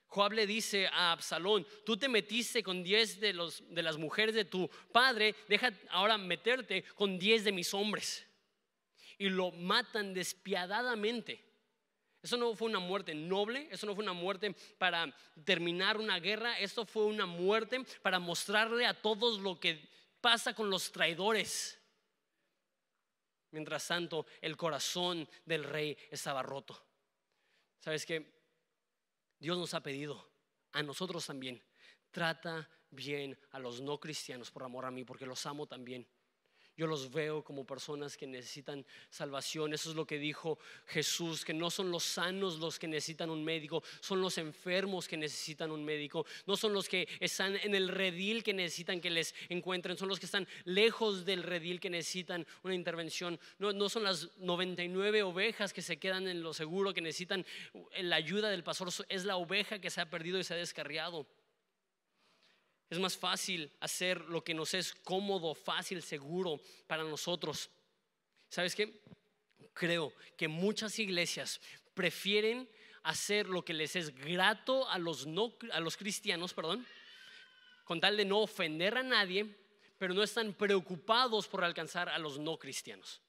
Joab 0.07 0.33
le 0.33 0.47
dice 0.47 0.89
a 0.89 1.13
Absalón, 1.13 1.67
tú 1.87 1.97
te 1.97 2.09
metiste 2.09 2.63
con 2.63 2.83
diez 2.83 3.19
de, 3.19 3.33
los, 3.33 3.63
de 3.71 3.83
las 3.83 3.97
mujeres 3.97 4.35
de 4.35 4.45
tu 4.45 4.69
padre, 4.93 5.35
deja 5.49 5.73
ahora 5.89 6.19
meterte 6.19 6.85
con 6.95 7.19
diez 7.19 7.45
de 7.45 7.53
mis 7.53 7.73
hombres. 7.73 8.27
Y 9.17 9.31
lo 9.31 9.53
matan 9.53 10.13
despiadadamente. 10.13 11.43
Eso 12.23 12.37
no 12.37 12.55
fue 12.55 12.69
una 12.69 12.79
muerte 12.79 13.15
noble, 13.15 13.69
eso 13.71 13.87
no 13.87 13.95
fue 13.95 14.05
una 14.05 14.13
muerte 14.13 14.55
para 14.77 15.13
terminar 15.45 15.97
una 15.97 16.21
guerra, 16.21 16.59
esto 16.59 16.85
fue 16.85 17.07
una 17.07 17.27
muerte 17.27 17.83
para 18.03 18.19
mostrarle 18.19 18.85
a 18.85 19.01
todos 19.01 19.41
lo 19.41 19.59
que 19.59 19.89
pasa 20.21 20.55
con 20.55 20.69
los 20.69 20.93
traidores 20.93 21.82
Mientras 23.53 23.87
tanto, 23.87 24.27
el 24.41 24.57
corazón 24.57 25.29
del 25.45 25.65
rey 25.65 25.97
estaba 26.11 26.43
roto. 26.43 26.85
¿Sabes 27.79 28.05
qué? 28.05 28.33
Dios 29.39 29.59
nos 29.59 29.75
ha 29.75 29.83
pedido, 29.83 30.31
a 30.73 30.83
nosotros 30.83 31.27
también, 31.27 31.63
trata 32.11 32.69
bien 32.91 33.39
a 33.51 33.59
los 33.59 33.81
no 33.81 33.99
cristianos 33.99 34.51
por 34.51 34.63
amor 34.63 34.85
a 34.85 34.91
mí, 34.91 35.05
porque 35.05 35.27
los 35.27 35.45
amo 35.47 35.67
también. 35.67 36.07
Yo 36.77 36.87
los 36.87 37.11
veo 37.11 37.45
como 37.45 37.67
personas 37.67 38.17
que 38.17 38.27
necesitan 38.27 38.85
salvación. 39.11 39.75
Eso 39.75 39.91
es 39.91 39.97
lo 39.97 40.07
que 40.07 40.19
dijo 40.19 40.59
Jesús, 40.87 41.45
que 41.45 41.53
no 41.53 41.71
son 41.71 41.91
los 41.91 42.03
sanos 42.03 42.59
los 42.59 42.79
que 42.79 42.89
necesitan 42.89 43.29
un 43.31 43.45
médico, 43.45 43.83
son 44.01 44.21
los 44.21 44.39
enfermos 44.39 45.07
que 45.07 45.17
necesitan 45.17 45.71
un 45.71 45.85
médico. 45.85 46.25
No 46.47 46.57
son 46.57 46.73
los 46.73 46.89
que 46.89 47.09
están 47.21 47.57
en 47.57 47.75
el 47.75 47.89
redil 47.89 48.43
que 48.43 48.55
necesitan 48.55 49.01
que 49.01 49.11
les 49.11 49.35
encuentren, 49.49 49.97
son 49.97 50.09
los 50.09 50.19
que 50.19 50.27
están 50.27 50.49
lejos 50.65 51.25
del 51.25 51.43
redil 51.43 51.79
que 51.79 51.91
necesitan 51.91 52.47
una 52.63 52.75
intervención. 52.75 53.39
No, 53.59 53.73
no 53.73 53.89
son 53.89 54.05
las 54.05 54.31
99 54.39 55.23
ovejas 55.23 55.73
que 55.73 55.83
se 55.83 55.99
quedan 55.99 56.27
en 56.27 56.43
lo 56.43 56.55
seguro, 56.55 56.95
que 56.95 57.01
necesitan 57.01 57.45
la 58.01 58.17
ayuda 58.17 58.49
del 58.49 58.65
pastor. 58.65 58.89
Es 59.09 59.25
la 59.25 59.37
oveja 59.37 59.79
que 59.79 59.91
se 59.91 60.01
ha 60.01 60.09
perdido 60.09 60.39
y 60.39 60.45
se 60.45 60.55
ha 60.55 60.57
descarriado. 60.57 61.27
Es 62.93 62.99
más 62.99 63.17
fácil 63.17 63.73
hacer 63.81 64.21
lo 64.21 64.45
que 64.45 64.53
nos 64.53 64.75
es 64.75 64.93
cómodo, 64.93 65.55
fácil, 65.55 66.03
seguro 66.03 66.61
para 66.87 67.03
nosotros. 67.03 67.71
¿Sabes 68.51 68.75
qué? 68.75 69.01
Creo 69.73 70.13
que 70.37 70.47
muchas 70.47 70.99
iglesias 70.99 71.59
prefieren 71.95 72.69
hacer 73.03 73.49
lo 73.49 73.65
que 73.65 73.73
les 73.73 73.97
es 73.97 74.15
grato 74.15 74.87
a 74.91 74.99
los, 74.99 75.27
no, 75.27 75.55
a 75.73 75.81
los 75.81 75.97
cristianos, 75.97 76.53
perdón, 76.53 76.87
con 77.85 77.99
tal 77.99 78.15
de 78.15 78.27
no 78.27 78.41
ofender 78.41 78.99
a 78.99 79.03
nadie, 79.03 79.47
pero 79.97 80.13
no 80.13 80.23
están 80.23 80.53
preocupados 80.53 81.49
por 81.49 81.65
alcanzar 81.65 82.11
a 82.11 82.19
los 82.19 82.39
no 82.39 82.59
cristianos. 82.59 83.23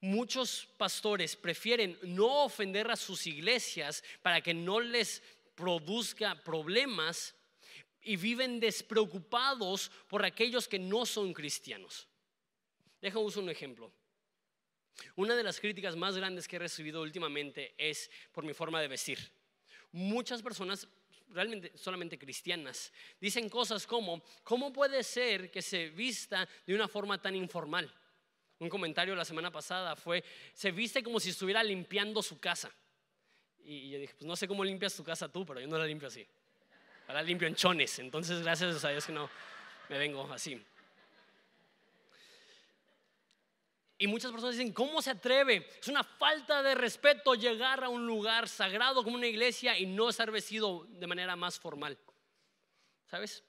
Muchos 0.00 0.68
pastores 0.76 1.34
prefieren 1.34 1.98
no 2.02 2.44
ofender 2.44 2.88
a 2.88 2.94
sus 2.94 3.26
iglesias 3.26 4.04
para 4.22 4.40
que 4.40 4.54
no 4.54 4.78
les 4.78 5.24
produzca 5.56 6.40
problemas 6.44 7.34
y 8.02 8.16
viven 8.16 8.60
despreocupados 8.60 9.90
por 10.08 10.24
aquellos 10.24 10.66
que 10.66 10.78
no 10.78 11.04
son 11.06 11.32
cristianos. 11.32 12.08
Déjame 13.00 13.24
usar 13.24 13.42
un 13.42 13.50
ejemplo. 13.50 13.92
Una 15.16 15.34
de 15.34 15.42
las 15.42 15.60
críticas 15.60 15.96
más 15.96 16.16
grandes 16.16 16.46
que 16.46 16.56
he 16.56 16.58
recibido 16.58 17.02
últimamente 17.02 17.74
es 17.78 18.10
por 18.32 18.44
mi 18.44 18.52
forma 18.52 18.80
de 18.80 18.88
vestir. 18.88 19.18
Muchas 19.92 20.42
personas, 20.42 20.86
realmente 21.28 21.76
solamente 21.76 22.18
cristianas, 22.18 22.92
dicen 23.20 23.48
cosas 23.48 23.86
como, 23.86 24.22
¿cómo 24.42 24.72
puede 24.72 25.02
ser 25.02 25.50
que 25.50 25.62
se 25.62 25.88
vista 25.90 26.48
de 26.66 26.74
una 26.74 26.88
forma 26.88 27.20
tan 27.20 27.34
informal? 27.34 27.92
Un 28.58 28.68
comentario 28.68 29.14
la 29.14 29.24
semana 29.24 29.50
pasada 29.50 29.96
fue, 29.96 30.22
se 30.52 30.70
viste 30.70 31.02
como 31.02 31.18
si 31.18 31.30
estuviera 31.30 31.62
limpiando 31.62 32.22
su 32.22 32.38
casa. 32.38 32.70
Y 33.62 33.90
yo 33.90 33.98
dije, 33.98 34.14
pues 34.14 34.26
no 34.26 34.36
sé 34.36 34.46
cómo 34.46 34.64
limpias 34.64 34.94
tu 34.94 35.02
casa 35.02 35.30
tú, 35.30 35.46
pero 35.46 35.60
yo 35.60 35.66
no 35.66 35.78
la 35.78 35.86
limpio 35.86 36.08
así. 36.08 36.26
Ahora 37.10 37.24
limpio 37.24 37.48
en 37.48 37.56
chones, 37.56 37.98
entonces 37.98 38.40
gracias 38.40 38.84
a 38.84 38.90
Dios 38.90 39.04
que 39.04 39.10
no 39.10 39.28
me 39.88 39.98
vengo 39.98 40.32
así. 40.32 40.64
Y 43.98 44.06
muchas 44.06 44.30
personas 44.30 44.56
dicen, 44.56 44.72
¿cómo 44.72 45.02
se 45.02 45.10
atreve? 45.10 45.68
Es 45.80 45.88
una 45.88 46.04
falta 46.04 46.62
de 46.62 46.76
respeto 46.76 47.34
llegar 47.34 47.82
a 47.82 47.88
un 47.88 48.06
lugar 48.06 48.48
sagrado 48.48 49.02
como 49.02 49.16
una 49.16 49.26
iglesia 49.26 49.76
y 49.76 49.86
no 49.86 50.08
estar 50.08 50.30
vestido 50.30 50.86
de 50.88 51.08
manera 51.08 51.34
más 51.34 51.58
formal. 51.58 51.98
¿Sabes? 53.10 53.42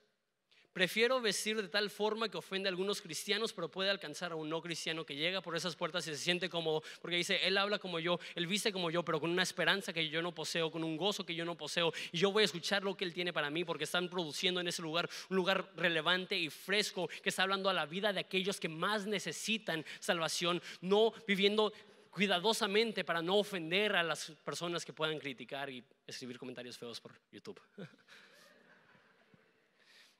Prefiero 0.72 1.20
vestir 1.20 1.60
de 1.60 1.68
tal 1.68 1.90
forma 1.90 2.30
que 2.30 2.38
ofende 2.38 2.68
a 2.68 2.70
algunos 2.70 3.02
cristianos, 3.02 3.52
pero 3.52 3.70
puede 3.70 3.90
alcanzar 3.90 4.32
a 4.32 4.36
un 4.36 4.48
no 4.48 4.62
cristiano 4.62 5.04
que 5.04 5.14
llega 5.14 5.42
por 5.42 5.54
esas 5.54 5.76
puertas 5.76 6.06
y 6.06 6.10
se 6.12 6.16
siente 6.16 6.48
cómodo, 6.48 6.82
porque 7.00 7.16
dice, 7.16 7.46
Él 7.46 7.58
habla 7.58 7.78
como 7.78 7.98
yo, 7.98 8.18
Él 8.34 8.46
viste 8.46 8.72
como 8.72 8.90
yo, 8.90 9.04
pero 9.04 9.20
con 9.20 9.30
una 9.30 9.42
esperanza 9.42 9.92
que 9.92 10.08
yo 10.08 10.22
no 10.22 10.34
poseo, 10.34 10.70
con 10.70 10.82
un 10.82 10.96
gozo 10.96 11.26
que 11.26 11.34
yo 11.34 11.44
no 11.44 11.56
poseo, 11.56 11.92
y 12.10 12.18
yo 12.18 12.32
voy 12.32 12.42
a 12.42 12.46
escuchar 12.46 12.82
lo 12.82 12.96
que 12.96 13.04
Él 13.04 13.12
tiene 13.12 13.32
para 13.34 13.50
mí, 13.50 13.64
porque 13.64 13.84
están 13.84 14.08
produciendo 14.08 14.60
en 14.60 14.68
ese 14.68 14.80
lugar 14.80 15.10
un 15.28 15.36
lugar 15.36 15.70
relevante 15.76 16.38
y 16.38 16.48
fresco, 16.48 17.08
que 17.22 17.28
está 17.28 17.42
hablando 17.42 17.68
a 17.68 17.74
la 17.74 17.84
vida 17.84 18.12
de 18.12 18.20
aquellos 18.20 18.58
que 18.58 18.70
más 18.70 19.06
necesitan 19.06 19.84
salvación, 20.00 20.62
no 20.80 21.12
viviendo 21.26 21.72
cuidadosamente 22.10 23.04
para 23.04 23.22
no 23.22 23.36
ofender 23.36 23.96
a 23.96 24.02
las 24.02 24.30
personas 24.44 24.84
que 24.84 24.92
puedan 24.92 25.18
criticar 25.18 25.70
y 25.70 25.82
escribir 26.06 26.38
comentarios 26.38 26.78
feos 26.78 27.00
por 27.00 27.12
YouTube. 27.30 27.60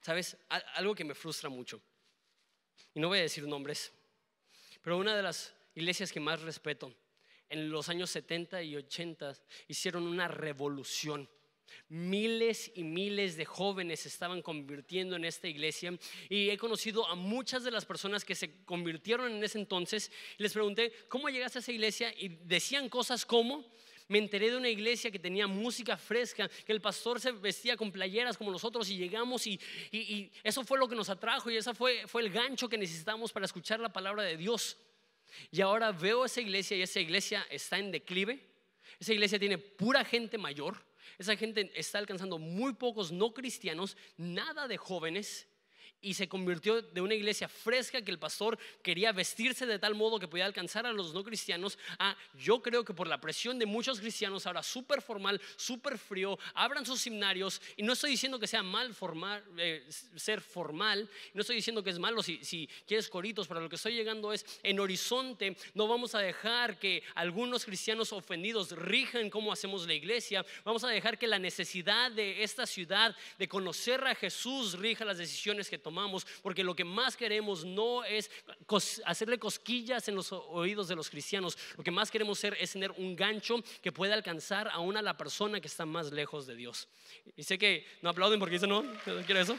¿Sabes? 0.02 0.36
Algo 0.74 0.94
que 0.94 1.04
me 1.04 1.14
frustra 1.14 1.48
mucho. 1.48 1.80
Y 2.92 3.00
no 3.00 3.08
voy 3.08 3.20
a 3.20 3.22
decir 3.22 3.46
nombres, 3.46 3.92
pero 4.82 4.98
una 4.98 5.16
de 5.16 5.22
las 5.22 5.54
iglesias 5.74 6.12
que 6.12 6.20
más 6.20 6.42
respeto, 6.42 6.92
en 7.48 7.70
los 7.70 7.88
años 7.88 8.10
70 8.10 8.62
y 8.62 8.76
80 8.76 9.34
hicieron 9.68 10.06
una 10.06 10.26
revolución. 10.26 11.28
Miles 11.88 12.70
y 12.74 12.82
miles 12.82 13.36
de 13.36 13.44
jóvenes 13.44 14.00
se 14.00 14.08
estaban 14.08 14.42
convirtiendo 14.42 15.16
en 15.16 15.24
esta 15.24 15.48
iglesia 15.48 15.96
y 16.28 16.50
he 16.50 16.58
conocido 16.58 17.06
a 17.06 17.14
muchas 17.14 17.64
de 17.64 17.70
las 17.70 17.86
personas 17.86 18.24
que 18.24 18.34
se 18.34 18.64
convirtieron 18.64 19.32
en 19.32 19.42
ese 19.42 19.58
entonces 19.58 20.10
les 20.36 20.52
pregunté, 20.52 20.92
¿cómo 21.08 21.30
llegaste 21.30 21.58
a 21.58 21.60
esa 21.60 21.72
iglesia? 21.72 22.12
Y 22.18 22.28
decían 22.28 22.90
cosas 22.90 23.24
como, 23.24 23.64
me 24.08 24.18
enteré 24.18 24.50
de 24.50 24.56
una 24.56 24.68
iglesia 24.68 25.10
que 25.10 25.18
tenía 25.18 25.46
música 25.46 25.96
fresca, 25.96 26.48
que 26.48 26.72
el 26.72 26.80
pastor 26.80 27.20
se 27.20 27.32
vestía 27.32 27.76
con 27.76 27.90
playeras 27.90 28.36
como 28.36 28.50
nosotros 28.50 28.88
y 28.90 28.96
llegamos 28.96 29.46
y, 29.46 29.60
eso 30.42 30.64
fue 30.64 30.78
lo 30.78 30.88
que 30.88 30.94
nos 30.94 31.08
atrajo 31.08 31.50
y 31.50 31.56
ese 31.56 31.74
fue, 31.74 32.06
fue 32.06 32.22
el 32.22 32.30
gancho 32.30 32.68
que 32.68 32.78
necesitamos 32.78 33.32
para 33.32 33.46
escuchar 33.46 33.80
la 33.80 33.92
palabra 33.92 34.22
de 34.22 34.36
Dios. 34.36 34.76
Y 35.50 35.60
ahora 35.60 35.92
veo 35.92 36.24
esa 36.24 36.40
iglesia 36.40 36.76
y 36.76 36.82
esa 36.82 37.00
iglesia 37.00 37.46
está 37.50 37.78
en 37.78 37.90
declive. 37.90 38.40
Esa 39.00 39.12
iglesia 39.12 39.38
tiene 39.38 39.58
pura 39.58 40.04
gente 40.04 40.38
mayor. 40.38 40.76
Esa 41.18 41.36
gente 41.36 41.70
está 41.74 41.98
alcanzando 41.98 42.38
muy 42.38 42.74
pocos 42.74 43.12
no 43.12 43.32
cristianos, 43.32 43.96
nada 44.16 44.68
de 44.68 44.76
jóvenes 44.76 45.46
y 46.02 46.14
se 46.14 46.28
convirtió 46.28 46.82
de 46.82 47.00
una 47.00 47.14
iglesia 47.14 47.48
fresca 47.48 48.02
que 48.02 48.10
el 48.10 48.18
pastor 48.18 48.58
quería 48.82 49.12
vestirse 49.12 49.64
de 49.64 49.78
tal 49.78 49.94
modo 49.94 50.18
que 50.18 50.26
podía 50.26 50.44
alcanzar 50.44 50.84
a 50.84 50.92
los 50.92 51.14
no 51.14 51.22
cristianos 51.22 51.78
a 51.98 52.16
yo 52.34 52.60
creo 52.60 52.84
que 52.84 52.92
por 52.92 53.06
la 53.06 53.20
presión 53.20 53.58
de 53.58 53.66
muchos 53.66 54.00
cristianos 54.00 54.46
ahora 54.46 54.62
súper 54.62 55.00
formal, 55.00 55.40
súper 55.56 55.96
frío, 55.96 56.38
abran 56.54 56.84
sus 56.84 57.00
seminarios 57.00 57.62
y 57.76 57.84
no 57.84 57.92
estoy 57.92 58.10
diciendo 58.10 58.38
que 58.38 58.48
sea 58.48 58.64
mal 58.64 58.94
formar, 58.94 59.44
eh, 59.56 59.86
ser 60.16 60.40
formal, 60.40 61.08
no 61.32 61.40
estoy 61.40 61.56
diciendo 61.56 61.84
que 61.84 61.90
es 61.90 61.98
malo 61.98 62.22
si, 62.22 62.44
si 62.44 62.68
quieres 62.86 63.08
coritos, 63.08 63.46
pero 63.46 63.60
lo 63.60 63.68
que 63.68 63.76
estoy 63.76 63.94
llegando 63.94 64.32
es 64.32 64.44
en 64.64 64.80
horizonte 64.80 65.56
no 65.74 65.86
vamos 65.86 66.16
a 66.16 66.18
dejar 66.18 66.78
que 66.80 67.04
algunos 67.14 67.64
cristianos 67.64 68.12
ofendidos 68.12 68.72
rijan 68.72 69.30
cómo 69.30 69.52
hacemos 69.52 69.86
la 69.86 69.94
iglesia, 69.94 70.44
vamos 70.64 70.82
a 70.82 70.88
dejar 70.88 71.16
que 71.16 71.28
la 71.28 71.38
necesidad 71.38 72.10
de 72.10 72.42
esta 72.42 72.66
ciudad 72.66 73.16
de 73.38 73.48
conocer 73.48 74.04
a 74.04 74.16
Jesús 74.16 74.76
rija 74.78 75.04
las 75.04 75.18
decisiones 75.18 75.70
que 75.70 75.78
tomamos 75.78 75.91
porque 76.42 76.64
lo 76.64 76.74
que 76.74 76.84
más 76.84 77.16
queremos 77.16 77.64
no 77.64 78.04
es 78.04 78.30
hacerle 79.04 79.38
cosquillas 79.38 80.08
en 80.08 80.14
los 80.14 80.32
oídos 80.32 80.88
de 80.88 80.96
los 80.96 81.10
cristianos, 81.10 81.56
lo 81.76 81.84
que 81.84 81.90
más 81.90 82.10
queremos 82.10 82.38
ser 82.38 82.56
es 82.60 82.72
tener 82.72 82.90
un 82.92 83.14
gancho 83.14 83.62
que 83.82 83.92
pueda 83.92 84.14
alcanzar 84.14 84.68
aún 84.72 84.96
a 84.96 85.02
la 85.02 85.16
persona 85.16 85.60
que 85.60 85.68
está 85.68 85.86
más 85.86 86.12
lejos 86.12 86.46
de 86.46 86.56
Dios. 86.56 86.88
Y 87.36 87.42
sé 87.42 87.58
que 87.58 87.86
no 88.00 88.10
aplauden 88.10 88.38
porque 88.38 88.54
dicen, 88.54 88.70
no, 88.70 88.82
no 88.82 89.22
quiero 89.24 89.40
eso. 89.40 89.56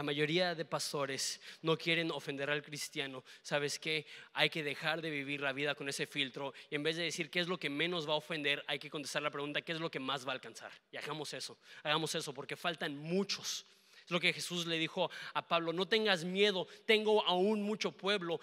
La 0.00 0.04
mayoría 0.04 0.54
de 0.54 0.64
pastores 0.64 1.42
no 1.60 1.76
quieren 1.76 2.10
ofender 2.10 2.48
al 2.48 2.62
cristiano. 2.62 3.22
¿Sabes 3.42 3.78
qué? 3.78 4.06
Hay 4.32 4.48
que 4.48 4.62
dejar 4.62 5.02
de 5.02 5.10
vivir 5.10 5.42
la 5.42 5.52
vida 5.52 5.74
con 5.74 5.90
ese 5.90 6.06
filtro 6.06 6.54
y 6.70 6.76
en 6.76 6.82
vez 6.82 6.96
de 6.96 7.02
decir 7.02 7.30
qué 7.30 7.38
es 7.38 7.48
lo 7.48 7.58
que 7.58 7.68
menos 7.68 8.08
va 8.08 8.14
a 8.14 8.16
ofender, 8.16 8.64
hay 8.66 8.78
que 8.78 8.88
contestar 8.88 9.20
la 9.20 9.30
pregunta 9.30 9.60
qué 9.60 9.72
es 9.72 9.78
lo 9.78 9.90
que 9.90 10.00
más 10.00 10.26
va 10.26 10.30
a 10.30 10.36
alcanzar. 10.36 10.72
Y 10.90 10.96
hagamos 10.96 11.34
eso, 11.34 11.58
hagamos 11.82 12.14
eso 12.14 12.32
porque 12.32 12.56
faltan 12.56 12.96
muchos. 12.96 13.66
Es 14.02 14.10
lo 14.10 14.18
que 14.18 14.32
Jesús 14.32 14.64
le 14.64 14.78
dijo 14.78 15.10
a 15.34 15.46
Pablo, 15.46 15.74
no 15.74 15.86
tengas 15.86 16.24
miedo, 16.24 16.66
tengo 16.86 17.22
aún 17.26 17.60
mucho 17.60 17.92
pueblo 17.92 18.40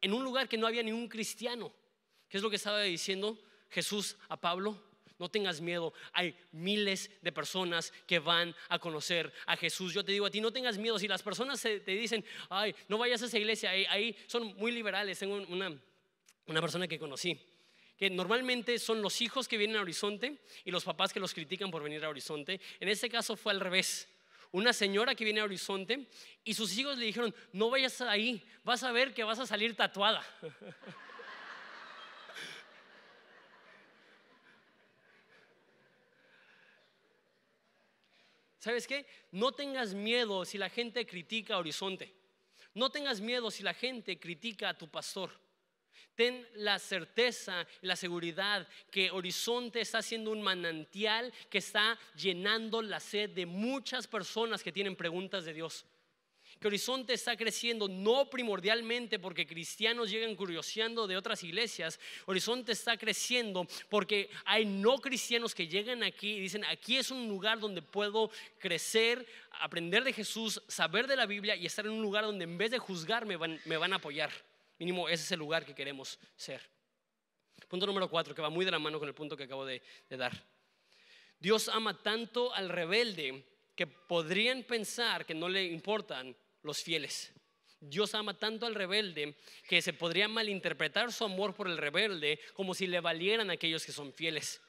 en 0.00 0.12
un 0.12 0.22
lugar 0.22 0.48
que 0.48 0.58
no 0.58 0.68
había 0.68 0.84
ni 0.84 0.92
un 0.92 1.08
cristiano. 1.08 1.72
¿Qué 2.28 2.36
es 2.36 2.42
lo 2.44 2.50
que 2.50 2.54
estaba 2.54 2.82
diciendo 2.82 3.36
Jesús 3.68 4.16
a 4.28 4.40
Pablo? 4.40 4.80
No 5.20 5.28
tengas 5.28 5.60
miedo. 5.60 5.92
Hay 6.12 6.34
miles 6.50 7.10
de 7.20 7.30
personas 7.30 7.92
que 8.06 8.18
van 8.18 8.56
a 8.70 8.78
conocer 8.78 9.32
a 9.46 9.56
Jesús. 9.56 9.92
Yo 9.92 10.02
te 10.02 10.12
digo 10.12 10.26
a 10.26 10.30
ti, 10.30 10.40
no 10.40 10.50
tengas 10.50 10.78
miedo. 10.78 10.98
Si 10.98 11.06
las 11.06 11.22
personas 11.22 11.60
te 11.60 11.78
dicen, 11.78 12.24
ay, 12.48 12.74
no 12.88 12.96
vayas 12.96 13.22
a 13.22 13.26
esa 13.26 13.38
iglesia, 13.38 13.70
ahí, 13.70 14.16
son 14.26 14.56
muy 14.56 14.72
liberales. 14.72 15.18
Tengo 15.18 15.36
una, 15.36 15.78
una 16.46 16.60
persona 16.60 16.88
que 16.88 16.98
conocí 16.98 17.38
que 17.98 18.08
normalmente 18.08 18.78
son 18.78 19.02
los 19.02 19.20
hijos 19.20 19.46
que 19.46 19.58
vienen 19.58 19.76
a 19.76 19.82
Horizonte 19.82 20.38
y 20.64 20.70
los 20.70 20.84
papás 20.84 21.12
que 21.12 21.20
los 21.20 21.34
critican 21.34 21.70
por 21.70 21.82
venir 21.82 22.02
a 22.02 22.08
Horizonte. 22.08 22.58
En 22.80 22.88
este 22.88 23.10
caso 23.10 23.36
fue 23.36 23.52
al 23.52 23.60
revés. 23.60 24.08
Una 24.52 24.72
señora 24.72 25.14
que 25.14 25.22
viene 25.22 25.40
a 25.40 25.44
Horizonte 25.44 26.08
y 26.42 26.54
sus 26.54 26.78
hijos 26.78 26.96
le 26.96 27.04
dijeron, 27.04 27.34
no 27.52 27.68
vayas 27.68 28.00
ahí, 28.00 28.42
vas 28.64 28.82
a 28.84 28.90
ver 28.90 29.12
que 29.12 29.22
vas 29.22 29.38
a 29.38 29.46
salir 29.46 29.76
tatuada. 29.76 30.24
¿Sabes 38.60 38.86
qué? 38.86 39.06
No 39.32 39.52
tengas 39.52 39.94
miedo 39.94 40.44
si 40.44 40.58
la 40.58 40.68
gente 40.68 41.06
critica 41.06 41.58
Horizonte. 41.58 42.14
No 42.74 42.90
tengas 42.90 43.20
miedo 43.20 43.50
si 43.50 43.62
la 43.62 43.74
gente 43.74 44.20
critica 44.20 44.68
a 44.68 44.78
tu 44.78 44.88
pastor. 44.88 45.32
Ten 46.14 46.46
la 46.54 46.78
certeza 46.78 47.66
y 47.82 47.86
la 47.86 47.96
seguridad 47.96 48.68
que 48.90 49.10
Horizonte 49.10 49.80
está 49.80 50.02
siendo 50.02 50.30
un 50.30 50.42
manantial 50.42 51.32
que 51.48 51.58
está 51.58 51.98
llenando 52.14 52.82
la 52.82 53.00
sed 53.00 53.30
de 53.30 53.46
muchas 53.46 54.06
personas 54.06 54.62
que 54.62 54.72
tienen 54.72 54.94
preguntas 54.94 55.44
de 55.44 55.54
Dios 55.54 55.86
que 56.60 56.68
Horizonte 56.68 57.14
está 57.14 57.36
creciendo 57.38 57.88
no 57.88 58.28
primordialmente 58.28 59.18
porque 59.18 59.46
cristianos 59.46 60.10
llegan 60.10 60.36
curioseando 60.36 61.06
de 61.06 61.16
otras 61.16 61.42
iglesias. 61.42 61.98
Horizonte 62.26 62.72
está 62.72 62.98
creciendo 62.98 63.66
porque 63.88 64.28
hay 64.44 64.66
no 64.66 64.98
cristianos 64.98 65.54
que 65.54 65.66
llegan 65.66 66.02
aquí 66.02 66.34
y 66.34 66.40
dicen, 66.40 66.64
aquí 66.66 66.98
es 66.98 67.10
un 67.10 67.26
lugar 67.28 67.60
donde 67.60 67.80
puedo 67.80 68.30
crecer, 68.58 69.26
aprender 69.52 70.04
de 70.04 70.12
Jesús, 70.12 70.62
saber 70.68 71.06
de 71.06 71.16
la 71.16 71.24
Biblia 71.24 71.56
y 71.56 71.64
estar 71.64 71.86
en 71.86 71.92
un 71.92 72.02
lugar 72.02 72.24
donde 72.24 72.44
en 72.44 72.58
vez 72.58 72.70
de 72.70 72.78
juzgarme 72.78 73.38
me 73.64 73.76
van, 73.78 73.92
a 73.94 73.96
apoyar. 73.96 74.30
Mínimo, 74.78 75.08
ese 75.08 75.24
es 75.24 75.32
el 75.32 75.38
lugar 75.38 75.64
que 75.64 75.74
queremos 75.74 76.18
ser. 76.36 76.60
Punto 77.68 77.86
número 77.86 78.10
cuatro, 78.10 78.34
que 78.34 78.42
va 78.42 78.50
muy 78.50 78.66
de 78.66 78.70
la 78.70 78.78
mano 78.78 78.98
con 78.98 79.08
el 79.08 79.14
punto 79.14 79.34
que 79.34 79.44
acabo 79.44 79.64
de 79.64 79.80
dar. 80.10 80.44
Dios 81.38 81.70
ama 81.70 82.02
tanto 82.02 82.52
al 82.52 82.68
rebelde 82.68 83.46
que 83.74 83.86
podrían 83.86 84.62
pensar 84.64 85.24
que 85.24 85.34
no 85.34 85.48
le 85.48 85.64
importan 85.64 86.36
los 86.62 86.82
fieles. 86.82 87.32
Dios 87.80 88.14
ama 88.14 88.34
tanto 88.34 88.66
al 88.66 88.74
rebelde 88.74 89.36
que 89.66 89.80
se 89.80 89.94
podría 89.94 90.28
malinterpretar 90.28 91.12
su 91.12 91.24
amor 91.24 91.54
por 91.54 91.66
el 91.66 91.78
rebelde 91.78 92.38
como 92.52 92.74
si 92.74 92.86
le 92.86 93.00
valieran 93.00 93.50
aquellos 93.50 93.84
que 93.84 93.92
son 93.92 94.12
fieles. 94.12 94.60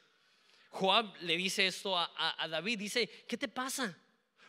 Joab 0.69 1.17
le 1.21 1.35
dice 1.35 1.67
esto 1.67 1.97
a, 1.97 2.47
David, 2.49 2.79
dice, 2.79 3.07
¿qué 3.27 3.37
te 3.37 3.49
pasa? 3.49 3.97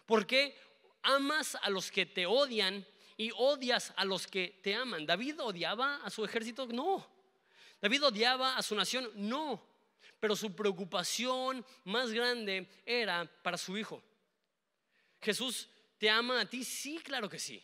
¿Por 0.07 0.25
qué 0.25 0.57
amas 1.03 1.57
a 1.61 1.69
los 1.71 1.91
que 1.91 2.07
te 2.07 2.27
odian 2.27 2.87
y 3.17 3.33
odias 3.37 3.93
a 3.97 4.05
los 4.05 4.29
que 4.29 4.61
te 4.63 4.77
aman? 4.77 5.05
¿David 5.05 5.41
odiaba 5.41 5.97
a 5.97 6.11
su 6.11 6.25
ejército? 6.25 6.67
No. 6.67 7.05
¿David 7.81 8.05
odiaba 8.05 8.57
a 8.57 8.63
su 8.63 8.77
nación? 8.77 9.11
No. 9.17 9.61
Pero 10.21 10.37
su 10.37 10.55
preocupación 10.55 11.67
más 11.83 12.13
grande 12.13 12.69
era 12.87 13.29
para 13.43 13.59
su 13.59 13.77
hijo. 13.77 14.01
Jesús 15.21 15.69
¿Te 16.03 16.11
ama 16.11 16.41
a 16.41 16.47
ti? 16.47 16.65
Sí, 16.65 16.99
claro 16.99 17.29
que 17.29 17.39
sí. 17.39 17.63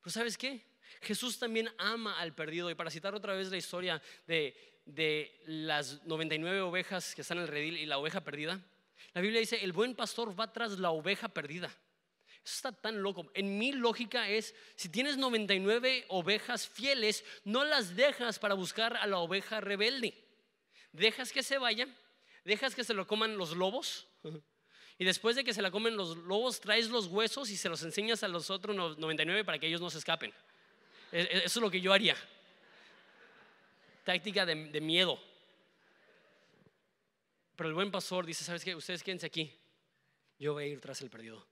Pero 0.00 0.12
¿sabes 0.12 0.38
qué? 0.38 0.64
Jesús 1.00 1.36
también 1.36 1.68
ama 1.78 2.16
al 2.20 2.32
perdido. 2.32 2.70
Y 2.70 2.76
para 2.76 2.92
citar 2.92 3.12
otra 3.12 3.34
vez 3.34 3.50
la 3.50 3.56
historia 3.56 4.00
de, 4.24 4.54
de 4.86 5.42
las 5.46 6.00
99 6.04 6.60
ovejas 6.60 7.12
que 7.12 7.22
están 7.22 7.38
en 7.38 7.42
el 7.42 7.48
redil 7.48 7.76
y 7.76 7.86
la 7.86 7.98
oveja 7.98 8.20
perdida, 8.20 8.64
la 9.14 9.20
Biblia 9.20 9.40
dice, 9.40 9.64
el 9.64 9.72
buen 9.72 9.96
pastor 9.96 10.38
va 10.38 10.52
tras 10.52 10.78
la 10.78 10.92
oveja 10.92 11.28
perdida. 11.30 11.76
Eso 12.44 12.54
está 12.54 12.70
tan 12.70 13.02
loco. 13.02 13.32
En 13.34 13.58
mi 13.58 13.72
lógica 13.72 14.28
es, 14.28 14.54
si 14.76 14.88
tienes 14.88 15.16
99 15.16 16.04
ovejas 16.06 16.68
fieles, 16.68 17.24
no 17.42 17.64
las 17.64 17.96
dejas 17.96 18.38
para 18.38 18.54
buscar 18.54 18.96
a 18.96 19.08
la 19.08 19.18
oveja 19.18 19.60
rebelde. 19.60 20.14
Dejas 20.92 21.32
que 21.32 21.42
se 21.42 21.58
vayan, 21.58 21.92
dejas 22.44 22.76
que 22.76 22.84
se 22.84 22.94
lo 22.94 23.08
coman 23.08 23.36
los 23.36 23.56
lobos, 23.56 24.06
y 24.98 25.04
después 25.04 25.36
de 25.36 25.44
que 25.44 25.54
se 25.54 25.62
la 25.62 25.70
comen 25.70 25.96
los 25.96 26.16
lobos, 26.18 26.60
traes 26.60 26.90
los 26.90 27.06
huesos 27.06 27.50
y 27.50 27.56
se 27.56 27.68
los 27.68 27.82
enseñas 27.82 28.22
a 28.22 28.28
los 28.28 28.50
otros 28.50 28.76
99 28.76 29.44
para 29.44 29.58
que 29.58 29.66
ellos 29.66 29.80
no 29.80 29.90
se 29.90 29.98
escapen. 29.98 30.32
E, 31.10 31.20
e, 31.20 31.38
eso 31.44 31.58
es 31.58 31.62
lo 31.62 31.70
que 31.70 31.80
yo 31.80 31.92
haría. 31.92 32.16
Táctica 34.04 34.44
de, 34.44 34.80
miedo. 34.80 35.18
Pero 37.56 37.68
el 37.68 37.74
buen 37.74 37.90
pastor 37.90 38.26
dice, 38.26 38.44
¿sabes 38.44 38.64
qué? 38.64 38.74
Ustedes 38.74 39.02
quédense 39.02 39.26
aquí. 39.26 39.52
Yo 40.38 40.54
voy 40.54 40.64
a 40.64 40.66
ir 40.66 40.80
tras 40.80 41.00
el 41.02 41.10
perdido. 41.10 41.46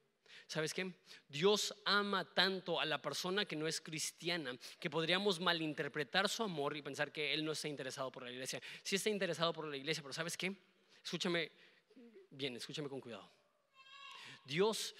¿Sabes 0.47 0.75
qué? 0.75 0.93
Dios 1.29 1.73
ama 1.85 2.25
tanto 2.25 2.81
a 2.81 2.85
la 2.85 3.01
persona 3.01 3.45
que 3.45 3.55
no 3.55 3.69
es 3.69 3.81
cristiana 3.81 4.53
que 4.81 4.91
podríamos 4.91 5.39
malinterpretar 5.39 6.29
su 6.29 6.43
amor 6.43 6.77
y 6.77 6.83
pensar 6.83 7.13
que 7.13 7.33
Él 7.33 7.45
no 7.45 7.53
está 7.53 7.69
interesado 7.69 8.11
por 8.11 8.25
la 8.25 8.33
iglesia. 8.33 8.61
Sí 8.83 8.97
está 8.97 9.11
interesado 9.11 9.53
por 9.53 9.69
la 9.69 9.77
iglesia, 9.77 10.03
pero 10.03 10.13
¿sabes 10.13 10.37
qué? 10.37 10.53
Escúchame 11.05 11.53
bien, 12.31 12.57
escúchame 12.57 12.89
con 12.89 13.01
cuidado. 13.01 13.31
Dios 14.45 14.95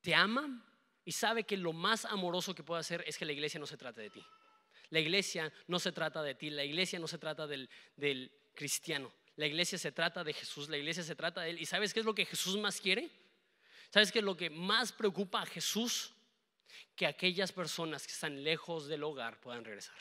te 0.00 0.14
ama 0.14 0.64
y 1.04 1.12
sabe 1.12 1.44
que 1.44 1.56
lo 1.56 1.72
más 1.72 2.04
amoroso 2.04 2.54
que 2.54 2.62
puede 2.62 2.80
hacer 2.80 3.04
es 3.06 3.18
que 3.18 3.24
la 3.24 3.32
iglesia 3.32 3.60
no 3.60 3.66
se 3.66 3.76
trate 3.76 4.00
de 4.00 4.10
ti. 4.10 4.24
La 4.90 5.00
iglesia 5.00 5.52
no 5.68 5.78
se 5.78 5.92
trata 5.92 6.22
de 6.22 6.34
ti, 6.34 6.50
la 6.50 6.64
iglesia 6.64 6.98
no 6.98 7.06
se 7.06 7.18
trata 7.18 7.46
del, 7.46 7.68
del 7.96 8.32
cristiano. 8.54 9.12
La 9.36 9.46
iglesia 9.46 9.78
se 9.78 9.92
trata 9.92 10.24
de 10.24 10.32
Jesús, 10.32 10.68
la 10.68 10.76
iglesia 10.76 11.02
se 11.02 11.14
trata 11.14 11.42
de 11.42 11.50
Él. 11.50 11.60
¿Y 11.60 11.66
sabes 11.66 11.94
qué 11.94 12.00
es 12.00 12.06
lo 12.06 12.14
que 12.14 12.26
Jesús 12.26 12.56
más 12.58 12.80
quiere? 12.80 13.10
¿Sabes 13.90 14.12
qué 14.12 14.18
es 14.18 14.24
lo 14.24 14.36
que 14.36 14.50
más 14.50 14.92
preocupa 14.92 15.42
a 15.42 15.46
Jesús? 15.46 16.12
Que 16.94 17.06
aquellas 17.06 17.52
personas 17.52 18.06
que 18.06 18.12
están 18.12 18.42
lejos 18.42 18.86
del 18.88 19.02
hogar 19.02 19.40
puedan 19.40 19.64
regresar. 19.64 19.96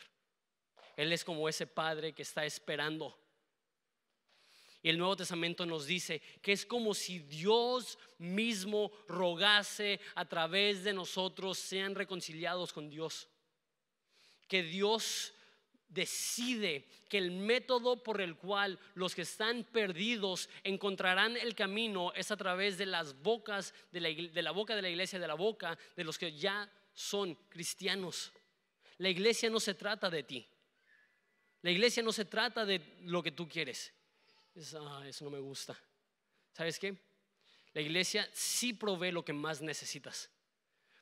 Él 0.98 1.14
es 1.14 1.24
como 1.24 1.48
ese 1.48 1.66
padre 1.66 2.14
que 2.14 2.24
está 2.24 2.46
esperando 2.46 3.18
y 4.82 4.90
el 4.90 4.98
Nuevo 4.98 5.18
Testamento 5.18 5.66
nos 5.66 5.86
dice 5.86 6.22
que 6.42 6.54
es 6.54 6.66
como 6.66 6.94
si 6.94 7.20
Dios 7.20 7.98
mismo 8.18 8.92
rogase 9.08 10.00
a 10.16 10.26
través 10.26 10.84
de 10.84 10.94
nosotros 10.94 11.58
sean 11.58 11.96
reconciliados 11.96 12.72
con 12.72 12.90
Dios. 12.90 13.28
Que 14.48 14.64
Dios 14.64 15.34
decide 15.90 16.88
que 17.10 17.18
el 17.18 17.32
método 17.32 18.02
por 18.04 18.22
el 18.22 18.38
cual 18.38 18.80
los 18.94 19.16
que 19.16 19.24
están 19.24 19.66
perdidos 19.66 20.48
encontrarán 20.64 21.36
el 21.36 21.56
camino 21.56 22.14
es 22.14 22.32
a 22.32 22.38
través 22.38 22.78
de 22.78 22.86
las 22.86 23.22
bocas 23.22 23.74
de 23.92 24.00
la, 24.00 24.10
de 24.10 24.42
la 24.42 24.52
boca 24.52 24.76
de 24.76 24.82
la 24.82 24.90
iglesia, 24.90 25.20
de 25.20 25.28
la 25.28 25.34
boca 25.34 25.78
de 25.98 26.04
los 26.04 26.18
que 26.18 26.38
ya 26.38 26.72
son 26.94 27.36
cristianos. 27.50 28.32
La 28.98 29.10
iglesia 29.10 29.50
no 29.50 29.60
se 29.60 29.74
trata 29.74 30.10
de 30.10 30.24
ti. 30.24 30.48
La 31.62 31.72
iglesia 31.72 32.02
no 32.02 32.14
se 32.14 32.26
trata 32.26 32.66
de 32.66 32.82
lo 33.02 33.22
que 33.22 33.32
tú 33.32 33.48
quieres. 33.48 33.94
Ah, 34.76 35.04
eso 35.08 35.26
no 35.26 35.32
me 35.32 35.40
gusta. 35.40 35.78
¿Sabes 36.54 36.78
qué? 36.80 36.98
La 37.74 37.82
iglesia 37.82 38.28
sí 38.34 38.74
provee 38.74 39.12
lo 39.12 39.24
que 39.24 39.34
más 39.34 39.62
necesitas. 39.62 40.30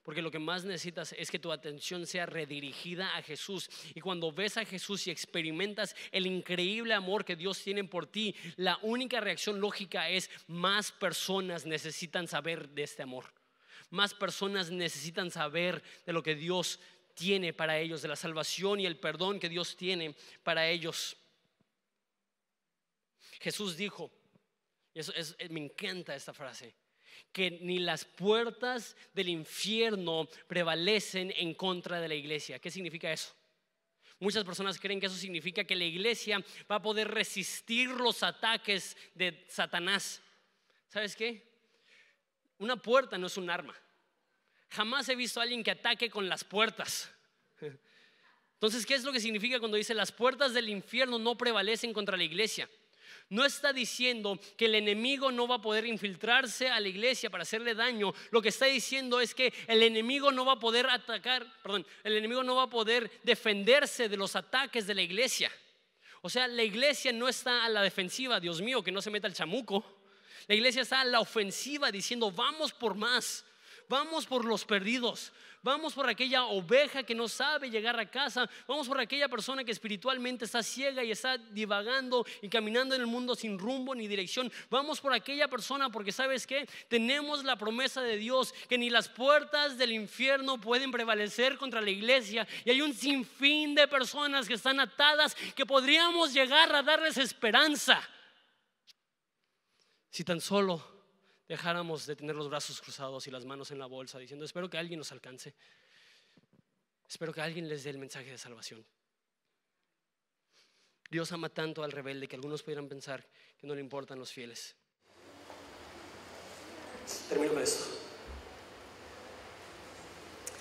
Porque 0.04 0.22
lo 0.22 0.32
que 0.32 0.40
más 0.40 0.64
necesitas 0.64 1.14
es 1.18 1.30
que 1.30 1.40
tu 1.40 1.52
atención 1.52 2.06
sea 2.08 2.26
redirigida 2.26 3.18
a 3.18 3.22
Jesús. 3.22 3.70
Y 3.94 4.00
cuando 4.00 4.32
ves 4.32 4.56
a 4.58 4.64
Jesús 4.64 5.08
y 5.08 5.12
experimentas 5.12 5.96
el 6.12 6.26
increíble 6.28 6.94
amor 6.94 7.26
que 7.26 7.36
Dios 7.36 7.62
tiene 7.62 7.84
por 7.84 8.06
ti, 8.08 8.34
la 8.56 8.80
única 8.84 9.20
reacción 9.20 9.60
lógica 9.60 10.10
es 10.10 10.30
más 10.48 10.94
personas 10.94 11.66
necesitan 11.66 12.28
saber 12.28 12.70
de 12.70 12.84
este 12.84 13.04
amor. 13.04 13.26
Más 13.90 14.14
personas 14.14 14.72
necesitan 14.72 15.32
saber 15.32 15.84
de 16.06 16.14
lo 16.14 16.24
que 16.24 16.36
Dios 16.36 16.80
tiene 17.14 17.52
para 17.52 17.78
ellos, 17.80 18.02
de 18.02 18.08
la 18.08 18.16
salvación 18.16 18.80
y 18.80 18.86
el 18.86 18.98
perdón 18.98 19.40
que 19.40 19.50
Dios 19.50 19.76
tiene 19.76 20.16
para 20.44 20.70
ellos. 20.70 21.18
Jesús 23.40 23.78
dijo, 23.78 24.12
y 24.94 25.00
eso 25.00 25.14
es, 25.14 25.36
me 25.50 25.60
encanta 25.60 26.16
esta 26.16 26.34
frase, 26.34 26.74
que 27.32 27.52
ni 27.62 27.80
las 27.80 28.06
puertas 28.06 28.96
del 29.14 29.30
infierno 29.30 30.28
prevalecen 30.48 31.34
en 31.36 31.54
contra 31.54 32.00
de 32.00 32.08
la 32.08 32.16
iglesia. 32.16 32.60
¿Qué 32.60 32.72
significa 32.72 33.12
eso? 33.12 33.34
Muchas 34.20 34.44
personas 34.44 34.80
creen 34.80 35.00
que 35.00 35.06
eso 35.06 35.16
significa 35.16 35.64
que 35.64 35.76
la 35.76 35.84
iglesia 35.84 36.44
va 36.70 36.78
a 36.78 36.82
poder 36.82 37.08
resistir 37.10 37.90
los 37.90 38.24
ataques 38.24 38.98
de 39.14 39.46
Satanás. 39.48 40.22
¿Sabes 40.90 41.16
qué? 41.16 41.48
Una 42.58 42.78
puerta 42.78 43.18
no 43.18 43.28
es 43.28 43.38
un 43.38 43.50
arma. 43.50 43.76
Jamás 44.70 45.08
he 45.10 45.16
visto 45.16 45.40
a 45.40 45.44
alguien 45.44 45.64
que 45.64 45.72
ataque 45.72 46.10
con 46.10 46.28
las 46.28 46.44
puertas. 46.44 47.12
Entonces, 48.54 48.86
¿qué 48.86 48.96
es 48.96 49.04
lo 49.04 49.12
que 49.12 49.20
significa 49.20 49.60
cuando 49.60 49.78
dice 49.78 49.94
las 49.94 50.12
puertas 50.12 50.54
del 50.54 50.70
infierno 50.70 51.20
no 51.20 51.38
prevalecen 51.38 51.94
contra 51.94 52.18
la 52.18 52.24
iglesia? 52.24 52.68
No 53.30 53.44
está 53.44 53.74
diciendo 53.74 54.40
que 54.56 54.66
el 54.66 54.76
enemigo 54.76 55.32
no 55.32 55.48
va 55.48 55.56
a 55.56 55.62
poder 55.62 55.86
infiltrarse 55.86 56.70
a 56.70 56.80
la 56.80 56.88
iglesia 56.88 57.30
para 57.30 57.44
hacerle 57.44 57.76
daño. 57.76 58.14
Lo 58.32 58.42
que 58.42 58.50
está 58.50 58.68
diciendo 58.68 59.20
es 59.20 59.36
que 59.36 59.54
el 59.68 59.84
enemigo 59.84 60.32
no 60.32 60.46
va 60.46 60.54
a 60.54 60.60
poder 60.60 60.90
atacar, 60.90 61.46
perdón, 61.62 61.86
el 62.06 62.16
enemigo 62.16 62.42
no 62.44 62.56
va 62.56 62.64
a 62.64 62.70
poder 62.70 63.12
defenderse 63.24 64.08
de 64.08 64.16
los 64.16 64.36
ataques 64.38 64.88
de 64.88 64.96
la 64.96 65.02
iglesia. 65.02 65.52
O 66.22 66.30
sea, 66.30 66.48
la 66.48 66.64
iglesia 66.64 67.12
no 67.12 67.28
está 67.28 67.66
a 67.66 67.70
la 67.70 67.82
defensiva, 67.82 68.40
Dios 68.40 68.62
mío, 68.62 68.82
que 68.82 68.92
no 68.92 69.02
se 69.02 69.12
meta 69.12 69.28
el 69.28 69.34
chamuco. 69.34 69.84
La 70.48 70.56
iglesia 70.56 70.84
está 70.84 71.02
a 71.02 71.06
la 71.06 71.20
ofensiva 71.20 71.92
diciendo, 71.92 72.32
vamos 72.32 72.72
por 72.72 72.96
más, 72.96 73.44
vamos 73.90 74.26
por 74.26 74.46
los 74.46 74.64
perdidos, 74.64 75.34
Vamos 75.64 75.94
por 75.94 76.08
aquella 76.08 76.46
oveja 76.46 77.04
que 77.04 77.16
no 77.16 77.28
sabe 77.28 77.70
llegar 77.70 78.00
a 78.00 78.10
casa. 78.10 78.50
Vamos 78.68 78.88
por 78.88 79.00
aquella 79.00 79.28
persona 79.28 79.64
que 79.64 79.72
espiritualmente 79.72 80.46
está 80.46 80.64
ciega 80.64 81.04
y 81.04 81.12
está 81.12 81.38
divagando 81.38 82.26
y 82.42 82.50
caminando 82.50 82.96
en 82.96 83.02
el 83.02 83.08
mundo 83.08 83.36
sin 83.36 83.58
rumbo 83.58 83.94
ni 83.96 84.08
dirección. 84.08 84.52
Vamos 84.70 85.02
por 85.02 85.14
aquella 85.14 85.48
persona 85.48 85.90
porque 85.90 86.12
sabes 86.12 86.48
que 86.48 86.68
tenemos 86.88 87.44
la 87.44 87.58
promesa 87.58 88.02
de 88.02 88.18
Dios 88.18 88.54
que 88.70 88.78
ni 88.78 88.90
las 88.90 89.10
puertas 89.10 89.78
del 89.78 89.92
infierno 89.92 90.60
pueden 90.60 90.92
prevalecer 90.92 91.58
contra 91.58 91.82
la 91.82 91.90
iglesia. 91.90 92.48
Y 92.64 92.70
hay 92.70 92.82
un 92.82 92.94
sinfín 92.94 93.76
de 93.76 93.88
personas 93.88 94.48
que 94.48 94.54
están 94.54 94.80
atadas 94.80 95.36
que 95.56 95.66
podríamos 95.66 96.34
llegar 96.34 96.74
a 96.74 96.84
darles 96.84 97.18
esperanza. 97.18 98.02
Si 100.10 100.24
tan 100.24 100.42
solo 100.42 100.97
dejáramos 101.48 102.06
de 102.06 102.16
tener 102.16 102.36
los 102.36 102.50
brazos 102.50 102.82
cruzados 102.82 103.28
y 103.28 103.32
las 103.32 103.46
manos 103.46 103.72
en 103.72 103.80
la 103.80 103.86
bolsa 103.86 104.20
diciendo, 104.20 104.46
espero 104.46 104.70
que 104.70 104.78
alguien 104.78 105.00
nos 105.00 105.12
alcance. 105.12 105.54
Espero 107.08 107.34
que 107.34 107.42
alguien 107.42 107.70
les 107.70 107.84
dé 107.84 107.92
el 107.92 107.98
mensaje 107.98 108.30
de 108.30 108.38
salvación. 108.38 108.86
Dios 111.10 111.32
ama 111.32 111.50
tanto 111.50 111.84
al 111.84 111.92
rebelde 111.92 112.28
que 112.28 112.36
algunos 112.36 112.64
pudieran 112.64 112.90
pensar 112.90 113.26
que 113.58 113.66
no 113.66 113.74
le 113.74 113.82
importan 113.82 114.20
los 114.20 114.32
fieles. 114.32 114.76
Termino 117.30 117.54
con 117.54 117.64
esto. 117.64 117.86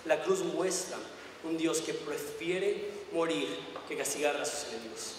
La 0.04 0.22
cruz 0.22 0.44
muestra 0.44 0.98
un 1.42 1.58
Dios 1.58 1.80
que 1.80 1.94
prefiere 1.94 3.06
morir 3.12 3.48
que 3.88 3.96
castigar 3.96 4.36
a 4.36 4.44
sus 4.44 4.72
enemigos. 4.72 5.16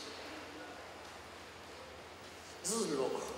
Eso 2.64 2.86
es 2.86 2.92
loco. 2.92 3.37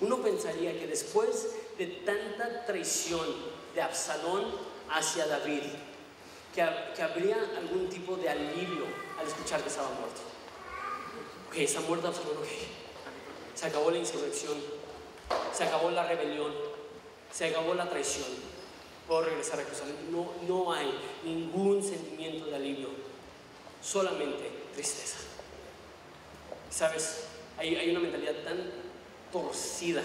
Uno 0.00 0.22
pensaría 0.22 0.78
que 0.78 0.86
después 0.86 1.48
de 1.76 1.86
tanta 1.86 2.64
traición 2.64 3.26
de 3.74 3.82
Absalón 3.82 4.46
hacia 4.88 5.26
David, 5.26 5.62
que, 6.54 6.62
habría 6.62 7.36
algún 7.58 7.88
tipo 7.88 8.16
de 8.16 8.28
alivio 8.28 8.86
al 9.18 9.26
escuchar 9.26 9.62
que 9.62 9.68
estaba 9.68 9.88
muerto. 9.90 10.20
Ok, 11.48 11.56
está 11.58 11.80
muerto 11.80 12.08
Absalón. 12.08 12.36
Se 13.54 13.66
acabó 13.66 13.90
la 13.90 13.98
insurrección, 13.98 14.56
se 15.52 15.64
acabó 15.64 15.90
la 15.90 16.06
rebelión, 16.06 16.52
se 17.30 17.46
acabó 17.46 17.74
la 17.74 17.88
traición. 17.88 18.28
Puedo 19.06 19.22
regresar 19.22 19.60
a 19.60 19.64
Jerusalén. 19.64 19.96
No, 20.10 20.32
no 20.48 20.72
hay 20.72 20.90
ningún 21.24 21.82
sentimiento 21.82 22.46
de 22.46 22.56
alivio, 22.56 22.88
solamente 23.82 24.50
tristeza. 24.74 25.18
¿Sabes? 26.70 27.24
Hay, 27.58 27.74
hay 27.76 27.90
una 27.90 28.00
mentalidad 28.00 28.36
tan 28.44 28.79
torcida 29.32 30.02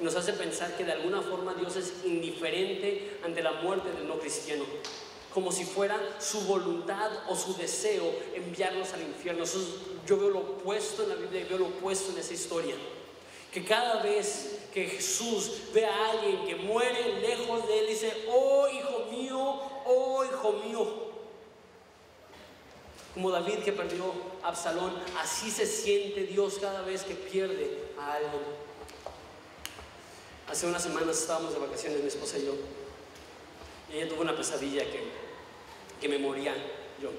nos 0.00 0.14
hace 0.14 0.32
pensar 0.32 0.76
que 0.76 0.84
de 0.84 0.92
alguna 0.92 1.22
forma 1.22 1.54
Dios 1.54 1.74
es 1.74 2.04
indiferente 2.04 3.18
ante 3.24 3.42
la 3.42 3.52
muerte 3.52 3.90
del 3.90 4.06
no 4.06 4.18
cristiano 4.18 4.64
como 5.32 5.52
si 5.52 5.64
fuera 5.64 5.96
su 6.18 6.40
voluntad 6.42 7.10
o 7.28 7.36
su 7.36 7.54
deseo 7.56 8.12
enviarnos 8.34 8.92
al 8.92 9.02
infierno. 9.02 9.44
yo 10.06 10.18
veo 10.18 10.30
lo 10.30 10.38
opuesto 10.40 11.02
en 11.02 11.10
la 11.10 11.14
Biblia 11.16 11.42
y 11.42 11.44
veo 11.44 11.58
lo 11.58 11.66
opuesto 11.66 12.12
en 12.12 12.18
esa 12.18 12.34
historia. 12.34 12.74
Que 13.52 13.64
cada 13.64 14.02
vez 14.02 14.58
que 14.72 14.86
Jesús 14.86 15.52
ve 15.72 15.84
a 15.84 16.10
alguien 16.10 16.44
que 16.44 16.56
muere 16.56 17.20
lejos 17.20 17.66
de 17.68 17.78
él, 17.78 17.86
dice, 17.88 18.12
oh 18.30 18.68
hijo 18.68 19.06
mío, 19.10 19.60
oh 19.86 20.24
hijo 20.24 20.52
mío. 20.64 21.07
Como 23.18 23.32
David 23.32 23.64
que 23.64 23.72
perdió 23.72 24.12
a 24.44 24.50
Absalón, 24.50 24.92
así 25.18 25.50
se 25.50 25.66
siente 25.66 26.22
Dios 26.22 26.58
cada 26.60 26.82
vez 26.82 27.02
que 27.02 27.16
pierde 27.16 27.90
a 27.98 28.12
alguien. 28.12 28.42
Hace 30.48 30.68
unas 30.68 30.84
semanas 30.84 31.18
estábamos 31.18 31.52
de 31.52 31.58
vacaciones, 31.58 32.00
mi 32.00 32.06
esposa 32.06 32.38
y 32.38 32.46
yo, 32.46 32.54
y 33.92 33.96
ella 33.96 34.08
tuvo 34.08 34.20
una 34.20 34.36
pesadilla 34.36 34.84
que, 34.84 35.02
que 36.00 36.08
me 36.08 36.18
moría 36.18 36.54
yo. 37.02 37.10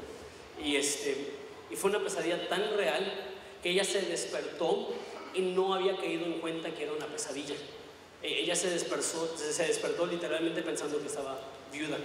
Y, 0.64 0.78
este, 0.78 1.34
y 1.70 1.76
fue 1.76 1.90
una 1.90 2.00
pesadilla 2.02 2.48
tan 2.48 2.78
real 2.78 3.36
que 3.62 3.72
ella 3.72 3.84
se 3.84 4.02
despertó 4.04 4.94
y 5.34 5.42
no 5.42 5.74
había 5.74 5.98
caído 5.98 6.28
en 6.28 6.40
cuenta 6.40 6.74
que 6.74 6.84
era 6.84 6.94
una 6.94 7.08
pesadilla. 7.08 7.56
E, 8.24 8.40
ella 8.40 8.56
se 8.56 8.70
despertó, 8.70 10.06
literalmente 10.06 10.62
pensando 10.62 10.98
que 11.02 11.08
estaba 11.08 11.42
viuda. 11.74 11.98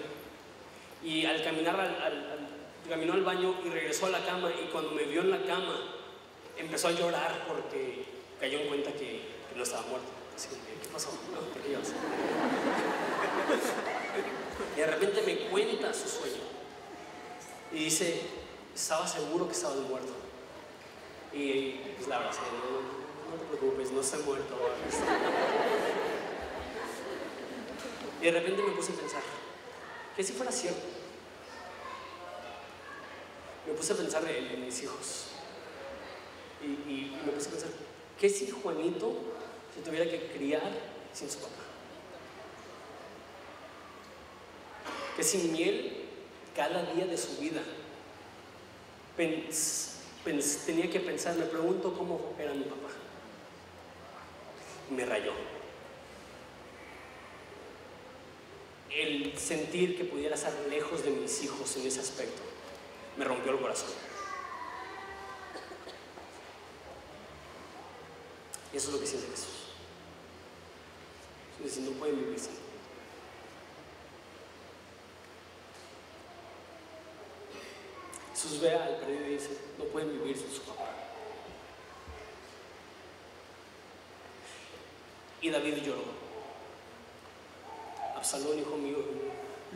Y 1.05 1.24
al 1.26 1.45
caminar 1.45 1.78
al, 1.78 2.53
caminó 2.89 3.14
al 3.14 3.24
baño 3.24 3.55
y 3.64 3.68
regresó 3.68 4.07
a 4.07 4.11
la 4.11 4.24
cama 4.24 4.51
y 4.51 4.68
cuando 4.70 4.91
me 4.93 5.05
vio 5.05 5.22
en 5.22 5.30
la 5.30 5.43
cama 5.43 5.76
empezó 6.57 6.89
a 6.89 6.93
llorar 6.93 7.45
porque 7.49 8.05
cayó 8.41 8.61
en 8.61 8.68
cuenta 8.68 8.93
que, 8.93 9.35
no 9.57 9.62
estaba 9.62 9.82
muerta. 9.82 10.09
Así 10.35 10.49
que, 10.49 10.57
¿qué 10.82 10.89
pasó? 10.93 11.11
¿Por 11.11 11.62
qué 11.62 11.78
y 14.76 14.80
de 14.80 14.87
repente 14.87 15.22
me 15.22 15.51
cuenta 15.51 15.95
su 15.95 16.09
sueño. 16.09 16.43
Y 17.72 17.85
dice, 17.85 18.20
estaba 18.74 19.07
seguro 19.07 19.47
que 19.47 19.53
estaba 19.53 19.74
muerto. 19.76 20.12
Y 21.32 21.72
pues 21.97 22.09
la 22.09 22.16
abracé, 22.16 22.41
no, 22.41 23.37
no 23.37 23.41
te 23.41 23.57
preocupes, 23.57 23.91
no 23.91 24.01
estoy 24.01 24.22
muerto. 24.22 24.55
Y 28.20 28.24
de 28.24 28.30
repente 28.32 28.62
me 28.62 28.72
puse 28.72 28.93
a 28.93 28.97
pensar, 28.97 29.22
que 30.16 30.24
si 30.24 30.32
fuera 30.32 30.51
cierto? 30.51 31.03
Me 33.67 33.73
puse 33.73 33.93
a 33.93 33.97
pensar 33.97 34.25
en, 34.29 34.65
mis 34.65 34.83
hijos. 34.83 35.27
Y, 36.62 37.12
me 37.25 37.33
puse 37.33 37.49
a 37.49 37.53
pensar, 37.53 37.71
¿qué 38.19 38.29
si 38.29 38.51
Juanito 38.51 39.12
se 39.75 39.81
tuviera 39.83 40.11
que 40.11 40.29
criar 40.33 40.73
sin 41.12 41.31
su 41.31 41.39
papá? 41.39 41.51
que 45.17 45.23
sin 45.23 45.53
miel 45.53 46.07
cada 46.57 46.93
día 46.93 47.07
de 47.07 47.17
su 47.17 47.37
vida 47.37 47.62
tenía 50.67 50.91
que 50.91 50.99
pensar, 50.99 51.37
me 51.37 51.45
pregunto 51.45 51.95
cómo 51.97 52.35
era 52.37 52.53
mi 52.53 52.65
papá. 52.65 52.89
Me 54.91 55.05
rayó. 55.05 55.33
El 58.91 59.39
sentir 59.39 59.97
que 59.97 60.05
pudiera 60.05 60.35
estar 60.35 60.53
lejos 60.69 61.05
de 61.05 61.11
mis 61.11 61.45
hijos 61.45 61.77
en 61.77 61.87
ese 61.87 62.01
aspecto 62.01 62.53
me 63.17 63.25
rompió 63.25 63.53
el 63.53 63.61
corazón. 63.61 63.91
Y 68.73 68.77
eso 68.77 68.89
es 68.89 68.95
lo 68.95 69.01
que 69.01 69.07
siente 69.07 69.29
Jesús. 69.31 69.55
Jesús 71.62 71.85
no 71.85 71.93
pueden 71.93 72.19
vivir 72.19 72.39
sin 72.39 72.65
Jesús 78.45 78.61
ve 78.61 78.75
al 78.75 78.97
perdido 78.97 79.27
y 79.27 79.35
dice, 79.35 79.57
no 79.79 79.85
pueden 79.85 80.12
vivir 80.12 80.37
sin 80.37 80.53
su 80.53 80.61
papá. 80.62 80.91
Y 85.41 85.51
David 85.51 85.77
lloró. 85.77 86.03
Absalón, 88.17 88.59
hijo 88.59 88.77
mío, 88.77 88.99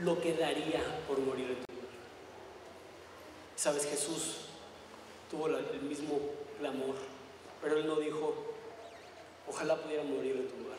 lo 0.02 0.20
que 0.20 0.34
daría 0.34 0.82
por 1.06 1.18
morir 1.20 1.50
en 1.50 1.64
tu. 1.64 1.77
Sabes, 3.58 3.86
Jesús 3.86 4.36
tuvo 5.28 5.48
el 5.48 5.82
mismo 5.82 6.20
clamor, 6.60 6.94
pero 7.60 7.76
él 7.76 7.88
no 7.88 7.96
dijo, 7.96 8.32
ojalá 9.48 9.74
pudiera 9.82 10.04
morir 10.04 10.36
en 10.36 10.48
tu 10.48 10.62
lugar. 10.62 10.78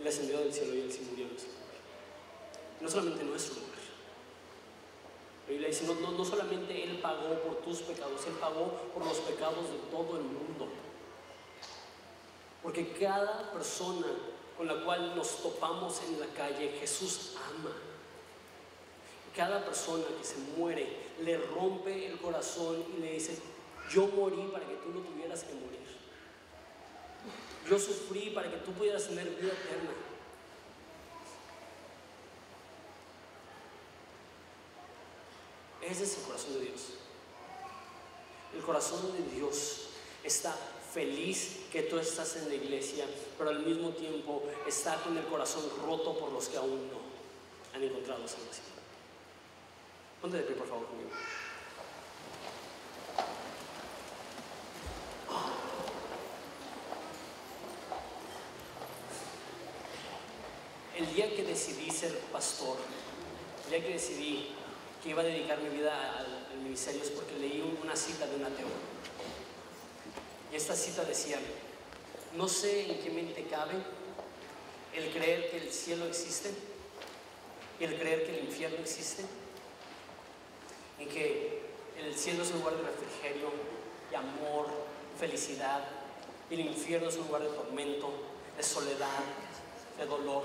Él 0.00 0.06
ascendió 0.06 0.38
del 0.38 0.54
cielo 0.54 0.76
y 0.76 0.82
él 0.82 0.92
sí 0.92 1.04
murió 1.10 1.24
en 1.24 1.30
nuestro 1.32 1.50
lugar. 1.50 1.66
No 2.80 2.88
solamente 2.88 3.24
nuestro 3.24 3.54
lugar 3.56 3.72
la 5.46 5.50
Biblia 5.50 5.68
dice, 5.68 5.86
no, 5.86 6.10
no, 6.12 6.24
solamente 6.24 6.84
Él 6.84 7.00
pagó 7.00 7.34
por 7.42 7.56
tus 7.56 7.78
pecados, 7.80 8.24
Él 8.28 8.34
pagó 8.34 8.70
por 8.94 9.04
los 9.04 9.18
pecados 9.18 9.68
de 9.68 9.78
todo 9.90 10.18
el 10.18 10.22
mundo. 10.22 10.68
Porque 12.62 12.92
cada 12.92 13.52
persona 13.52 14.06
con 14.56 14.68
la 14.68 14.84
cual 14.84 15.16
nos 15.16 15.42
topamos 15.42 16.00
en 16.04 16.20
la 16.20 16.26
calle, 16.26 16.76
Jesús 16.78 17.34
ama. 17.36 17.72
Cada 19.34 19.64
persona 19.64 20.04
que 20.18 20.24
se 20.24 20.36
muere 20.56 20.86
le 21.22 21.38
rompe 21.38 22.06
el 22.06 22.18
corazón 22.18 22.84
y 22.96 23.00
le 23.00 23.12
dice, 23.12 23.38
yo 23.90 24.06
morí 24.08 24.48
para 24.52 24.66
que 24.66 24.74
tú 24.74 24.90
no 24.90 25.00
tuvieras 25.00 25.44
que 25.44 25.54
morir. 25.54 25.72
Yo 27.68 27.78
sufrí 27.78 28.30
para 28.30 28.50
que 28.50 28.58
tú 28.58 28.72
pudieras 28.72 29.06
tener 29.06 29.28
vida 29.30 29.52
eterna. 29.52 29.90
Ese 35.80 36.04
es 36.04 36.18
el 36.18 36.24
corazón 36.24 36.54
de 36.54 36.60
Dios. 36.60 36.80
El 38.54 38.62
corazón 38.62 39.12
de 39.12 39.34
Dios 39.34 39.88
está 40.22 40.54
feliz 40.92 41.60
que 41.72 41.82
tú 41.82 41.98
estás 41.98 42.36
en 42.36 42.48
la 42.48 42.54
iglesia, 42.54 43.06
pero 43.38 43.50
al 43.50 43.60
mismo 43.60 43.90
tiempo 43.90 44.42
está 44.66 44.96
con 45.02 45.16
el 45.16 45.24
corazón 45.24 45.62
roto 45.84 46.18
por 46.18 46.32
los 46.32 46.48
que 46.48 46.58
aún 46.58 46.88
no 46.88 47.00
han 47.74 47.82
encontrado 47.82 48.28
salvación. 48.28 48.71
Ponte 50.22 50.36
de 50.36 50.44
pie, 50.44 50.54
por 50.54 50.68
favor, 50.68 50.86
conmigo. 50.86 51.10
El 60.96 61.12
día 61.12 61.34
que 61.34 61.42
decidí 61.42 61.90
ser 61.90 62.16
pastor, 62.30 62.76
el 63.64 63.70
día 63.70 63.84
que 63.84 63.94
decidí 63.94 64.50
que 65.02 65.10
iba 65.10 65.22
a 65.22 65.24
dedicar 65.24 65.58
mi 65.58 65.70
vida 65.70 66.18
al, 66.18 66.40
ministerio 66.62 67.02
es 67.02 67.10
porque 67.10 67.34
leí 67.40 67.60
una 67.82 67.96
cita 67.96 68.24
de 68.24 68.36
un 68.36 68.44
ateo. 68.44 68.68
Y 70.52 70.54
esta 70.54 70.76
cita 70.76 71.02
decía, 71.04 71.40
no 72.36 72.46
sé 72.46 72.92
en 72.92 73.02
qué 73.02 73.10
mente 73.10 73.44
cabe 73.50 73.74
el 74.94 75.12
creer 75.12 75.50
que 75.50 75.56
el 75.56 75.72
cielo 75.72 76.06
existe 76.06 76.54
el 77.84 77.98
creer 77.98 78.24
que 78.24 78.38
el 78.38 78.44
infierno 78.44 78.78
existe, 78.78 79.24
que 81.12 81.62
el 81.98 82.14
cielo 82.14 82.42
es 82.42 82.50
un 82.50 82.60
lugar 82.60 82.76
de 82.76 82.82
refrigerio, 82.82 83.50
de 84.10 84.16
amor, 84.16 84.66
felicidad, 85.18 85.84
y 86.50 86.54
el 86.54 86.60
infierno 86.60 87.08
es 87.08 87.16
un 87.16 87.26
lugar 87.26 87.42
de 87.42 87.48
tormento, 87.48 88.10
de 88.56 88.62
soledad, 88.62 89.20
de 89.98 90.06
dolor. 90.06 90.44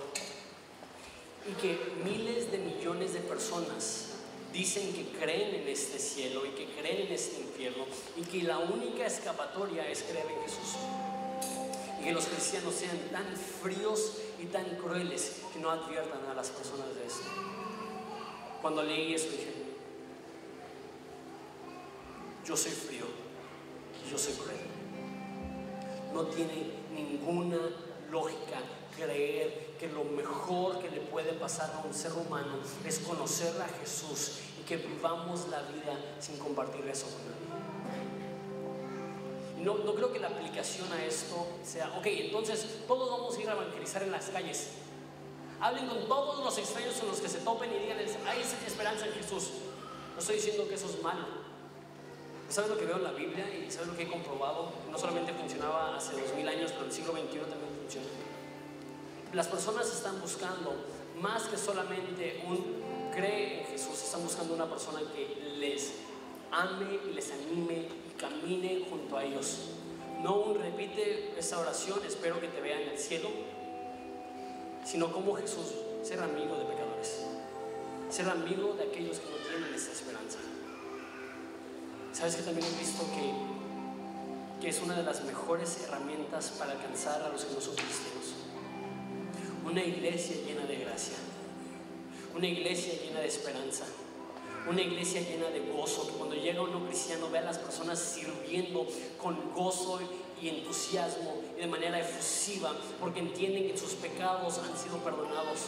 Y 1.50 1.54
que 1.54 1.78
miles 2.04 2.52
de 2.52 2.58
millones 2.60 3.14
de 3.14 3.20
personas 3.22 4.10
dicen 4.54 4.94
que 4.94 5.18
creen 5.18 5.56
en 5.56 5.68
este 5.68 6.00
cielo 6.00 6.46
y 6.46 6.50
que 6.50 6.66
creen 6.80 7.08
en 7.08 7.14
este 7.14 7.42
infierno 7.42 7.86
y 8.16 8.22
que 8.22 8.44
la 8.44 8.58
única 8.60 9.06
escapatoria 9.06 9.88
es 9.90 10.04
creer 10.04 10.26
en 10.26 10.42
Jesús. 10.44 10.76
Y 12.00 12.06
que 12.06 12.12
los 12.12 12.26
cristianos 12.26 12.74
sean 12.74 12.98
tan 13.12 13.26
fríos 13.36 14.14
y 14.40 14.46
tan 14.46 14.66
crueles 14.78 15.38
que 15.54 15.60
no 15.60 15.72
adviertan 15.72 16.26
a 16.30 16.34
las 16.34 16.50
personas 16.50 16.94
de 16.96 17.06
esto. 17.06 17.26
Cuando 18.62 18.84
leí 18.84 19.14
eso 19.14 19.30
dije, 19.30 19.67
yo 22.48 22.56
soy 22.56 22.72
frío 22.72 23.28
yo 24.10 24.18
soy 24.18 24.34
cruel. 24.34 24.58
No 26.14 26.26
tiene 26.28 26.72
ninguna 26.94 27.58
lógica 28.10 28.60
creer 28.96 29.76
que 29.80 29.88
lo 29.90 30.04
mejor 30.06 30.80
que 30.80 30.90
le 30.90 31.02
puede 31.02 31.34
pasar 31.34 31.72
a 31.76 31.86
un 31.86 31.94
ser 31.94 32.14
humano 32.14 32.60
es 32.86 33.00
conocer 33.00 33.54
a 33.62 33.68
Jesús 33.80 34.40
y 34.60 34.64
que 34.64 34.78
vivamos 34.78 35.48
la 35.50 35.62
vida 35.64 36.00
sin 36.20 36.38
compartir 36.38 36.88
eso 36.88 37.06
con 37.08 37.26
nadie. 37.26 37.38
No, 39.64 39.84
no 39.84 39.94
creo 39.96 40.14
que 40.14 40.20
la 40.20 40.30
aplicación 40.30 40.92
a 40.94 41.04
esto 41.04 41.48
sea, 41.64 41.94
ok, 41.98 42.06
entonces 42.06 42.66
todos 42.88 43.10
vamos 43.10 43.38
a 43.38 43.42
ir 43.42 43.50
a 43.50 43.54
evangelizar 43.54 44.04
en 44.04 44.12
las 44.12 44.30
calles. 44.30 44.70
Hablen 45.60 45.88
con 45.88 46.08
todos 46.08 46.44
los 46.44 46.58
extraños 46.58 46.96
con 46.96 47.10
los 47.10 47.20
que 47.20 47.28
se 47.28 47.40
topen 47.40 47.74
y 47.74 47.80
digan, 47.80 47.98
hay 47.98 48.42
esperanza 48.66 49.06
en 49.06 49.14
Jesús. 49.14 49.50
No 50.14 50.20
estoy 50.20 50.36
diciendo 50.38 50.68
que 50.68 50.76
eso 50.76 50.88
es 50.88 51.02
malo. 51.04 51.37
¿Sabes 52.50 52.70
lo 52.70 52.78
que 52.78 52.86
veo 52.86 52.96
en 52.96 53.04
la 53.04 53.12
Biblia 53.12 53.46
y 53.54 53.70
sabes 53.70 53.90
lo 53.90 53.98
que 53.98 54.04
he 54.04 54.08
comprobado? 54.08 54.72
No 54.90 54.98
solamente 54.98 55.34
funcionaba 55.34 55.98
hace 55.98 56.14
dos 56.20 56.34
mil 56.34 56.48
años, 56.48 56.72
pero 56.72 56.84
en 56.84 56.90
el 56.90 56.94
siglo 56.94 57.12
XXI 57.12 57.40
también 57.40 57.76
funciona. 57.82 58.08
Las 59.34 59.48
personas 59.48 59.94
están 59.94 60.22
buscando 60.22 60.74
más 61.22 61.44
que 61.44 61.58
solamente 61.58 62.42
un 62.48 63.12
cree 63.14 63.62
en 63.62 63.66
Jesús, 63.68 64.02
están 64.02 64.24
buscando 64.24 64.54
una 64.54 64.70
persona 64.70 65.02
que 65.14 65.56
les 65.60 65.94
ame 66.52 67.00
les 67.14 67.32
anime 67.32 67.90
y 68.10 68.18
camine 68.18 68.86
junto 68.90 69.18
a 69.18 69.26
ellos. 69.26 69.58
No 70.22 70.38
un 70.38 70.60
repite 70.60 71.34
esta 71.38 71.60
oración, 71.60 72.00
espero 72.08 72.40
que 72.40 72.48
te 72.48 72.62
vea 72.62 72.82
en 72.82 72.90
el 72.90 72.98
cielo, 72.98 73.30
sino 74.86 75.12
como 75.12 75.36
Jesús, 75.36 75.74
ser 76.02 76.20
amigo 76.22 76.56
de 76.56 76.66
pecadores, 76.66 77.26
ser 78.10 78.30
amigo 78.30 78.74
de 78.76 78.84
aquellos 78.84 79.20
que 79.20 79.30
no 79.30 79.38
tienen 79.50 79.74
esta 79.74 79.92
esperanza. 79.92 80.40
Sabes 82.18 82.38
que 82.38 82.42
también 82.42 82.66
he 82.66 82.80
visto 82.80 83.04
que, 83.12 83.32
que 84.60 84.70
es 84.70 84.82
una 84.82 84.96
de 84.96 85.04
las 85.04 85.24
mejores 85.24 85.84
herramientas 85.84 86.52
para 86.58 86.72
alcanzar 86.72 87.22
a 87.22 87.30
los 87.30 87.46
que 87.46 87.54
no 87.54 87.62
son 87.62 87.76
cristianos. 87.76 88.34
Una 89.64 89.84
iglesia 89.84 90.38
llena 90.44 90.66
de 90.66 90.78
gracia, 90.78 91.14
una 92.36 92.48
iglesia 92.48 93.00
llena 93.04 93.20
de 93.20 93.28
esperanza, 93.28 93.86
una 94.68 94.82
iglesia 94.82 95.22
llena 95.22 95.52
de 95.52 95.60
gozo, 95.60 96.12
cuando 96.18 96.36
llega 96.36 96.64
uno 96.64 96.88
cristiano 96.88 97.30
ve 97.30 97.38
a 97.38 97.44
las 97.44 97.60
personas 97.60 98.00
sirviendo 98.00 98.88
con 99.22 99.54
gozo 99.54 100.00
y 100.42 100.50
entusiasmo 100.50 101.44
y 101.56 101.62
de 101.62 101.68
manera 101.68 102.00
efusiva, 102.00 102.76
porque 103.00 103.20
entienden 103.20 103.68
que 103.68 103.78
sus 103.78 103.94
pecados 103.94 104.58
han 104.58 104.76
sido 104.76 104.98
perdonados. 105.04 105.68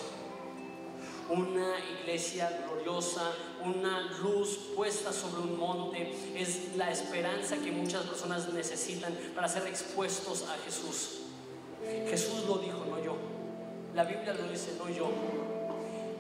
Una 1.30 1.76
iglesia 2.02 2.66
gloriosa, 2.66 3.34
una 3.66 4.02
luz 4.22 4.58
puesta 4.76 5.12
sobre 5.12 5.42
un 5.42 5.58
monte, 5.58 6.14
es 6.36 6.76
la 6.76 6.92
esperanza 6.92 7.58
que 7.58 7.72
muchas 7.72 8.04
personas 8.04 8.52
necesitan 8.54 9.18
para 9.36 9.48
ser 9.48 9.68
expuestos 9.68 10.44
a 10.44 10.58
Jesús. 10.66 11.20
Jesús 12.10 12.46
lo 12.48 12.58
dijo, 12.58 12.86
no 12.90 13.04
yo. 13.04 13.16
La 13.96 14.04
Biblia 14.04 14.34
lo 14.34 14.48
dice, 14.48 14.74
no 14.78 14.90
yo. 14.90 15.10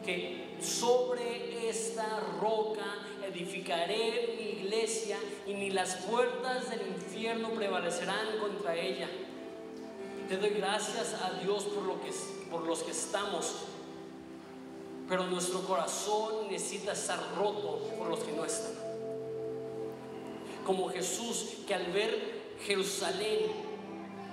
Que 0.06 0.56
sobre 0.62 1.70
esta 1.70 2.20
roca 2.42 2.86
edificaré 3.26 4.36
mi 4.38 4.62
iglesia 4.62 5.18
y 5.46 5.54
ni 5.54 5.70
las 5.70 5.96
puertas 5.98 6.70
del 6.70 6.82
infierno 6.88 7.50
prevalecerán 7.52 8.40
contra 8.40 8.76
ella. 8.76 9.08
Te 10.28 10.38
doy 10.38 10.50
gracias 10.52 11.16
a 11.22 11.40
Dios 11.44 11.64
por, 11.66 11.84
lo 11.84 12.02
que, 12.02 12.12
por 12.50 12.64
los 12.64 12.84
que 12.84 12.92
estamos 12.92 13.56
pero 15.10 15.26
nuestro 15.26 15.62
corazón 15.62 16.48
necesita 16.50 16.94
estar 16.94 17.20
roto 17.36 17.80
por 17.98 18.10
los 18.10 18.20
que 18.20 18.32
no 18.32 18.46
están. 18.46 18.74
Como 20.64 20.90
Jesús 20.90 21.48
que 21.66 21.74
al 21.74 21.88
ver 21.92 22.40
Jerusalén 22.64 23.70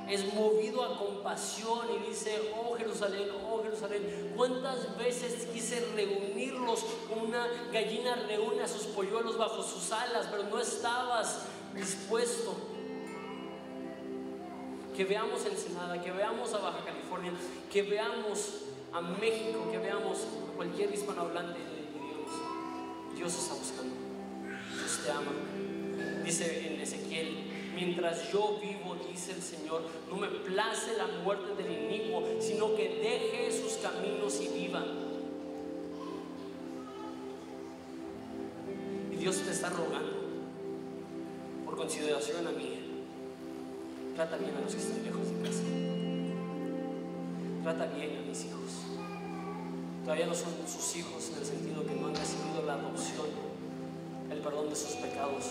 es 0.07 0.35
movido 0.35 0.85
a 0.85 0.99
compasión 0.99 1.89
y 1.97 2.11
dice, 2.11 2.53
oh 2.55 2.77
Jerusalén, 2.77 3.29
oh 3.51 3.63
Jerusalén, 3.63 4.35
¿cuántas 4.37 4.97
veces 4.99 5.47
quise 5.47 5.81
reunirlos 5.97 6.85
una 7.11 7.47
gallina 7.73 8.15
reúne 8.29 8.63
a 8.63 8.69
sus 8.69 8.83
polluelos 8.83 9.39
bajo 9.39 9.63
sus 9.63 9.91
alas, 9.91 10.29
pero 10.31 10.45
no 10.45 10.61
estabas 10.61 11.47
dispuesto? 11.75 12.55
Que 14.95 15.05
veamos 15.05 15.45
Ensenada, 15.45 16.01
que 16.01 16.13
veamos 16.13 16.53
a 16.53 16.59
Baja 16.59 16.85
California, 16.85 17.33
que 17.73 17.83
veamos 17.83 18.67
a 18.93 19.01
México, 19.01 19.71
que 19.71 19.79
veamos 19.79 20.27
cualquier 20.57 20.93
hispanohablante 20.93 21.59
de 21.59 21.77
Dios 23.17 23.35
está 23.35 23.55
buscando. 23.55 23.95
Dios 24.75 25.01
te 25.03 25.11
ama. 25.11 25.33
Dice 26.25 26.75
en 26.75 26.81
Ezequiel, 26.81 27.47
mientras 27.75 28.31
yo 28.31 28.59
vivo, 28.61 28.97
dice 29.11 29.33
el 29.33 29.43
Señor, 29.43 29.83
no 30.11 30.17
me 30.17 30.29
place 30.29 30.97
la 30.99 31.07
muerte 31.25 31.61
del 31.63 31.85
inicuo, 31.85 32.23
sino 32.41 32.75
que 32.77 32.89
deje 32.89 33.51
sus 33.51 33.79
caminos 33.79 34.39
y 34.41 34.49
viva. 34.49 34.85
Y 39.13 39.17
Dios 39.17 39.39
te 39.39 39.51
está 39.51 39.71
rogando, 39.71 40.15
por 41.65 41.77
consideración 41.77 42.47
a 42.47 42.51
mí, 42.51 42.81
trata 44.15 44.37
bien 44.37 44.55
a 44.57 44.61
los 44.61 44.75
que 44.75 44.81
están 44.81 45.03
lejos 45.03 45.31
de 45.31 45.49
casa. 45.49 45.86
Trata 47.67 47.87
bien 47.87 48.17
a 48.17 48.29
mis 48.29 48.45
hijos 48.45 48.87
todavía 50.05 50.27
no 50.27 50.35
son 50.37 50.53
sus 50.69 50.99
hijos 50.99 51.33
en 51.33 51.39
el 51.41 51.45
sentido 51.45 51.85
que 51.85 51.97
no 51.97 52.07
han 52.07 52.15
recibido 52.15 52.63
la 52.65 52.75
adopción, 52.75 53.27
el 54.31 54.39
perdón 54.39 54.71
de 54.71 54.77
sus 54.77 54.95
pecados, 54.95 55.51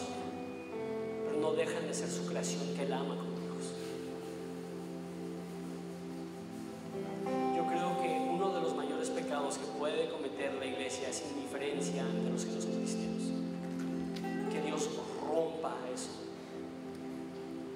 pero 1.25 1.41
no 1.41 1.51
dejan 1.51 1.85
de 1.85 1.93
ser 1.93 2.09
su 2.09 2.25
creación 2.25 2.73
que 2.73 2.83
Él 2.83 2.93
ama 2.93 3.17
como 3.17 3.35
hijos. 3.43 3.75
Yo 7.53 7.67
creo 7.67 8.01
que 8.01 8.29
uno 8.33 8.53
de 8.53 8.61
los 8.61 8.73
mayores 8.77 9.09
pecados 9.09 9.57
que 9.57 9.65
puede 9.77 10.07
cometer 10.07 10.53
la 10.53 10.65
iglesia 10.67 11.09
es 11.09 11.21
indiferencia 11.35 12.03
ante 12.03 12.31
los 12.31 12.45
que 12.45 12.51
no 12.53 12.61
son 12.61 12.75
cristianos. 12.75 13.23
Que 14.53 14.61
Dios 14.61 14.89
rompa 15.21 15.75
eso. 15.93 16.11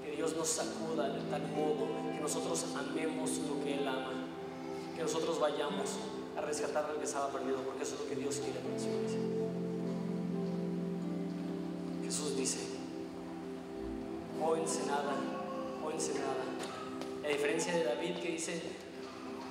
Que 0.05 0.15
Dios 0.15 0.33
nos 0.37 0.47
sacuda 0.47 1.09
de 1.09 1.19
tal 1.29 1.41
modo 1.51 1.89
que 2.13 2.21
nosotros 2.21 2.67
amemos 2.77 3.31
lo 3.39 3.61
que 3.61 3.73
Él 3.73 3.85
ama. 3.85 4.28
Que 4.99 5.05
nosotros 5.05 5.39
vayamos 5.39 5.91
a 6.37 6.41
rescatar 6.41 6.83
al 6.83 6.97
que 6.97 7.05
estaba 7.05 7.29
perdido, 7.29 7.61
porque 7.63 7.83
eso 7.83 7.95
es 7.95 8.01
lo 8.01 8.07
que 8.09 8.15
Dios 8.17 8.35
quiere. 8.35 8.59
Jesús 12.03 12.35
dice, 12.35 12.59
oh 14.43 14.57
ensenada, 14.57 15.15
oh 15.85 15.89
ensenada, 15.89 16.43
a 17.23 17.27
diferencia 17.29 17.73
de 17.73 17.85
David 17.85 18.17
que 18.17 18.31
dice, 18.33 18.61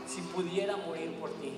si 0.06 0.20
pudiera 0.20 0.76
morir 0.76 1.18
por 1.18 1.30
ti, 1.40 1.54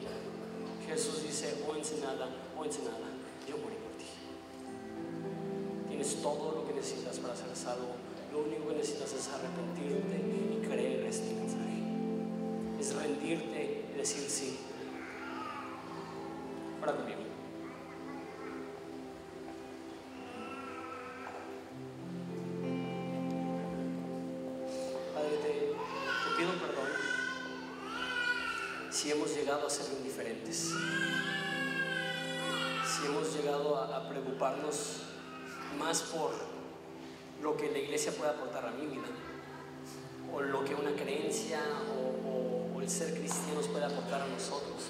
Jesús 0.87 1.25
dice, 1.25 1.65
oh 1.69 1.75
ensenada, 1.75 2.29
oh 2.57 2.65
ensenada, 2.65 3.11
yo 3.49 3.57
morí 3.57 3.75
por 3.75 3.91
ti. 3.99 4.07
Tienes 5.89 6.23
todo 6.23 6.53
lo 6.53 6.69
que 6.69 6.75
necesitas 6.75 7.19
para 7.19 7.35
ser 7.35 7.57
salvo. 7.57 7.97
Lo 8.33 8.45
único 8.45 8.69
que 8.69 8.75
necesitas 8.75 9.13
es 9.15 9.29
arrepentirte 9.31 10.17
y 10.55 10.65
creer 10.65 11.07
este 11.07 11.35
mensaje. 11.35 11.83
Es 12.79 12.95
rendirte 12.95 13.70
y 13.95 13.99
decir 13.99 14.29
sí. 14.29 14.59
Ora 16.83 16.93
conmigo. 16.97 17.21
Padre, 25.15 25.37
te, 25.43 26.37
pido 26.37 26.53
perdón 26.55 26.89
si 28.91 29.11
hemos 29.11 29.35
llegado 29.35 29.67
a 29.67 29.71
ser 29.71 29.93
indiferentes, 29.99 30.73
si 32.87 33.07
hemos 33.07 33.35
llegado 33.35 33.77
a, 33.77 34.09
preocuparnos 34.09 35.03
más 35.79 36.03
por 36.03 36.33
lo 37.43 37.57
que 37.57 37.71
la 37.71 37.79
iglesia 37.79 38.13
puede 38.13 38.31
aportar 38.31 38.67
a 38.67 38.71
mi 38.73 38.87
vida, 38.87 39.07
o 40.33 40.41
lo 40.41 40.65
que 40.65 40.75
una 40.75 40.93
creencia 40.93 41.61
o- 41.97 42.60
el 42.83 42.89
ser 42.91 43.15
cristianos 43.15 43.67
puede 43.69 43.85
aportar 43.85 44.23
a 44.23 44.27
nosotros. 44.27 44.83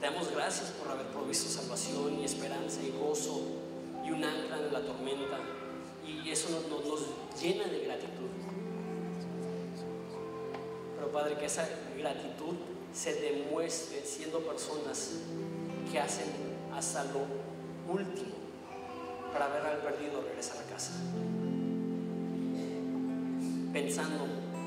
Te 0.00 0.06
damos 0.06 0.30
gracias 0.30 0.70
por 0.72 0.90
haber 0.90 1.06
provisto 1.06 1.48
salvación 1.48 2.20
y 2.20 2.24
esperanza 2.24 2.80
y 2.82 2.90
gozo 2.98 3.40
y 4.06 4.10
un 4.10 4.22
ancla 4.24 4.58
en 4.58 4.72
la 4.72 4.80
tormenta. 4.80 5.38
Y 6.06 6.30
eso 6.30 6.48
nos, 6.50 6.68
nos- 6.68 6.84
nos 6.86 7.40
llena 7.42 7.64
de 7.64 7.80
gratitud. 7.80 8.28
Pero 10.96 11.12
Padre, 11.12 11.36
que 11.38 11.46
esa 11.46 11.68
gratitud 11.98 12.54
se 12.94 13.14
demuestre 13.14 14.02
siendo 14.04 14.40
personas 14.40 15.10
que 15.90 15.98
hacen 16.00 16.26
hasta 16.74 17.04
lo 17.04 17.20
último 17.92 18.34
para 19.32 19.48
ver 19.48 19.62
al 19.66 19.78
perdido 19.78 20.22
regresar 20.22 20.58
a 20.58 20.62
casa. 20.72 20.92
Pensando 23.72 24.24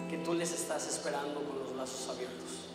que 0.09 0.17
tú 0.17 0.34
les 0.34 0.51
estás 0.51 0.88
esperando 0.88 1.43
con 1.43 1.59
brazos 1.80 2.09
abiertos. 2.09 2.67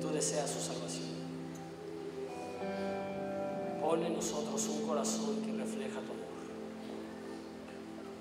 Tú 0.00 0.08
deseas 0.12 0.50
su 0.50 0.60
salvación. 0.60 1.06
Pon 3.80 4.02
en 4.04 4.14
nosotros 4.14 4.66
un 4.68 4.88
corazón 4.88 5.40
que 5.42 5.52
refleja 5.52 6.00
tu 6.00 6.10
amor. 6.12 6.26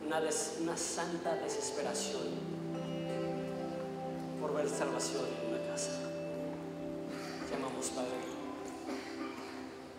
Una, 0.05 0.21
des- 0.21 0.57
una 0.61 0.77
santa 0.77 1.33
desesperación 1.37 2.21
por 4.39 4.53
ver 4.53 4.69
salvación 4.69 5.23
en 5.25 5.55
una 5.55 5.67
casa. 5.67 5.97
Te 7.49 7.55
amamos, 7.55 7.87
Padre. 7.89 8.17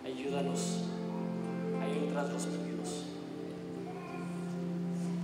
Ayúdanos 0.05 0.85
a 1.83 1.89
ir 1.89 2.13
tras 2.13 2.31
los 2.31 2.47
perdidos. 2.47 3.03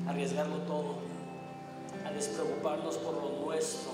A 0.09 0.11
arriesgarlo 0.11 0.57
todo. 0.63 1.04
A 2.15 2.17
despreocuparnos 2.17 2.97
por 2.99 3.15
lo 3.15 3.45
nuestro 3.45 3.91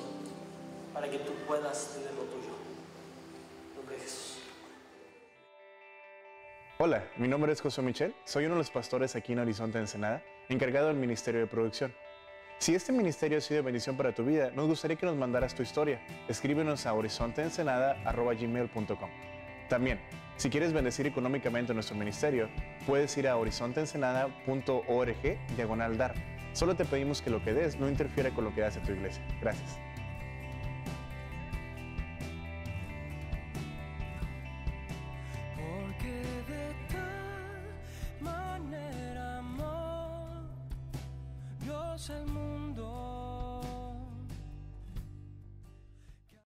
para 0.93 1.11
que 1.11 1.21
tú 1.21 1.33
puedas 1.47 1.95
tener 1.95 2.13
lo 2.13 2.25
tuyo. 2.25 2.51
Nombre 3.75 3.97
de 3.97 4.03
Jesús. 4.03 4.41
Hola, 6.79 7.09
mi 7.17 7.29
nombre 7.29 7.51
es 7.53 7.63
José 7.63 7.81
Michel, 7.81 8.15
soy 8.27 8.45
uno 8.45 8.57
de 8.57 8.59
los 8.59 8.71
pastores 8.71 9.17
aquí 9.17 9.33
en 9.33 9.39
Horizonte 9.39 9.79
Ensenada, 9.79 10.23
encargado 10.51 10.89
del 10.89 10.99
Ministerio 10.99 11.41
de 11.41 11.47
Producción. 11.47 11.95
Si 12.59 12.75
este 12.75 12.93
ministerio 12.93 13.39
ha 13.39 13.41
sido 13.41 13.63
bendición 13.63 13.97
para 13.97 14.15
tu 14.15 14.23
vida, 14.23 14.51
nos 14.51 14.69
gustaría 14.69 14.99
que 14.99 15.07
nos 15.07 15.17
mandaras 15.17 15.55
tu 15.55 15.63
historia. 15.63 16.07
Escríbenos 16.29 16.85
a 16.85 16.93
horizonteensenada.gmail.com 16.93 19.11
También, 19.71 19.99
si 20.37 20.51
quieres 20.51 20.75
bendecir 20.75 21.07
económicamente 21.07 21.73
nuestro 21.73 21.97
ministerio, 21.97 22.51
puedes 22.87 23.17
ir 23.17 23.29
a 23.29 23.39
horizonteensenada.org 23.39 25.39
diagonal 25.57 25.97
dar. 25.97 26.40
Solo 26.53 26.75
te 26.75 26.85
pedimos 26.85 27.23
que 27.23 27.31
lo 27.31 27.43
que 27.43 27.55
des 27.55 27.79
no 27.79 27.89
interfiera 27.89 28.31
con 28.31 28.45
lo 28.45 28.55
que 28.55 28.65
hace 28.65 28.81
tu 28.81 28.93
iglesia. 28.93 29.23
Gracias. 29.41 29.79